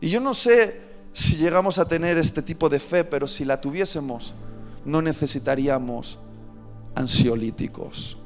Y 0.00 0.10
yo 0.10 0.20
no 0.20 0.34
sé 0.34 0.88
si 1.12 1.36
llegamos 1.36 1.78
a 1.78 1.88
tener 1.88 2.18
este 2.18 2.42
tipo 2.42 2.68
de 2.68 2.80
fe, 2.80 3.04
pero 3.04 3.26
si 3.26 3.44
la 3.44 3.60
tuviésemos, 3.60 4.34
no 4.84 5.02
necesitaríamos 5.02 6.18
ansiolíticos. 6.94 8.16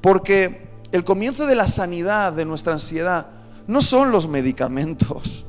Porque 0.00 0.70
el 0.92 1.04
comienzo 1.04 1.46
de 1.46 1.54
la 1.54 1.68
sanidad 1.68 2.32
de 2.32 2.44
nuestra 2.44 2.72
ansiedad 2.72 3.26
no 3.66 3.80
son 3.80 4.10
los 4.10 4.28
medicamentos 4.28 5.44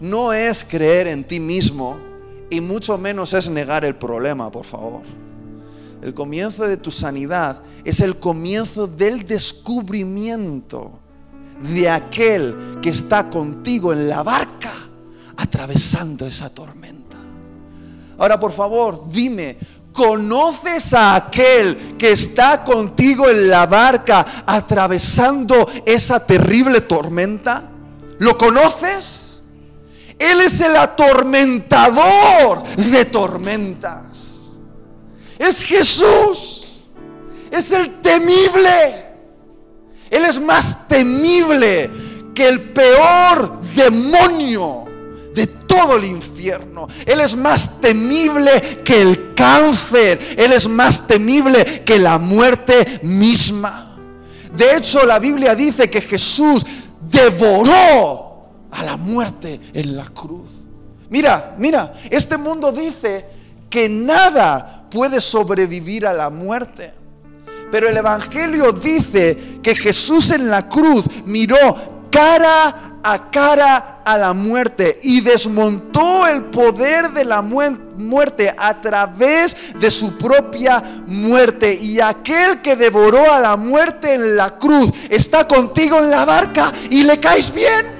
no 0.00 0.32
es 0.32 0.64
creer 0.64 1.06
en 1.08 1.24
ti 1.24 1.40
mismo 1.40 1.98
y 2.50 2.60
mucho 2.60 2.96
menos 2.98 3.32
es 3.32 3.50
negar 3.50 3.84
el 3.84 3.96
problema, 3.96 4.50
por 4.50 4.64
favor. 4.64 5.02
El 6.02 6.14
comienzo 6.14 6.66
de 6.66 6.76
tu 6.76 6.90
sanidad 6.90 7.60
es 7.84 8.00
el 8.00 8.16
comienzo 8.16 8.86
del 8.86 9.26
descubrimiento 9.26 11.00
de 11.62 11.90
aquel 11.90 12.78
que 12.80 12.90
está 12.90 13.28
contigo 13.28 13.92
en 13.92 14.08
la 14.08 14.22
barca 14.22 14.72
atravesando 15.36 16.26
esa 16.26 16.50
tormenta. 16.50 17.16
Ahora, 18.16 18.38
por 18.38 18.52
favor, 18.52 19.04
dime, 19.10 19.58
¿conoces 19.92 20.94
a 20.94 21.16
aquel 21.16 21.96
que 21.98 22.12
está 22.12 22.64
contigo 22.64 23.28
en 23.28 23.48
la 23.48 23.66
barca 23.66 24.44
atravesando 24.46 25.68
esa 25.84 26.24
terrible 26.24 26.82
tormenta? 26.82 27.70
¿Lo 28.18 28.36
conoces? 28.38 29.27
Él 30.30 30.42
es 30.42 30.60
el 30.60 30.76
atormentador 30.76 32.62
de 32.76 33.04
tormentas. 33.06 34.56
Es 35.38 35.62
Jesús. 35.62 36.88
Es 37.50 37.72
el 37.72 38.00
temible. 38.02 39.06
Él 40.10 40.24
es 40.24 40.40
más 40.40 40.86
temible 40.88 41.90
que 42.34 42.48
el 42.48 42.72
peor 42.72 43.60
demonio 43.74 44.84
de 45.34 45.46
todo 45.46 45.96
el 45.96 46.04
infierno. 46.04 46.88
Él 47.06 47.20
es 47.20 47.36
más 47.36 47.80
temible 47.80 48.82
que 48.84 49.00
el 49.00 49.34
cáncer. 49.34 50.36
Él 50.36 50.52
es 50.52 50.68
más 50.68 51.06
temible 51.06 51.82
que 51.84 51.98
la 51.98 52.18
muerte 52.18 53.00
misma. 53.02 53.96
De 54.54 54.76
hecho, 54.76 55.06
la 55.06 55.18
Biblia 55.18 55.54
dice 55.54 55.88
que 55.88 56.00
Jesús 56.00 56.64
devoró 57.00 58.27
a 58.70 58.82
la 58.82 58.96
muerte 58.96 59.60
en 59.72 59.96
la 59.96 60.06
cruz. 60.06 60.66
Mira, 61.10 61.54
mira, 61.58 61.94
este 62.10 62.36
mundo 62.36 62.70
dice 62.72 63.24
que 63.70 63.88
nada 63.88 64.86
puede 64.90 65.20
sobrevivir 65.20 66.06
a 66.06 66.12
la 66.12 66.30
muerte. 66.30 66.92
Pero 67.70 67.88
el 67.88 67.96
Evangelio 67.96 68.72
dice 68.72 69.60
que 69.62 69.74
Jesús 69.74 70.30
en 70.30 70.48
la 70.48 70.68
cruz 70.68 71.04
miró 71.26 71.58
cara 72.10 72.88
a 73.02 73.30
cara 73.30 74.00
a 74.04 74.16
la 74.18 74.32
muerte 74.32 74.98
y 75.02 75.20
desmontó 75.20 76.26
el 76.26 76.44
poder 76.44 77.10
de 77.10 77.24
la 77.24 77.42
muerte 77.42 78.54
a 78.56 78.80
través 78.80 79.56
de 79.78 79.90
su 79.90 80.16
propia 80.16 80.82
muerte. 81.06 81.74
Y 81.74 82.00
aquel 82.00 82.60
que 82.62 82.76
devoró 82.76 83.32
a 83.32 83.40
la 83.40 83.56
muerte 83.56 84.14
en 84.14 84.36
la 84.36 84.58
cruz 84.58 84.90
está 85.10 85.46
contigo 85.46 85.98
en 85.98 86.10
la 86.10 86.24
barca 86.24 86.72
y 86.90 87.02
le 87.02 87.20
caes 87.20 87.52
bien. 87.52 87.97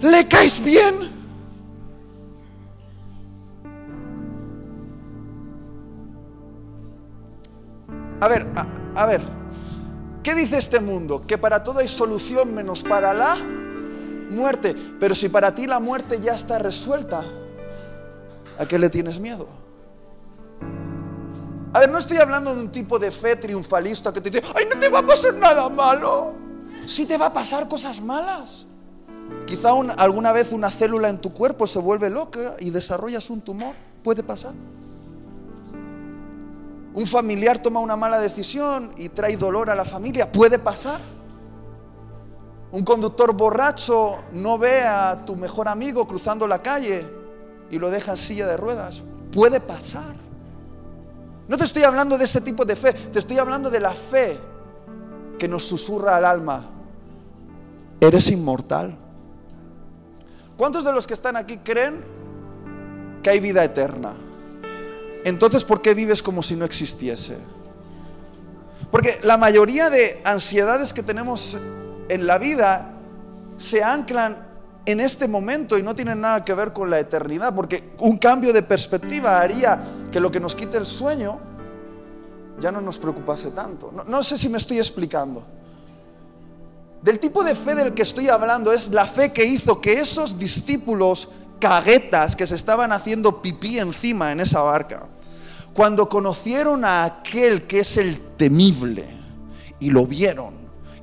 Le 0.00 0.28
caes 0.28 0.62
bien. 0.62 1.18
A 8.20 8.26
ver, 8.26 8.46
a, 8.96 9.06
ver, 9.06 9.22
¿qué 10.22 10.34
dice 10.34 10.58
este 10.58 10.80
mundo? 10.80 11.24
Que 11.26 11.38
para 11.38 11.62
todo 11.62 11.78
hay 11.78 11.88
solución 11.88 12.52
menos 12.52 12.82
para 12.82 13.14
la 13.14 13.36
muerte. 14.30 14.74
Pero 14.98 15.14
si 15.14 15.28
para 15.28 15.54
ti 15.54 15.66
la 15.66 15.78
muerte 15.78 16.20
ya 16.20 16.32
está 16.32 16.58
resuelta, 16.58 17.22
¿a 18.58 18.66
qué 18.66 18.78
le 18.78 18.90
tienes 18.90 19.20
miedo? 19.20 19.46
A 21.72 21.80
ver, 21.80 21.90
no 21.90 21.98
estoy 21.98 22.16
hablando 22.16 22.54
de 22.54 22.60
un 22.60 22.72
tipo 22.72 22.98
de 22.98 23.12
fe 23.12 23.36
triunfalista 23.36 24.12
que 24.12 24.20
te 24.20 24.30
dice, 24.30 24.44
ay, 24.56 24.64
no 24.72 24.80
te 24.80 24.88
va 24.88 25.00
a 25.00 25.06
pasar 25.06 25.34
nada 25.34 25.68
malo. 25.68 26.34
Sí 26.86 27.04
te 27.04 27.18
va 27.18 27.26
a 27.26 27.32
pasar 27.32 27.68
cosas 27.68 28.00
malas. 28.00 28.67
Quizá 29.48 29.70
alguna 29.96 30.32
vez 30.32 30.52
una 30.52 30.70
célula 30.70 31.08
en 31.08 31.22
tu 31.22 31.32
cuerpo 31.32 31.66
se 31.66 31.78
vuelve 31.78 32.10
loca 32.10 32.56
y 32.60 32.68
desarrollas 32.68 33.30
un 33.30 33.40
tumor. 33.40 33.74
Puede 34.04 34.22
pasar. 34.22 34.52
Un 36.92 37.06
familiar 37.06 37.56
toma 37.62 37.80
una 37.80 37.96
mala 37.96 38.20
decisión 38.20 38.90
y 38.98 39.08
trae 39.08 39.38
dolor 39.38 39.70
a 39.70 39.74
la 39.74 39.86
familia. 39.86 40.30
Puede 40.30 40.58
pasar. 40.58 41.00
Un 42.72 42.84
conductor 42.84 43.32
borracho 43.32 44.18
no 44.34 44.58
ve 44.58 44.82
a 44.82 45.24
tu 45.24 45.34
mejor 45.34 45.68
amigo 45.68 46.06
cruzando 46.06 46.46
la 46.46 46.60
calle 46.60 47.06
y 47.70 47.78
lo 47.78 47.88
deja 47.88 48.10
en 48.10 48.16
silla 48.18 48.46
de 48.46 48.58
ruedas. 48.58 49.02
Puede 49.32 49.60
pasar. 49.60 50.14
No 51.48 51.56
te 51.56 51.64
estoy 51.64 51.84
hablando 51.84 52.18
de 52.18 52.26
ese 52.26 52.42
tipo 52.42 52.66
de 52.66 52.76
fe, 52.76 52.92
te 52.92 53.18
estoy 53.18 53.38
hablando 53.38 53.70
de 53.70 53.80
la 53.80 53.92
fe 53.92 54.38
que 55.38 55.48
nos 55.48 55.64
susurra 55.64 56.16
al 56.16 56.26
alma. 56.26 56.68
Eres 57.98 58.28
inmortal. 58.30 59.07
¿Cuántos 60.58 60.82
de 60.82 60.92
los 60.92 61.06
que 61.06 61.14
están 61.14 61.36
aquí 61.36 61.58
creen 61.58 62.04
que 63.22 63.30
hay 63.30 63.40
vida 63.40 63.62
eterna? 63.62 64.12
entonces 65.24 65.64
¿por 65.64 65.82
qué 65.82 65.94
vives 65.94 66.22
como 66.22 66.42
si 66.42 66.56
no 66.56 66.64
existiese? 66.64 67.36
Porque 68.90 69.20
la 69.22 69.36
mayoría 69.36 69.88
de 69.88 70.20
ansiedades 70.24 70.92
que 70.92 71.02
tenemos 71.04 71.56
en 72.08 72.26
la 72.26 72.38
vida 72.38 72.92
se 73.58 73.84
anclan 73.84 74.48
en 74.84 75.00
este 75.00 75.28
momento 75.28 75.78
y 75.78 75.82
no 75.82 75.94
tienen 75.94 76.20
nada 76.20 76.44
que 76.44 76.54
ver 76.54 76.72
con 76.72 76.90
la 76.90 76.98
eternidad, 76.98 77.54
porque 77.54 77.92
un 78.00 78.18
cambio 78.18 78.52
de 78.52 78.62
perspectiva 78.62 79.40
haría 79.40 79.84
que 80.10 80.18
lo 80.18 80.32
que 80.32 80.40
nos 80.40 80.56
quite 80.56 80.76
el 80.76 80.86
sueño 80.86 81.38
ya 82.58 82.72
no 82.72 82.80
nos 82.80 82.98
preocupase 82.98 83.50
tanto. 83.50 83.92
No, 83.92 84.02
no 84.02 84.24
sé 84.24 84.36
si 84.36 84.48
me 84.48 84.58
estoy 84.58 84.78
explicando. 84.78 85.57
Del 87.02 87.18
tipo 87.18 87.44
de 87.44 87.54
fe 87.54 87.74
del 87.74 87.94
que 87.94 88.02
estoy 88.02 88.28
hablando 88.28 88.72
es 88.72 88.90
la 88.90 89.06
fe 89.06 89.32
que 89.32 89.44
hizo 89.44 89.80
que 89.80 90.00
esos 90.00 90.38
discípulos 90.38 91.28
caguetas 91.60 92.34
que 92.34 92.46
se 92.46 92.54
estaban 92.54 92.92
haciendo 92.92 93.40
pipí 93.40 93.78
encima 93.78 94.32
en 94.32 94.40
esa 94.40 94.62
barca, 94.62 95.06
cuando 95.74 96.08
conocieron 96.08 96.84
a 96.84 97.04
aquel 97.04 97.66
que 97.66 97.80
es 97.80 97.96
el 97.96 98.18
temible 98.36 99.08
y 99.78 99.90
lo 99.90 100.06
vieron 100.06 100.54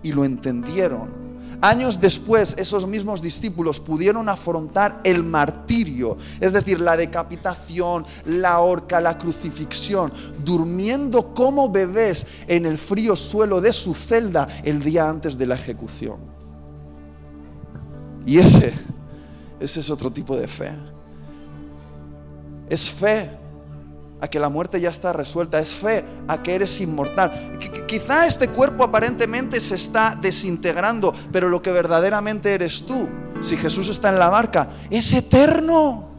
y 0.03 0.11
lo 0.11 0.25
entendieron, 0.25 1.24
años 1.61 1.99
después 1.99 2.55
esos 2.57 2.87
mismos 2.87 3.21
discípulos 3.21 3.79
pudieron 3.79 4.29
afrontar 4.29 5.01
el 5.03 5.23
martirio, 5.23 6.17
es 6.39 6.53
decir, 6.53 6.79
la 6.79 6.97
decapitación, 6.97 8.05
la 8.25 8.59
horca, 8.59 9.01
la 9.01 9.17
crucifixión, 9.17 10.11
durmiendo 10.43 11.33
como 11.33 11.69
bebés 11.69 12.25
en 12.47 12.65
el 12.65 12.77
frío 12.77 13.15
suelo 13.15 13.61
de 13.61 13.73
su 13.73 13.93
celda 13.93 14.47
el 14.63 14.83
día 14.83 15.09
antes 15.09 15.37
de 15.37 15.47
la 15.47 15.55
ejecución. 15.55 16.17
Y 18.25 18.39
ese 18.39 18.73
ese 19.59 19.79
es 19.79 19.89
otro 19.89 20.11
tipo 20.11 20.35
de 20.35 20.47
fe. 20.47 20.71
Es 22.69 22.89
fe 22.89 23.29
a 24.25 24.29
que 24.29 24.39
la 24.39 24.49
muerte 24.49 24.81
ya 24.81 24.89
está 24.89 25.13
resuelta, 25.13 25.59
es 25.59 25.71
fe 25.71 26.03
a 26.27 26.41
que 26.41 26.55
eres 26.55 26.79
inmortal. 26.81 27.57
Quizá 27.87 28.25
este 28.25 28.49
cuerpo 28.49 28.83
aparentemente 28.83 29.61
se 29.61 29.75
está 29.75 30.17
desintegrando, 30.19 31.13
pero 31.31 31.47
lo 31.47 31.61
que 31.61 31.71
verdaderamente 31.71 32.53
eres 32.53 32.85
tú, 32.85 33.07
si 33.41 33.55
Jesús 33.55 33.87
está 33.89 34.09
en 34.09 34.19
la 34.19 34.29
barca, 34.29 34.69
es 34.89 35.13
eterno. 35.13 36.09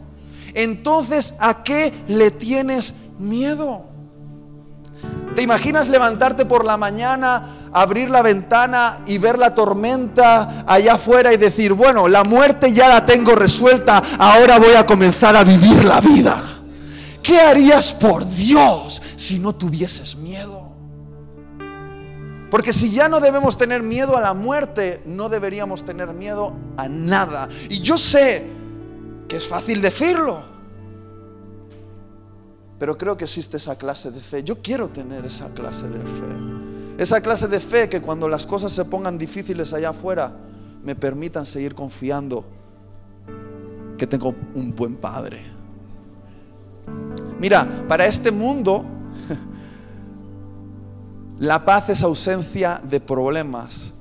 Entonces, 0.53 1.33
¿a 1.39 1.63
qué 1.63 1.93
le 2.07 2.31
tienes 2.31 2.93
miedo? 3.19 3.85
¿Te 5.35 5.41
imaginas 5.41 5.89
levantarte 5.89 6.45
por 6.45 6.65
la 6.65 6.77
mañana 6.77 7.53
abrir 7.73 8.09
la 8.09 8.21
ventana 8.21 8.99
y 9.05 9.17
ver 9.17 9.37
la 9.37 9.53
tormenta 9.53 10.63
allá 10.65 10.93
afuera 10.93 11.33
y 11.33 11.37
decir, 11.37 11.73
bueno, 11.73 12.07
la 12.07 12.23
muerte 12.23 12.73
ya 12.73 12.87
la 12.87 13.05
tengo 13.05 13.35
resuelta, 13.35 14.01
ahora 14.17 14.57
voy 14.57 14.73
a 14.73 14.85
comenzar 14.85 15.35
a 15.35 15.43
vivir 15.43 15.83
la 15.83 15.99
vida. 15.99 16.56
¿Qué 17.21 17.39
harías 17.39 17.93
por 17.93 18.27
Dios 18.29 19.01
si 19.15 19.39
no 19.39 19.53
tuvieses 19.53 20.15
miedo? 20.15 20.67
Porque 22.49 22.71
si 22.71 22.91
ya 22.91 23.09
no 23.09 23.19
debemos 23.19 23.57
tener 23.57 23.83
miedo 23.83 24.15
a 24.15 24.21
la 24.21 24.33
muerte, 24.33 25.01
no 25.05 25.27
deberíamos 25.27 25.83
tener 25.83 26.13
miedo 26.13 26.53
a 26.77 26.87
nada. 26.87 27.49
Y 27.69 27.81
yo 27.81 27.97
sé 27.97 28.47
que 29.27 29.35
es 29.35 29.47
fácil 29.47 29.81
decirlo, 29.81 30.43
pero 32.79 32.97
creo 32.97 33.17
que 33.17 33.25
existe 33.25 33.57
esa 33.57 33.77
clase 33.77 34.11
de 34.11 34.21
fe. 34.21 34.43
Yo 34.43 34.61
quiero 34.61 34.89
tener 34.89 35.25
esa 35.25 35.49
clase 35.49 35.89
de 35.89 35.99
fe. 35.99 37.03
Esa 37.03 37.21
clase 37.21 37.47
de 37.47 37.59
fe 37.59 37.89
que 37.89 38.01
cuando 38.01 38.29
las 38.29 38.45
cosas 38.45 38.71
se 38.71 38.85
pongan 38.85 39.17
difíciles 39.17 39.73
allá 39.73 39.89
afuera, 39.89 40.31
me 40.83 40.95
permitan 40.95 41.45
seguir 41.45 41.75
confiando 41.75 42.45
que 43.97 44.07
tengo 44.07 44.33
un 44.55 44.73
buen 44.75 44.95
Padre. 44.95 45.41
Mira, 47.39 47.85
para 47.87 48.05
este 48.05 48.31
mundo, 48.31 48.83
la 51.39 51.63
paz 51.63 51.89
es 51.89 52.03
ausencia 52.03 52.81
de 52.83 52.99
problemas. 52.99 53.91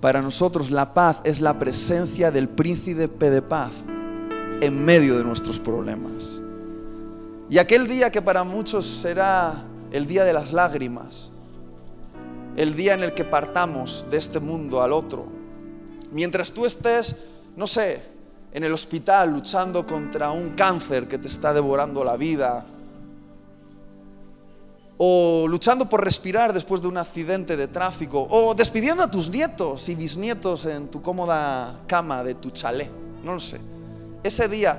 Para 0.00 0.22
nosotros 0.22 0.70
la 0.70 0.94
paz 0.94 1.20
es 1.24 1.40
la 1.40 1.58
presencia 1.58 2.30
del 2.30 2.48
príncipe 2.48 3.30
de 3.30 3.42
paz 3.42 3.72
en 4.60 4.84
medio 4.84 5.16
de 5.18 5.24
nuestros 5.24 5.58
problemas. 5.58 6.40
Y 7.50 7.58
aquel 7.58 7.88
día 7.88 8.10
que 8.10 8.22
para 8.22 8.44
muchos 8.44 8.86
será 8.86 9.64
el 9.90 10.06
día 10.06 10.24
de 10.24 10.32
las 10.32 10.52
lágrimas, 10.52 11.30
el 12.56 12.74
día 12.74 12.94
en 12.94 13.02
el 13.02 13.14
que 13.14 13.24
partamos 13.24 14.06
de 14.10 14.18
este 14.18 14.40
mundo 14.40 14.80
al 14.82 14.92
otro. 14.92 15.26
Mientras 16.12 16.52
tú 16.52 16.66
estés, 16.66 17.16
no 17.56 17.66
sé, 17.66 18.13
en 18.54 18.62
el 18.62 18.72
hospital 18.72 19.32
luchando 19.32 19.84
contra 19.84 20.30
un 20.30 20.50
cáncer 20.50 21.08
que 21.08 21.18
te 21.18 21.26
está 21.26 21.52
devorando 21.52 22.02
la 22.02 22.16
vida. 22.16 22.64
o 24.96 25.46
luchando 25.48 25.88
por 25.88 26.04
respirar 26.04 26.52
después 26.52 26.80
de 26.80 26.86
un 26.86 26.96
accidente 26.96 27.56
de 27.56 27.66
tráfico, 27.66 28.28
o 28.30 28.54
despidiendo 28.54 29.02
a 29.02 29.10
tus 29.10 29.28
nietos 29.28 29.88
y 29.88 29.96
bisnietos 29.96 30.66
en 30.66 30.86
tu 30.86 31.02
cómoda 31.02 31.80
cama 31.88 32.22
de 32.22 32.36
tu 32.36 32.50
chalet, 32.50 32.92
no 33.24 33.34
lo 33.34 33.40
sé. 33.40 33.58
Ese 34.22 34.46
día, 34.46 34.78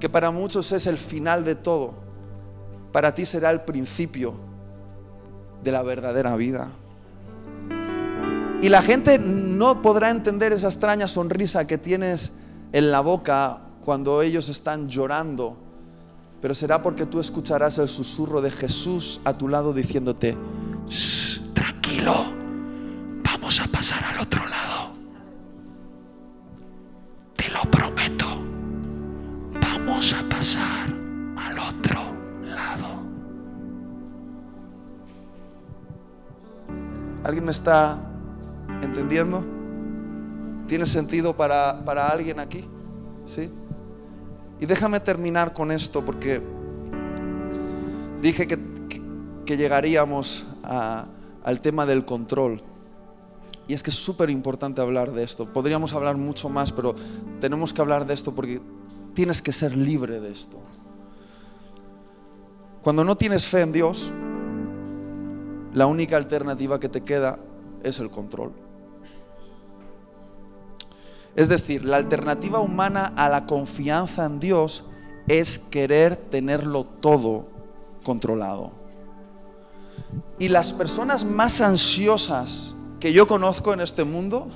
que 0.00 0.08
para 0.08 0.32
muchos 0.32 0.72
es 0.72 0.88
el 0.88 0.98
final 0.98 1.44
de 1.44 1.54
todo, 1.54 1.94
para 2.90 3.14
ti 3.14 3.24
será 3.24 3.52
el 3.52 3.60
principio 3.60 4.34
de 5.62 5.70
la 5.70 5.82
verdadera 5.84 6.34
vida. 6.34 6.72
Y 8.60 8.68
la 8.68 8.82
gente 8.82 9.20
no 9.20 9.80
podrá 9.80 10.10
entender 10.10 10.52
esa 10.52 10.66
extraña 10.66 11.06
sonrisa 11.06 11.68
que 11.68 11.78
tienes 11.78 12.32
en 12.74 12.90
la 12.90 13.00
boca 13.00 13.62
cuando 13.82 14.20
ellos 14.20 14.50
están 14.50 14.90
llorando 14.90 15.64
pero 16.44 16.52
será 16.52 16.82
porque 16.82 17.06
tú 17.06 17.20
escucharás 17.20 17.78
el 17.78 17.88
susurro 17.88 18.42
de 18.42 18.50
Jesús 18.50 19.18
a 19.24 19.32
tu 19.32 19.48
lado 19.48 19.72
diciéndote, 19.72 20.36
tranquilo, 21.54 22.12
vamos 23.24 23.58
a 23.60 23.66
pasar 23.66 24.04
al 24.04 24.20
otro 24.20 24.46
lado. 24.46 24.90
Te 27.34 27.48
lo 27.48 27.62
prometo, 27.70 28.26
vamos 29.58 30.12
a 30.12 30.28
pasar 30.28 30.90
al 31.38 31.58
otro 31.58 32.14
lado. 32.44 32.88
¿Alguien 37.24 37.46
me 37.46 37.52
está 37.52 37.98
entendiendo? 38.82 39.53
¿Tiene 40.66 40.86
sentido 40.86 41.36
para, 41.36 41.84
para 41.84 42.08
alguien 42.08 42.40
aquí? 42.40 42.64
¿Sí? 43.26 43.50
Y 44.60 44.66
déjame 44.66 45.00
terminar 45.00 45.52
con 45.52 45.70
esto 45.70 46.04
porque 46.04 46.40
dije 48.22 48.46
que, 48.46 48.58
llegaríamos 49.46 50.46
al 50.62 51.60
tema 51.60 51.84
del 51.84 52.04
control. 52.04 52.62
Y 53.68 53.74
es 53.74 53.82
que 53.82 53.90
es 53.90 53.96
súper 53.96 54.30
importante 54.30 54.80
hablar 54.80 55.12
de 55.12 55.22
esto. 55.22 55.46
Podríamos 55.46 55.92
hablar 55.92 56.16
mucho 56.16 56.48
más, 56.48 56.72
pero 56.72 56.94
tenemos 57.40 57.72
que 57.72 57.82
hablar 57.82 58.06
de 58.06 58.14
esto 58.14 58.34
porque 58.34 58.60
tienes 59.12 59.42
que 59.42 59.52
ser 59.52 59.76
libre 59.76 60.20
de 60.20 60.32
esto. 60.32 60.58
Cuando 62.82 63.04
no 63.04 63.16
tienes 63.16 63.46
fe 63.46 63.60
en 63.60 63.72
Dios, 63.72 64.10
la 65.74 65.86
única 65.86 66.16
alternativa 66.16 66.80
que 66.80 66.88
te 66.88 67.02
queda 67.02 67.38
es 67.82 67.98
el 67.98 68.10
control. 68.10 68.63
Es 71.36 71.48
decir, 71.48 71.84
la 71.84 71.96
alternativa 71.96 72.60
humana 72.60 73.12
a 73.16 73.28
la 73.28 73.46
confianza 73.46 74.24
en 74.24 74.38
Dios 74.38 74.84
es 75.26 75.58
querer 75.58 76.16
tenerlo 76.16 76.84
todo 76.84 77.48
controlado. 78.04 78.72
Y 80.38 80.48
las 80.48 80.72
personas 80.72 81.24
más 81.24 81.60
ansiosas 81.60 82.74
que 83.00 83.12
yo 83.12 83.26
conozco 83.26 83.72
en 83.72 83.80
este 83.80 84.04
mundo 84.04 84.48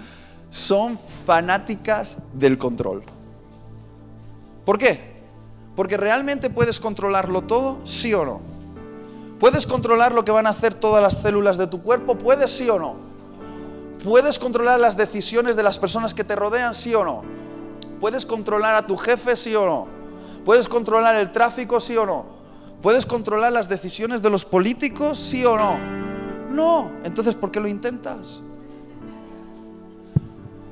son 0.50 0.98
fanáticas 1.26 2.18
del 2.32 2.56
control. 2.56 3.02
¿Por 4.64 4.78
qué? 4.78 5.12
Porque 5.76 5.96
realmente 5.96 6.50
puedes 6.50 6.80
controlarlo 6.80 7.42
todo, 7.42 7.80
sí 7.84 8.14
o 8.14 8.24
no. 8.24 8.40
¿Puedes 9.38 9.66
controlar 9.66 10.14
lo 10.14 10.24
que 10.24 10.30
van 10.30 10.46
a 10.46 10.50
hacer 10.50 10.72
todas 10.72 11.02
las 11.02 11.20
células 11.20 11.58
de 11.58 11.66
tu 11.66 11.82
cuerpo? 11.82 12.16
¿Puedes 12.16 12.50
sí 12.50 12.68
o 12.70 12.78
no? 12.78 13.11
¿Puedes 14.02 14.38
controlar 14.38 14.80
las 14.80 14.96
decisiones 14.96 15.54
de 15.54 15.62
las 15.62 15.78
personas 15.78 16.12
que 16.12 16.24
te 16.24 16.34
rodean, 16.34 16.74
sí 16.74 16.94
o 16.94 17.04
no? 17.04 17.22
¿Puedes 18.00 18.26
controlar 18.26 18.74
a 18.74 18.86
tu 18.86 18.96
jefe, 18.96 19.36
sí 19.36 19.54
o 19.54 19.64
no? 19.64 19.86
¿Puedes 20.44 20.66
controlar 20.66 21.14
el 21.14 21.30
tráfico, 21.30 21.78
sí 21.78 21.96
o 21.96 22.04
no? 22.04 22.26
¿Puedes 22.82 23.06
controlar 23.06 23.52
las 23.52 23.68
decisiones 23.68 24.20
de 24.20 24.30
los 24.30 24.44
políticos, 24.44 25.20
sí 25.20 25.44
o 25.44 25.56
no? 25.56 25.78
No. 26.50 26.90
Entonces, 27.04 27.36
¿por 27.36 27.52
qué 27.52 27.60
lo 27.60 27.68
intentas? 27.68 28.42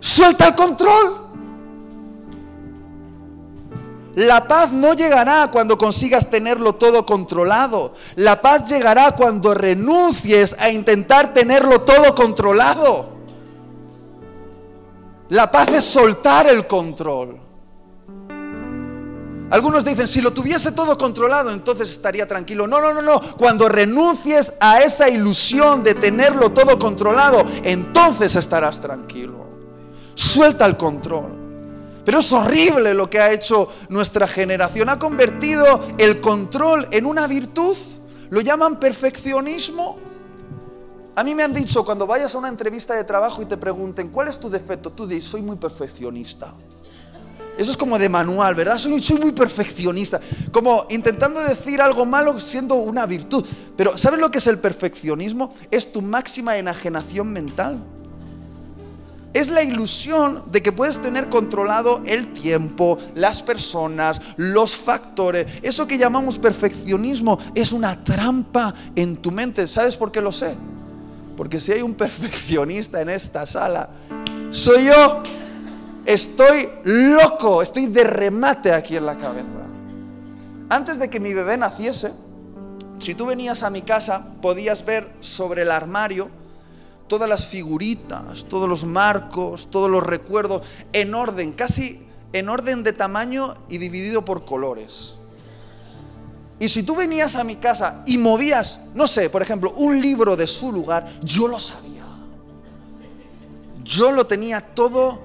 Suelta 0.01 0.49
el 0.49 0.55
control. 0.57 1.29
La 4.17 4.49
paz 4.49 4.73
no 4.73 4.95
llegará 4.95 5.51
cuando 5.53 5.79
consigas 5.79 6.29
tenerlo 6.31 6.75
todo 6.75 7.07
controlado. 7.07 7.95
La 8.17 8.43
paz 8.43 8.69
llegará 8.69 9.13
cuando 9.13 9.55
renuncies 9.55 10.57
a 10.59 10.69
intentar 10.71 11.33
tenerlo 11.33 11.83
todo 11.83 12.13
controlado. 12.17 13.20
La 15.31 15.51
paz 15.51 15.69
es 15.71 15.85
soltar 15.85 16.49
el 16.49 16.67
control. 16.67 17.39
Algunos 19.51 19.85
dicen, 19.85 20.07
si 20.07 20.21
lo 20.21 20.33
tuviese 20.33 20.73
todo 20.73 20.99
controlado, 20.99 21.51
entonces 21.51 21.91
estaría 21.91 22.27
tranquilo. 22.27 22.67
No, 22.67 22.81
no, 22.81 22.93
no, 22.93 23.03
no. 23.03 23.21
Cuando 23.37 23.69
renuncies 23.69 24.53
a 24.61 24.81
esa 24.81 25.09
ilusión 25.09 25.83
de 25.85 25.95
tenerlo 25.95 26.51
todo 26.51 26.79
controlado, 26.79 27.45
entonces 27.63 28.35
estarás 28.37 28.81
tranquilo. 28.81 29.47
Suelta 30.15 30.67
el 30.67 30.77
control. 30.77 31.41
Pero 32.05 32.19
es 32.19 32.33
horrible 32.33 32.93
lo 32.95 33.09
que 33.09 33.21
ha 33.21 33.33
hecho 33.33 33.69
nuestra 33.89 34.27
generación. 34.27 34.89
Ha 34.89 34.99
convertido 34.99 35.81
el 35.99 36.21
control 36.21 36.89
en 36.91 37.07
una 37.07 37.29
virtud. 37.29 37.77
Lo 38.31 38.41
llaman 38.41 38.81
perfeccionismo. 38.81 40.10
A 41.17 41.25
mí 41.25 41.35
me 41.35 41.43
han 41.43 41.53
dicho, 41.53 41.85
cuando 41.85 42.07
vayas 42.07 42.35
a 42.35 42.39
una 42.39 42.49
entrevista 42.49 42.95
de 42.95 43.05
trabajo 43.05 43.43
y 43.43 43.47
te 43.47 43.57
pregunten, 43.57 44.09
¿cuál 44.11 44.29
es 44.29 44.39
tu 44.39 44.49
defecto? 44.49 44.91
Tú 44.91 45.07
dices, 45.07 45.29
soy 45.31 45.43
muy 45.43 45.57
perfeccionista. 45.57 46.55
Eso 47.59 47.73
es 47.73 47.77
como 47.77 47.99
de 47.99 48.09
manual, 48.09 48.55
¿verdad? 48.55 48.79
Soy, 48.79 49.03
muy 49.21 49.33
perfeccionista. 49.33 50.19
Como 50.51 50.87
intentando 50.89 51.41
decir 51.41 51.83
algo 51.83 52.07
malo 52.07 52.41
siendo 52.41 52.77
una 52.77 53.05
virtud. 53.05 53.45
Pero 53.77 53.99
¿sabes 53.99 54.19
lo 54.19 54.31
que 54.31 54.39
es 54.39 54.47
el 54.47 54.59
perfeccionismo? 54.59 55.53
Es 55.71 55.93
tu 55.93 56.01
máxima 56.01 56.57
enajenación 56.57 57.31
mental. 57.31 57.83
Es 59.35 59.51
la 59.51 59.63
ilusión 59.63 60.45
de 60.51 60.63
que 60.63 60.73
puedes 60.73 61.03
tener 61.03 61.29
controlado 61.29 62.03
el 62.07 62.33
tiempo, 62.33 62.99
las 63.15 63.43
personas, 63.43 64.23
los 64.39 64.75
factores. 64.75 65.47
Eso 65.61 65.87
que 65.87 65.99
llamamos 65.99 66.39
perfeccionismo 66.39 67.39
es 67.55 67.73
una 67.73 68.03
trampa 68.03 68.75
en 68.97 69.19
tu 69.19 69.31
mente. 69.31 69.69
¿Sabes 69.69 69.99
por 69.99 70.11
qué 70.11 70.23
lo 70.23 70.33
sé? 70.33 70.57
Porque 71.41 71.59
si 71.59 71.73
hay 71.73 71.81
un 71.81 71.95
perfeccionista 71.95 73.01
en 73.01 73.09
esta 73.09 73.47
sala, 73.47 73.89
soy 74.51 74.89
yo. 74.89 75.23
Estoy 76.05 76.69
loco, 76.85 77.63
estoy 77.63 77.87
de 77.87 78.05
remate 78.05 78.75
aquí 78.75 78.95
en 78.95 79.07
la 79.07 79.17
cabeza. 79.17 79.67
Antes 80.69 80.99
de 80.99 81.09
que 81.09 81.19
mi 81.19 81.33
bebé 81.33 81.57
naciese, 81.57 82.13
si 82.99 83.15
tú 83.15 83.25
venías 83.25 83.63
a 83.63 83.71
mi 83.71 83.81
casa, 83.81 84.35
podías 84.43 84.85
ver 84.85 85.11
sobre 85.21 85.63
el 85.63 85.71
armario 85.71 86.29
todas 87.07 87.27
las 87.27 87.47
figuritas, 87.47 88.45
todos 88.45 88.69
los 88.69 88.85
marcos, 88.85 89.71
todos 89.71 89.91
los 89.91 90.03
recuerdos, 90.03 90.61
en 90.93 91.15
orden, 91.15 91.53
casi 91.53 92.07
en 92.35 92.51
orden 92.51 92.83
de 92.83 92.93
tamaño 92.93 93.55
y 93.71 93.79
dividido 93.79 94.27
por 94.27 94.45
colores. 94.45 95.20
Y 96.61 96.69
si 96.69 96.83
tú 96.83 96.95
venías 96.95 97.37
a 97.37 97.43
mi 97.43 97.57
casa 97.57 98.03
y 98.07 98.19
movías, 98.19 98.81
no 98.95 99.07
sé, 99.07 99.31
por 99.31 99.41
ejemplo, 99.41 99.73
un 99.79 99.99
libro 99.99 100.37
de 100.37 100.47
su 100.47 100.71
lugar, 100.71 101.11
yo 101.23 101.49
lo 101.49 101.59
sabía. 101.59 102.05
Yo 103.83 104.13
lo 104.13 104.27
tenía 104.27 104.61
todo 104.61 105.23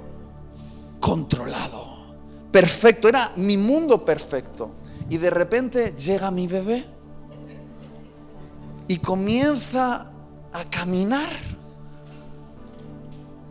controlado. 1.02 2.16
Perfecto, 2.54 3.10
era 3.10 3.34
mi 3.36 3.58
mundo 3.58 4.06
perfecto. 4.06 4.72
Y 5.10 5.18
de 5.18 5.30
repente 5.30 5.94
llega 5.98 6.32
mi 6.32 6.48
bebé 6.48 6.86
y 8.88 8.98
comienza 9.00 10.10
a 10.54 10.64
caminar 10.70 11.30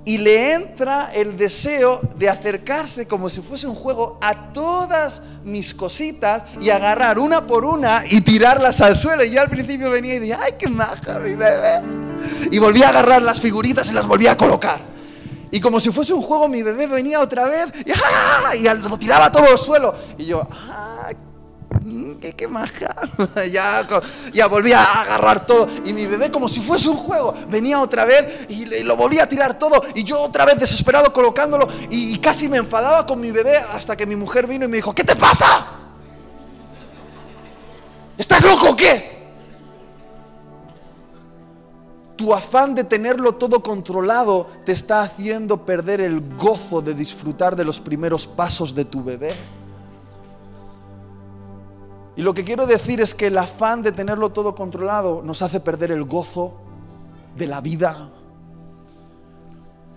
y 0.05 0.19
le 0.19 0.53
entra 0.53 1.11
el 1.15 1.37
deseo 1.37 2.01
de 2.17 2.29
acercarse 2.29 3.07
como 3.07 3.31
si 3.31 3.41
fuese 3.41 3.67
un 3.67 3.75
juego 3.75 4.19
a 4.21 4.53
todas 4.53 5.23
mis 5.45 5.73
cositas 5.73 6.43
y 6.61 6.71
agarrar 6.71 7.19
una 7.19 7.47
por 7.47 7.65
una 7.65 8.03
y 8.09 8.21
tirarlas 8.21 8.81
al 8.81 8.97
suelo. 8.97 9.25
Y 9.25 9.31
yo 9.31 9.41
al 9.41 9.49
principio 9.49 9.91
venía 9.91 10.15
y 10.15 10.19
decía, 10.19 10.41
ay, 10.43 10.53
qué 10.59 10.69
maja 10.69 11.19
mi 11.21 11.35
bebé. 11.35 11.83
Y 12.51 12.59
volvía 12.59 12.87
a 12.87 12.91
agarrar 12.91 13.23
las 13.23 13.41
figuritas 13.41 13.91
y 13.91 13.95
las 13.95 14.07
volvía 14.07 14.33
a 14.33 14.37
colocar. 14.37 14.95
Y 15.51 15.61
como 15.61 15.79
si 15.81 15.91
fuese 15.91 16.13
un 16.13 16.23
juego, 16.23 16.49
mi 16.49 16.63
bebé 16.63 16.87
venía 16.87 17.21
otra 17.21 17.45
vez 17.45 17.67
y, 17.87 17.93
¡ah! 17.93 18.57
y 18.57 18.89
lo 18.89 18.99
tiraba 18.99 19.31
todo 19.31 19.47
al 19.49 19.59
suelo. 19.59 19.95
Y 20.19 20.27
yo, 20.27 20.47
¡ah! 20.51 20.94
Mm, 21.85 22.13
qué, 22.15 22.49
maja. 22.49 22.95
ya, 23.53 23.87
ya 24.33 24.47
volvía 24.47 24.83
a 24.83 25.03
agarrar 25.03 25.45
todo. 25.45 25.69
Y 25.85 25.93
mi 25.93 26.07
bebé, 26.07 26.31
como 26.31 26.49
si 26.49 26.61
fuese 26.61 26.89
un 26.89 26.97
juego, 26.97 27.35
venía 27.51 27.79
otra 27.81 28.07
vez 28.07 28.47
y, 28.49 28.65
lo 28.65 28.97
volvía 28.97 29.25
a 29.25 29.29
tirar 29.29 29.59
todo. 29.59 29.83
Y 29.95 30.03
yo 30.03 30.21
otra 30.23 30.47
vez 30.47 30.59
desesperado 30.59 31.13
colocándolo. 31.13 31.69
Y, 31.91 32.15
y 32.15 32.19
casi 32.19 32.49
me 32.49 32.57
enfadaba 32.57 33.07
con 33.07 33.21
mi 33.21 33.31
bebé 33.31 33.59
hasta 33.59 33.97
que 33.97 34.07
mi 34.07 34.17
mujer 34.17 34.47
vino 34.47 34.65
y 34.65 34.69
me 34.69 34.79
dijo, 34.79 34.95
¿qué 34.95 35.05
te 35.05 35.15
pasa? 35.15 35.67
¿Estás 38.17 38.43
loco 38.43 38.71
o 38.71 38.77
qué? 38.77 39.13
Tu 42.17 42.33
afán 42.33 42.75
de 42.75 42.85
tenerlo 42.85 43.35
todo 43.35 43.63
controlado 43.63 44.47
te 44.65 44.73
está 44.73 45.03
haciendo 45.03 45.67
perder 45.67 46.01
el 46.01 46.37
gozo 46.37 46.81
de 46.81 46.95
disfrutar 46.95 47.57
de 47.57 47.65
los 47.65 47.81
primeros 47.81 48.27
pasos 48.27 48.75
de 48.75 48.87
tu 48.87 49.05
bebé. 49.05 49.35
Y 52.17 52.23
lo 52.23 52.33
que 52.33 52.45
quiero 52.45 52.67
decir 52.67 53.01
es 53.01 53.15
que 53.15 53.27
el 53.27 53.39
afán 53.39 53.83
de 53.83 53.93
tenerlo 53.93 54.31
todo 54.31 54.55
controlado 54.55 55.23
nos 55.23 55.43
hace 55.43 55.61
perder 55.61 55.91
el 55.91 56.05
gozo 56.05 56.55
de 57.37 57.47
la 57.47 57.61
vida. 57.61 58.11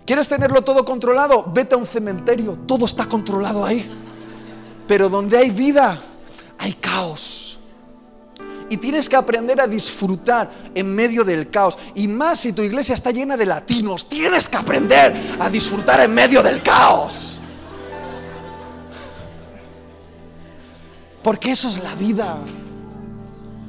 ¿Quieres 0.06 0.28
tenerlo 0.28 0.64
todo 0.64 0.84
controlado? 0.84 1.46
Vete 1.54 1.76
a 1.76 1.78
un 1.78 1.86
cementerio, 1.86 2.58
todo 2.66 2.86
está 2.86 3.08
controlado 3.08 3.66
ahí. 3.66 3.86
Pero 4.88 5.10
donde 5.10 5.38
hay 5.38 5.52
vida, 5.52 6.02
hay 6.58 6.74
caos. 6.74 7.60
Y 8.70 8.78
tienes 8.78 9.08
que 9.08 9.16
aprender 9.16 9.62
a 9.62 9.68
disfrutar 9.68 10.50
en 10.74 10.94
medio 10.94 11.24
del 11.24 11.50
caos. 11.50 11.78
Y 11.94 12.08
más 12.08 12.40
si 12.40 12.54
tu 12.54 12.62
iglesia 12.62 12.96
está 12.96 13.12
llena 13.12 13.38
de 13.38 13.46
latinos, 13.46 14.10
tienes 14.10 14.50
que 14.50 14.58
aprender 14.58 15.14
a 15.40 15.50
disfrutar 15.50 16.02
en 16.02 16.14
medio 16.14 16.42
del 16.42 16.62
caos. 16.64 17.37
Porque 21.28 21.52
eso 21.52 21.68
es 21.68 21.84
la 21.84 21.94
vida. 21.96 22.38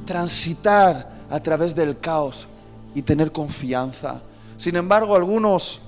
Transitar 0.05 1.09
a 1.29 1.43
través 1.43 1.75
del 1.75 1.99
caos 1.99 2.47
y 2.95 3.01
tener 3.01 3.33
confianza. 3.33 4.21
Sin 4.55 4.77
embargo, 4.77 5.13
algunos 5.13 5.81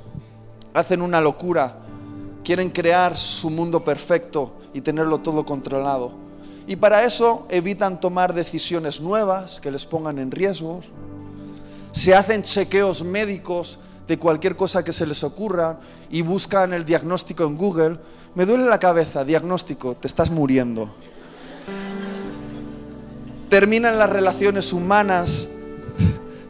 hacen 0.74 1.02
una 1.02 1.22
locura. 1.22 1.78
Quieren 2.44 2.72
crear 2.72 3.16
su 3.16 3.50
mundo 3.50 3.86
perfecto 3.86 4.52
y 4.74 4.82
tenerlo 4.82 5.20
todo 5.20 5.46
controlado. 5.46 6.12
Y 6.68 6.76
para 6.76 7.06
eso 7.06 7.48
evitan 7.50 8.02
tomar 8.02 8.34
decisiones 8.34 9.00
nuevas 9.00 9.62
que 9.62 9.72
les 9.72 9.86
pongan 9.86 10.20
en 10.20 10.30
riesgo. 10.30 10.82
Se 11.94 12.14
hacen 12.14 12.44
chequeos 12.44 13.02
médicos 13.02 13.80
de 14.10 14.20
cualquier 14.20 14.58
cosa 14.58 14.84
que 14.84 14.92
se 14.92 15.08
les 15.08 15.24
ocurra 15.24 15.80
y 16.10 16.22
buscan 16.22 16.74
el 16.74 16.84
diagnóstico 16.84 17.46
en 17.46 17.56
Google. 17.56 17.98
Me 18.36 18.46
duele 18.46 18.66
la 18.66 18.78
cabeza, 18.78 19.24
diagnóstico, 19.24 19.96
te 19.96 20.08
estás 20.08 20.30
muriendo. 20.30 20.94
Terminan 23.52 24.00
las 24.00 24.10
relaciones 24.10 24.72
humanas 24.72 25.46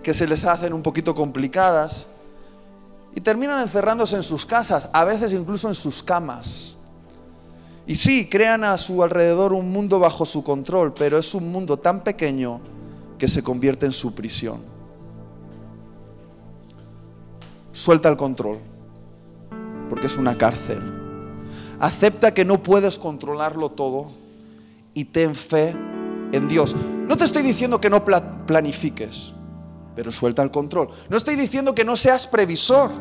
que 0.03 0.13
se 0.13 0.27
les 0.27 0.45
hacen 0.45 0.71
un 0.71 0.83
poquito 0.83 1.15
complicadas 1.15 2.05
y 3.15 3.21
terminan 3.21 3.59
encerrándose 3.59 4.17
en 4.17 4.21
sus 4.21 4.45
casas, 4.45 4.87
a 4.93 5.03
veces 5.03 5.33
incluso 5.33 5.67
en 5.67 5.73
sus 5.73 6.03
camas. 6.03 6.75
Y 7.87 7.95
sí, 7.95 8.29
crean 8.29 8.63
a 8.63 8.77
su 8.77 9.01
alrededor 9.01 9.51
un 9.51 9.71
mundo 9.71 9.97
bajo 9.97 10.25
su 10.25 10.43
control, 10.43 10.93
pero 10.93 11.17
es 11.17 11.33
un 11.33 11.51
mundo 11.51 11.75
tan 11.75 12.03
pequeño 12.03 12.61
que 13.17 13.27
se 13.27 13.41
convierte 13.41 13.87
en 13.87 13.93
su 13.93 14.13
prisión. 14.13 14.59
Suelta 17.71 18.09
el 18.09 18.15
control, 18.15 18.59
porque 19.89 20.05
es 20.05 20.17
una 20.17 20.37
cárcel. 20.37 20.79
Acepta 21.79 22.31
que 22.31 22.45
no 22.45 22.61
puedes 22.61 22.99
controlarlo 22.99 23.71
todo 23.71 24.11
y 24.93 25.05
ten 25.05 25.33
fe 25.33 25.75
en 26.31 26.47
Dios. 26.47 26.75
No 27.07 27.17
te 27.17 27.25
estoy 27.25 27.43
diciendo 27.43 27.81
que 27.81 27.89
no 27.89 28.03
planifiques, 28.05 29.33
pero 29.95 30.11
suelta 30.11 30.41
el 30.43 30.51
control. 30.51 30.89
No 31.09 31.17
estoy 31.17 31.35
diciendo 31.35 31.75
que 31.75 31.83
no 31.83 31.95
seas 31.95 32.27
previsor, 32.27 32.91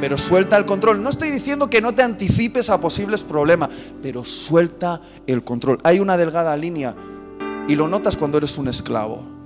pero 0.00 0.16
suelta 0.16 0.56
el 0.56 0.66
control. 0.66 1.02
No 1.02 1.10
estoy 1.10 1.30
diciendo 1.30 1.68
que 1.68 1.80
no 1.80 1.94
te 1.94 2.02
anticipes 2.02 2.70
a 2.70 2.80
posibles 2.80 3.22
problemas, 3.22 3.70
pero 4.02 4.24
suelta 4.24 5.00
el 5.26 5.44
control. 5.44 5.78
Hay 5.84 6.00
una 6.00 6.16
delgada 6.16 6.56
línea 6.56 6.94
y 7.68 7.76
lo 7.76 7.88
notas 7.88 8.16
cuando 8.16 8.38
eres 8.38 8.56
un 8.58 8.68
esclavo. 8.68 9.40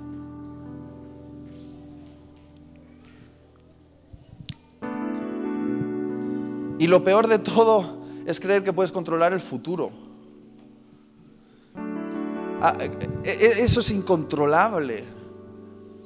Y 6.77 6.87
lo 6.87 7.03
peor 7.03 7.27
de 7.27 7.39
todo 7.39 7.99
es 8.25 8.39
creer 8.39 8.63
que 8.63 8.73
puedes 8.73 8.91
controlar 8.91 9.33
el 9.33 9.39
futuro. 9.39 10.04
Ah, 12.67 12.73
e, 12.79 13.29
e, 13.29 13.63
eso 13.63 13.79
es 13.79 13.91
incontrolable. 13.91 15.03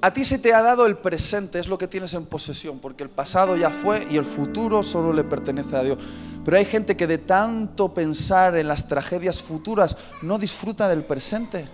A 0.02 0.12
ti 0.12 0.26
se 0.26 0.40
te 0.40 0.54
ha 0.54 0.62
dado 0.62 0.86
el 0.88 0.98
presente, 0.98 1.58
es 1.58 1.70
lo 1.70 1.78
que 1.78 1.88
tienes 1.88 2.14
en 2.14 2.26
posesión, 2.26 2.80
porque 2.80 3.02
el 3.04 3.10
pasado 3.10 3.56
ya 3.56 3.70
fue 3.70 4.06
y 4.12 4.18
el 4.18 4.26
futuro 4.26 4.84
solo 4.84 5.14
le 5.14 5.24
pertenece 5.24 5.78
a 5.78 5.84
Dios. 5.84 5.98
Pero 6.44 6.58
hay 6.58 6.66
gente 6.66 6.98
que 6.98 7.08
de 7.08 7.18
tanto 7.18 7.94
pensar 7.94 8.58
en 8.58 8.68
las 8.68 8.90
tragedias 8.90 9.42
futuras 9.42 9.96
no 10.22 10.38
disfruta 10.38 10.90
del 10.90 11.04
presente. 11.04 11.66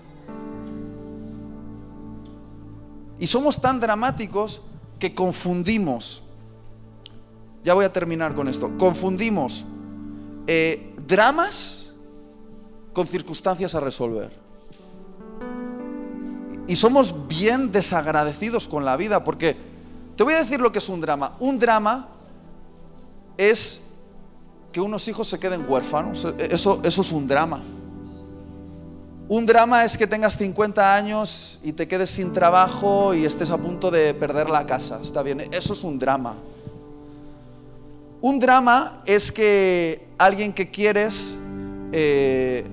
Y 3.17 3.25
somos 3.25 3.59
tan 3.59 3.79
dramáticos 3.79 4.61
que 4.99 5.15
confundimos, 5.15 6.21
ya 7.63 7.73
voy 7.73 7.85
a 7.85 7.91
terminar 7.91 8.35
con 8.35 8.47
esto, 8.47 8.77
confundimos 8.77 9.65
eh, 10.45 10.95
dramas 11.07 11.91
con 12.93 13.07
circunstancias 13.07 13.73
a 13.73 13.79
resolver. 13.79 14.44
Y 16.67 16.75
somos 16.75 17.27
bien 17.27 17.71
desagradecidos 17.71 18.67
con 18.67 18.85
la 18.85 18.97
vida 18.97 19.23
porque 19.23 19.55
te 20.15 20.23
voy 20.23 20.33
a 20.33 20.39
decir 20.39 20.59
lo 20.59 20.71
que 20.71 20.79
es 20.79 20.89
un 20.89 21.01
drama. 21.01 21.33
Un 21.39 21.59
drama 21.59 22.09
es 23.37 23.81
que 24.71 24.81
unos 24.81 25.07
hijos 25.07 25.27
se 25.27 25.39
queden 25.39 25.65
huérfanos. 25.69 26.25
Eso, 26.39 26.81
eso 26.83 27.01
es 27.01 27.11
un 27.11 27.27
drama. 27.27 27.61
Un 29.27 29.45
drama 29.45 29.83
es 29.83 29.97
que 29.97 30.05
tengas 30.05 30.37
50 30.37 30.95
años 30.95 31.59
y 31.63 31.73
te 31.73 31.87
quedes 31.87 32.11
sin 32.11 32.31
trabajo 32.31 33.13
y 33.13 33.25
estés 33.25 33.49
a 33.49 33.57
punto 33.57 33.89
de 33.89 34.13
perder 34.13 34.49
la 34.49 34.65
casa. 34.65 34.99
Está 35.01 35.23
bien, 35.23 35.41
eso 35.51 35.73
es 35.73 35.83
un 35.83 35.97
drama. 35.97 36.35
Un 38.21 38.39
drama 38.39 39.01
es 39.05 39.31
que 39.31 40.07
alguien 40.17 40.53
que 40.53 40.69
quieres 40.69 41.37
eh, 41.91 42.65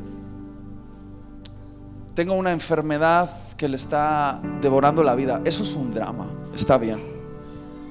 tenga 2.14 2.32
una 2.32 2.53
enfermedad 2.53 3.30
que 3.62 3.68
le 3.68 3.76
está 3.76 4.40
devorando 4.60 5.04
la 5.04 5.14
vida. 5.14 5.40
Eso 5.44 5.62
es 5.62 5.76
un 5.76 5.94
drama, 5.94 6.28
está 6.52 6.78
bien. 6.78 7.00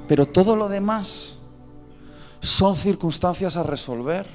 Pero 0.06 0.26
todo 0.26 0.58
lo 0.58 0.68
demás 0.68 1.36
son 2.42 2.76
circunstancias 2.76 3.56
a 3.56 3.64
resolver. 3.64 4.26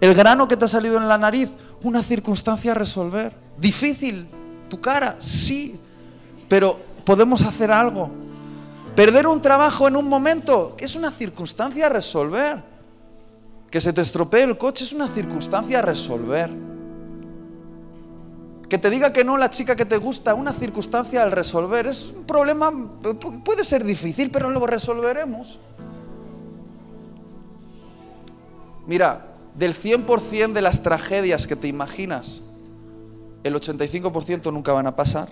El 0.00 0.14
grano 0.14 0.48
que 0.48 0.56
te 0.56 0.64
ha 0.64 0.68
salido 0.68 0.96
en 0.96 1.06
la 1.06 1.16
nariz, 1.16 1.48
una 1.84 2.02
circunstancia 2.02 2.72
a 2.72 2.74
resolver. 2.74 3.32
Difícil, 3.56 4.26
tu 4.68 4.80
cara, 4.80 5.14
sí, 5.20 5.78
pero 6.48 6.80
podemos 7.04 7.42
hacer 7.42 7.70
algo. 7.70 8.10
Perder 8.96 9.28
un 9.28 9.40
trabajo 9.40 9.86
en 9.86 9.94
un 9.94 10.08
momento, 10.08 10.74
que 10.76 10.86
es 10.86 10.96
una 10.96 11.12
circunstancia 11.12 11.86
a 11.86 11.88
resolver. 11.88 12.60
Que 13.70 13.80
se 13.80 13.92
te 13.92 14.00
estropee 14.00 14.42
el 14.42 14.58
coche 14.58 14.82
es 14.82 14.92
una 14.92 15.06
circunstancia 15.06 15.78
a 15.78 15.82
resolver. 15.82 16.73
Que 18.68 18.78
te 18.78 18.90
diga 18.90 19.12
que 19.12 19.24
no 19.24 19.36
la 19.36 19.50
chica 19.50 19.76
que 19.76 19.84
te 19.84 19.98
gusta, 19.98 20.34
una 20.34 20.52
circunstancia 20.52 21.22
al 21.22 21.32
resolver. 21.32 21.86
Es 21.86 22.12
un 22.16 22.24
problema, 22.24 22.72
puede 23.44 23.64
ser 23.64 23.84
difícil, 23.84 24.30
pero 24.30 24.50
lo 24.50 24.66
resolveremos. 24.66 25.58
Mira, 28.86 29.34
del 29.54 29.74
100% 29.74 30.52
de 30.52 30.62
las 30.62 30.82
tragedias 30.82 31.46
que 31.46 31.56
te 31.56 31.68
imaginas, 31.68 32.42
el 33.42 33.54
85% 33.54 34.52
nunca 34.52 34.72
van 34.72 34.86
a 34.86 34.96
pasar. 34.96 35.28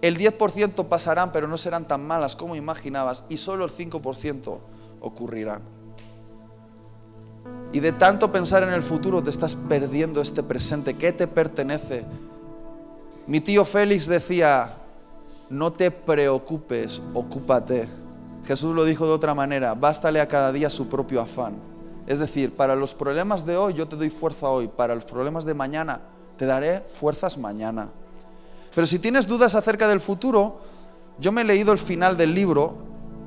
El 0.00 0.18
10% 0.18 0.88
pasarán, 0.88 1.32
pero 1.32 1.46
no 1.46 1.56
serán 1.56 1.86
tan 1.86 2.04
malas 2.06 2.36
como 2.36 2.56
imaginabas. 2.56 3.24
Y 3.28 3.36
solo 3.36 3.64
el 3.64 3.70
5% 3.70 4.58
ocurrirán. 5.00 5.62
Y 7.72 7.80
de 7.80 7.92
tanto 7.92 8.30
pensar 8.30 8.62
en 8.62 8.72
el 8.72 8.82
futuro 8.82 9.22
te 9.22 9.30
estás 9.30 9.54
perdiendo 9.54 10.20
este 10.20 10.42
presente. 10.42 10.94
¿Qué 10.94 11.12
te 11.12 11.26
pertenece? 11.26 12.04
Mi 13.26 13.40
tío 13.40 13.64
Félix 13.64 14.06
decía, 14.06 14.76
no 15.48 15.72
te 15.72 15.90
preocupes, 15.90 17.00
ocúpate. 17.14 17.88
Jesús 18.44 18.74
lo 18.74 18.84
dijo 18.84 19.06
de 19.06 19.12
otra 19.12 19.34
manera, 19.34 19.74
bástale 19.74 20.20
a 20.20 20.28
cada 20.28 20.52
día 20.52 20.68
su 20.68 20.88
propio 20.88 21.20
afán. 21.20 21.54
Es 22.06 22.18
decir, 22.18 22.54
para 22.54 22.74
los 22.74 22.94
problemas 22.94 23.46
de 23.46 23.56
hoy 23.56 23.74
yo 23.74 23.86
te 23.86 23.96
doy 23.96 24.10
fuerza 24.10 24.48
hoy, 24.48 24.68
para 24.68 24.94
los 24.94 25.04
problemas 25.04 25.44
de 25.44 25.54
mañana 25.54 26.00
te 26.36 26.46
daré 26.46 26.80
fuerzas 26.80 27.38
mañana. 27.38 27.88
Pero 28.74 28.86
si 28.86 28.98
tienes 28.98 29.26
dudas 29.26 29.54
acerca 29.54 29.86
del 29.86 30.00
futuro, 30.00 30.60
yo 31.18 31.30
me 31.30 31.42
he 31.42 31.44
leído 31.44 31.72
el 31.72 31.78
final 31.78 32.16
del 32.16 32.34
libro 32.34 32.74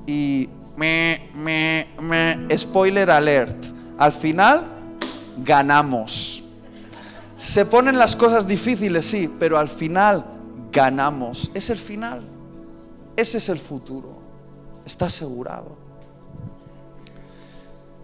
y 0.06 0.50
me, 0.76 1.30
me, 1.34 1.88
me, 2.02 2.58
spoiler 2.58 3.10
alert 3.10 3.75
al 3.98 4.12
final 4.12 4.64
ganamos. 5.44 6.44
Se 7.38 7.66
ponen 7.66 7.98
las 7.98 8.16
cosas 8.16 8.48
difíciles, 8.48 9.06
sí, 9.06 9.34
pero 9.40 9.58
al 9.58 9.68
final 9.68 10.26
ganamos. 10.72 11.52
Es 11.54 11.70
el 11.70 11.78
final. 11.78 12.24
Ese 13.16 13.38
es 13.38 13.50
el 13.50 13.60
futuro. 13.60 14.18
Está 14.86 15.08
asegurado. 15.08 15.78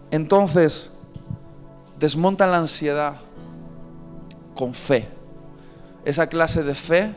Entonces, 0.09 0.89
desmontan 1.99 2.51
la 2.51 2.57
ansiedad 2.57 3.15
con 4.55 4.73
fe. 4.73 5.07
Esa 6.03 6.27
clase 6.27 6.63
de 6.63 6.75
fe 6.75 7.15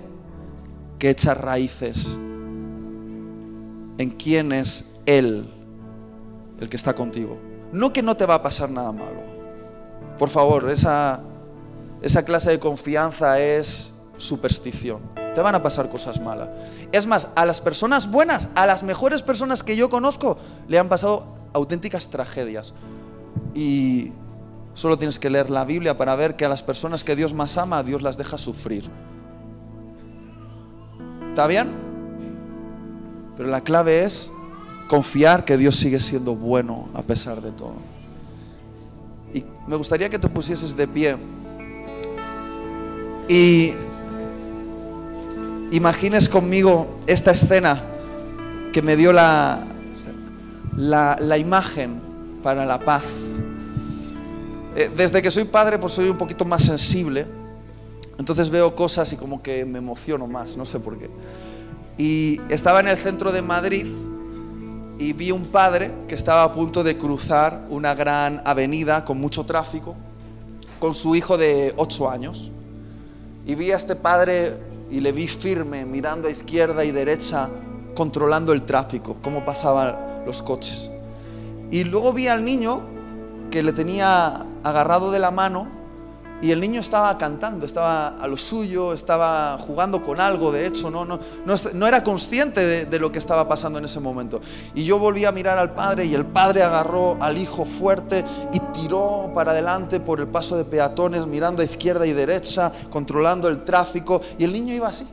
que 0.99 1.11
echa 1.11 1.35
raíces 1.35 2.17
en 3.99 4.11
quién 4.11 4.53
es 4.53 4.85
Él, 5.07 5.49
el 6.61 6.69
que 6.69 6.77
está 6.77 6.95
contigo. 6.95 7.39
No 7.75 7.93
que 7.93 8.03
no 8.03 8.17
te 8.17 8.25
va 8.25 8.37
a 8.37 8.43
pasar 8.43 8.71
nada 8.71 8.93
malo. 8.93 9.21
Por 10.17 10.29
favor, 10.29 10.71
esa, 10.71 11.21
esa 12.03 12.25
clase 12.25 12.51
de 12.51 12.61
confianza 12.61 13.41
es 13.41 13.93
superstición. 14.17 15.01
Te 15.35 15.41
van 15.41 15.57
a 15.57 15.61
pasar 15.61 15.89
cosas 15.89 16.21
malas. 16.21 16.51
Es 16.93 17.09
más, 17.09 17.29
a 17.35 17.45
las 17.45 17.61
personas 17.61 18.09
buenas, 18.09 18.49
a 18.55 18.67
las 18.67 18.85
mejores 18.85 19.23
personas 19.23 19.65
que 19.65 19.77
yo 19.77 19.91
conozco, 19.91 20.39
le 20.69 20.79
han 20.79 20.89
pasado 20.89 21.27
auténticas 21.53 22.07
tragedias. 22.07 22.75
Y 23.57 24.13
solo 24.75 24.97
tienes 24.97 25.19
que 25.19 25.29
leer 25.29 25.51
la 25.51 25.65
Biblia 25.65 25.99
para 25.99 26.15
ver 26.15 26.37
que 26.37 26.45
a 26.45 26.49
las 26.49 26.63
personas 26.63 27.03
que 27.03 27.17
Dios 27.17 27.35
más 27.35 27.57
ama, 27.57 27.83
Dios 27.83 28.03
las 28.03 28.17
deja 28.17 28.39
sufrir. 28.39 28.89
¿Está 31.31 31.49
bien? 31.49 31.73
Pero 33.37 33.49
la 33.49 33.63
clave 33.63 34.05
es 34.05 34.31
confiar 34.89 35.45
que 35.45 35.57
Dios 35.57 35.77
sigue 35.77 36.01
siendo 36.01 36.35
bueno 36.35 36.89
a 36.95 37.03
pesar 37.03 37.41
de 37.41 37.51
todo. 37.51 37.75
Y 39.33 39.45
me 39.67 39.77
gustaría 39.77 40.09
que 40.09 40.19
te 40.19 40.29
pusieses 40.29 40.77
de 40.77 40.87
pie 40.87 41.17
y 43.29 43.73
imagines 45.71 46.29
conmigo 46.29 47.01
esta 47.07 47.31
escena 47.31 47.83
que 48.73 48.83
me 48.83 48.97
dio 48.97 49.13
la, 49.13 49.61
la, 50.77 51.39
imagen 51.39 52.01
para 52.43 52.67
la 52.67 52.79
paz. 52.79 53.05
Eh, 54.77 54.91
desde 54.95 55.23
que 55.23 55.31
soy 55.31 55.45
padre, 55.45 55.79
pues 55.79 55.95
soy 55.95 56.09
un 56.09 56.19
poquito 56.19 56.45
más 56.45 56.65
sensible. 56.65 57.27
Entonces 58.19 58.51
veo 58.51 58.75
cosas 58.75 59.13
y 59.13 59.17
como 59.17 59.43
que 59.43 59.65
me 59.65 59.79
emociono 59.79 60.27
más, 60.27 60.57
no 60.57 60.67
sé 60.67 60.81
por 60.81 60.99
qué. 60.99 61.09
Y 61.97 62.41
estaba 62.49 62.81
en 62.81 62.89
el 62.89 62.97
centro 62.97 63.33
de 63.33 63.41
Madrid 63.41 63.87
y 64.99 65.13
vi 65.13 65.31
un 65.31 65.47
padre 65.47 65.91
que 66.09 66.15
estaba 66.15 66.45
a 66.45 66.53
punto 66.53 66.83
de 66.85 66.97
cruzar 66.97 67.67
una 67.71 67.95
gran 67.95 68.43
avenida 68.45 69.05
con 69.05 69.21
mucho 69.21 69.45
tráfico 69.45 69.97
con 70.85 70.95
su 70.95 71.15
hijo 71.15 71.39
de 71.39 71.73
8 71.79 72.11
años. 72.11 72.51
Y 73.47 73.55
vi 73.55 73.73
a 73.73 73.77
este 73.77 73.97
padre 73.97 74.53
y 74.91 75.01
le 75.01 75.13
vi 75.13 75.29
firme, 75.29 75.87
mirando 75.87 76.29
a 76.29 76.31
izquierda 76.31 76.85
y 76.85 76.91
derecha, 76.91 77.49
controlando 77.95 78.53
el 78.53 78.67
tráfico, 78.67 79.17
cómo 79.23 79.47
pasaban 79.47 79.97
los 80.27 80.43
coches. 80.43 80.91
Y 81.71 81.85
luego 81.85 82.13
vi 82.13 82.29
al 82.29 82.45
niño 82.45 82.83
que 83.51 83.63
le 83.63 83.73
tenía 83.73 84.45
agarrado 84.63 85.11
de 85.11 85.19
la 85.21 85.31
mano 85.31 85.69
y 86.45 86.51
el 86.51 86.61
niño 86.61 86.83
estaba 86.83 87.17
cantando, 87.17 87.65
estaba 87.65 88.19
a 88.19 88.29
lo 88.29 88.37
suyo, 88.37 88.93
estaba 88.93 89.57
jugando 89.57 90.03
con 90.05 90.21
algo, 90.21 90.53
de 90.53 90.67
hecho, 90.67 90.91
no, 90.91 91.07
no, 91.07 91.19
no, 91.47 91.87
era 91.87 92.05
consciente 92.05 92.85
de, 92.85 92.99
lo 92.99 93.11
que 93.11 93.19
estaba 93.19 93.49
pasando 93.49 93.79
en 93.79 93.87
ese 93.87 93.99
momento. 93.99 94.43
Y 94.75 94.85
yo 94.85 94.99
volví 94.99 95.25
a 95.25 95.33
mirar 95.33 95.57
al 95.57 95.73
padre 95.73 96.05
y 96.05 96.13
el 96.13 96.27
padre 96.27 96.63
agarró 96.63 97.17
al 97.19 97.39
hijo 97.39 97.65
fuerte 97.65 98.27
y 98.53 98.61
tiró 98.79 99.33
para 99.35 99.53
adelante 99.53 100.01
por 100.01 100.21
el 100.21 100.27
paso 100.27 100.59
de 100.59 100.67
peatones, 100.67 101.27
mirando 101.27 101.63
a 101.63 101.65
izquierda 101.65 102.07
y 102.07 102.13
derecha, 102.13 102.71
controlando 102.91 103.49
el 103.49 103.65
tráfico, 103.65 104.21
y 104.37 104.45
el 104.45 104.53
niño 104.53 104.75
iba 104.75 104.89
así, 104.89 105.09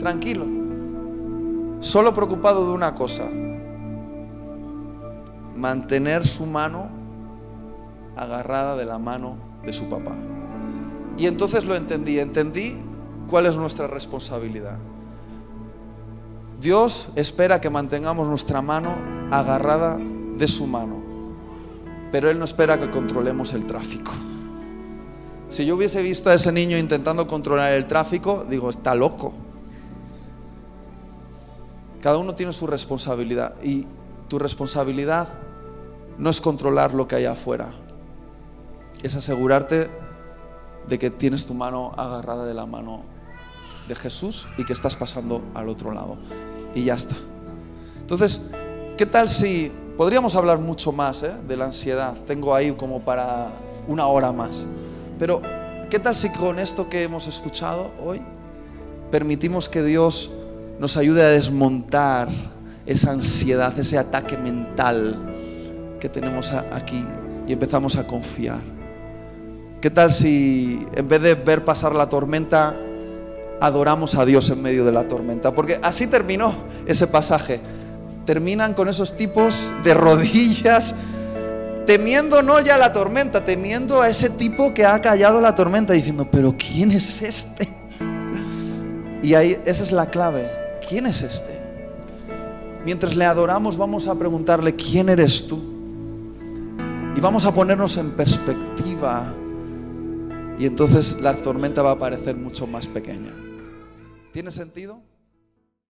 tranquilo, 0.00 0.46
solo 1.78 2.12
preocupado 2.12 2.66
de 2.66 2.72
una 2.72 2.92
cosa, 2.96 3.30
mantener 5.54 6.26
su 6.26 6.44
mano 6.44 6.93
agarrada 8.16 8.76
de 8.76 8.84
la 8.84 8.98
mano 8.98 9.36
de 9.64 9.72
su 9.72 9.88
papá. 9.88 10.14
Y 11.16 11.26
entonces 11.26 11.64
lo 11.64 11.74
entendí, 11.74 12.18
entendí 12.18 12.76
cuál 13.28 13.46
es 13.46 13.56
nuestra 13.56 13.86
responsabilidad. 13.86 14.78
Dios 16.60 17.08
espera 17.14 17.60
que 17.60 17.70
mantengamos 17.70 18.28
nuestra 18.28 18.62
mano 18.62 18.96
agarrada 19.30 19.98
de 19.98 20.48
su 20.48 20.66
mano, 20.66 21.02
pero 22.10 22.30
Él 22.30 22.38
no 22.38 22.44
espera 22.44 22.78
que 22.78 22.90
controlemos 22.90 23.52
el 23.52 23.66
tráfico. 23.66 24.12
Si 25.48 25.64
yo 25.64 25.76
hubiese 25.76 26.02
visto 26.02 26.30
a 26.30 26.34
ese 26.34 26.50
niño 26.50 26.76
intentando 26.76 27.26
controlar 27.26 27.72
el 27.72 27.86
tráfico, 27.86 28.44
digo, 28.48 28.70
está 28.70 28.94
loco. 28.94 29.34
Cada 32.02 32.18
uno 32.18 32.34
tiene 32.34 32.52
su 32.52 32.66
responsabilidad 32.66 33.54
y 33.62 33.86
tu 34.28 34.38
responsabilidad 34.38 35.28
no 36.18 36.30
es 36.30 36.40
controlar 36.40 36.94
lo 36.94 37.06
que 37.06 37.16
hay 37.16 37.24
afuera, 37.26 37.72
es 39.04 39.14
asegurarte 39.14 39.90
de 40.88 40.98
que 40.98 41.10
tienes 41.10 41.44
tu 41.44 41.52
mano 41.52 41.92
agarrada 41.96 42.46
de 42.46 42.54
la 42.54 42.64
mano 42.64 43.02
de 43.86 43.94
Jesús 43.94 44.48
y 44.56 44.64
que 44.64 44.72
estás 44.72 44.96
pasando 44.96 45.42
al 45.54 45.68
otro 45.68 45.92
lado. 45.92 46.16
Y 46.74 46.84
ya 46.84 46.94
está. 46.94 47.14
Entonces, 48.00 48.40
¿qué 48.96 49.04
tal 49.04 49.28
si 49.28 49.70
podríamos 49.98 50.34
hablar 50.36 50.58
mucho 50.58 50.90
más 50.90 51.22
eh, 51.22 51.32
de 51.46 51.56
la 51.56 51.66
ansiedad? 51.66 52.16
Tengo 52.26 52.54
ahí 52.54 52.72
como 52.72 53.00
para 53.00 53.52
una 53.86 54.06
hora 54.06 54.32
más. 54.32 54.66
Pero, 55.18 55.42
¿qué 55.90 55.98
tal 55.98 56.16
si 56.16 56.30
con 56.30 56.58
esto 56.58 56.88
que 56.88 57.02
hemos 57.02 57.26
escuchado 57.26 57.92
hoy 58.02 58.22
permitimos 59.10 59.68
que 59.68 59.82
Dios 59.82 60.30
nos 60.78 60.96
ayude 60.96 61.22
a 61.22 61.28
desmontar 61.28 62.28
esa 62.86 63.12
ansiedad, 63.12 63.78
ese 63.78 63.98
ataque 63.98 64.38
mental 64.38 65.96
que 66.00 66.08
tenemos 66.08 66.50
aquí 66.50 67.06
y 67.46 67.52
empezamos 67.52 67.96
a 67.96 68.06
confiar? 68.06 68.73
¿Qué 69.84 69.90
tal 69.90 70.14
si 70.14 70.80
en 70.94 71.08
vez 71.08 71.20
de 71.20 71.34
ver 71.34 71.62
pasar 71.62 71.94
la 71.94 72.08
tormenta, 72.08 72.74
adoramos 73.60 74.14
a 74.14 74.24
Dios 74.24 74.48
en 74.48 74.62
medio 74.62 74.82
de 74.82 74.92
la 74.92 75.08
tormenta? 75.08 75.54
Porque 75.54 75.78
así 75.82 76.06
terminó 76.06 76.54
ese 76.86 77.06
pasaje. 77.06 77.60
Terminan 78.24 78.72
con 78.72 78.88
esos 78.88 79.14
tipos 79.14 79.70
de 79.84 79.92
rodillas, 79.92 80.94
temiendo 81.84 82.42
no 82.42 82.60
ya 82.60 82.78
la 82.78 82.94
tormenta, 82.94 83.44
temiendo 83.44 84.00
a 84.00 84.08
ese 84.08 84.30
tipo 84.30 84.72
que 84.72 84.86
ha 84.86 85.02
callado 85.02 85.38
la 85.42 85.54
tormenta, 85.54 85.92
diciendo, 85.92 86.28
pero 86.32 86.54
¿quién 86.56 86.90
es 86.90 87.20
este? 87.20 87.68
Y 89.22 89.34
ahí 89.34 89.58
esa 89.66 89.84
es 89.84 89.92
la 89.92 90.06
clave. 90.06 90.50
¿Quién 90.88 91.04
es 91.04 91.20
este? 91.20 91.60
Mientras 92.86 93.14
le 93.14 93.26
adoramos 93.26 93.76
vamos 93.76 94.08
a 94.08 94.14
preguntarle, 94.14 94.74
¿quién 94.74 95.10
eres 95.10 95.46
tú? 95.46 95.62
Y 97.14 97.20
vamos 97.20 97.44
a 97.44 97.52
ponernos 97.52 97.98
en 97.98 98.12
perspectiva 98.12 99.34
y 100.58 100.66
entonces 100.66 101.20
la 101.20 101.34
tormenta 101.34 101.82
va 101.82 101.92
a 101.92 101.98
parecer 101.98 102.36
mucho 102.36 102.66
más 102.66 102.86
pequeña. 102.86 103.32
¿Tiene 104.32 104.50
sentido? 104.50 105.02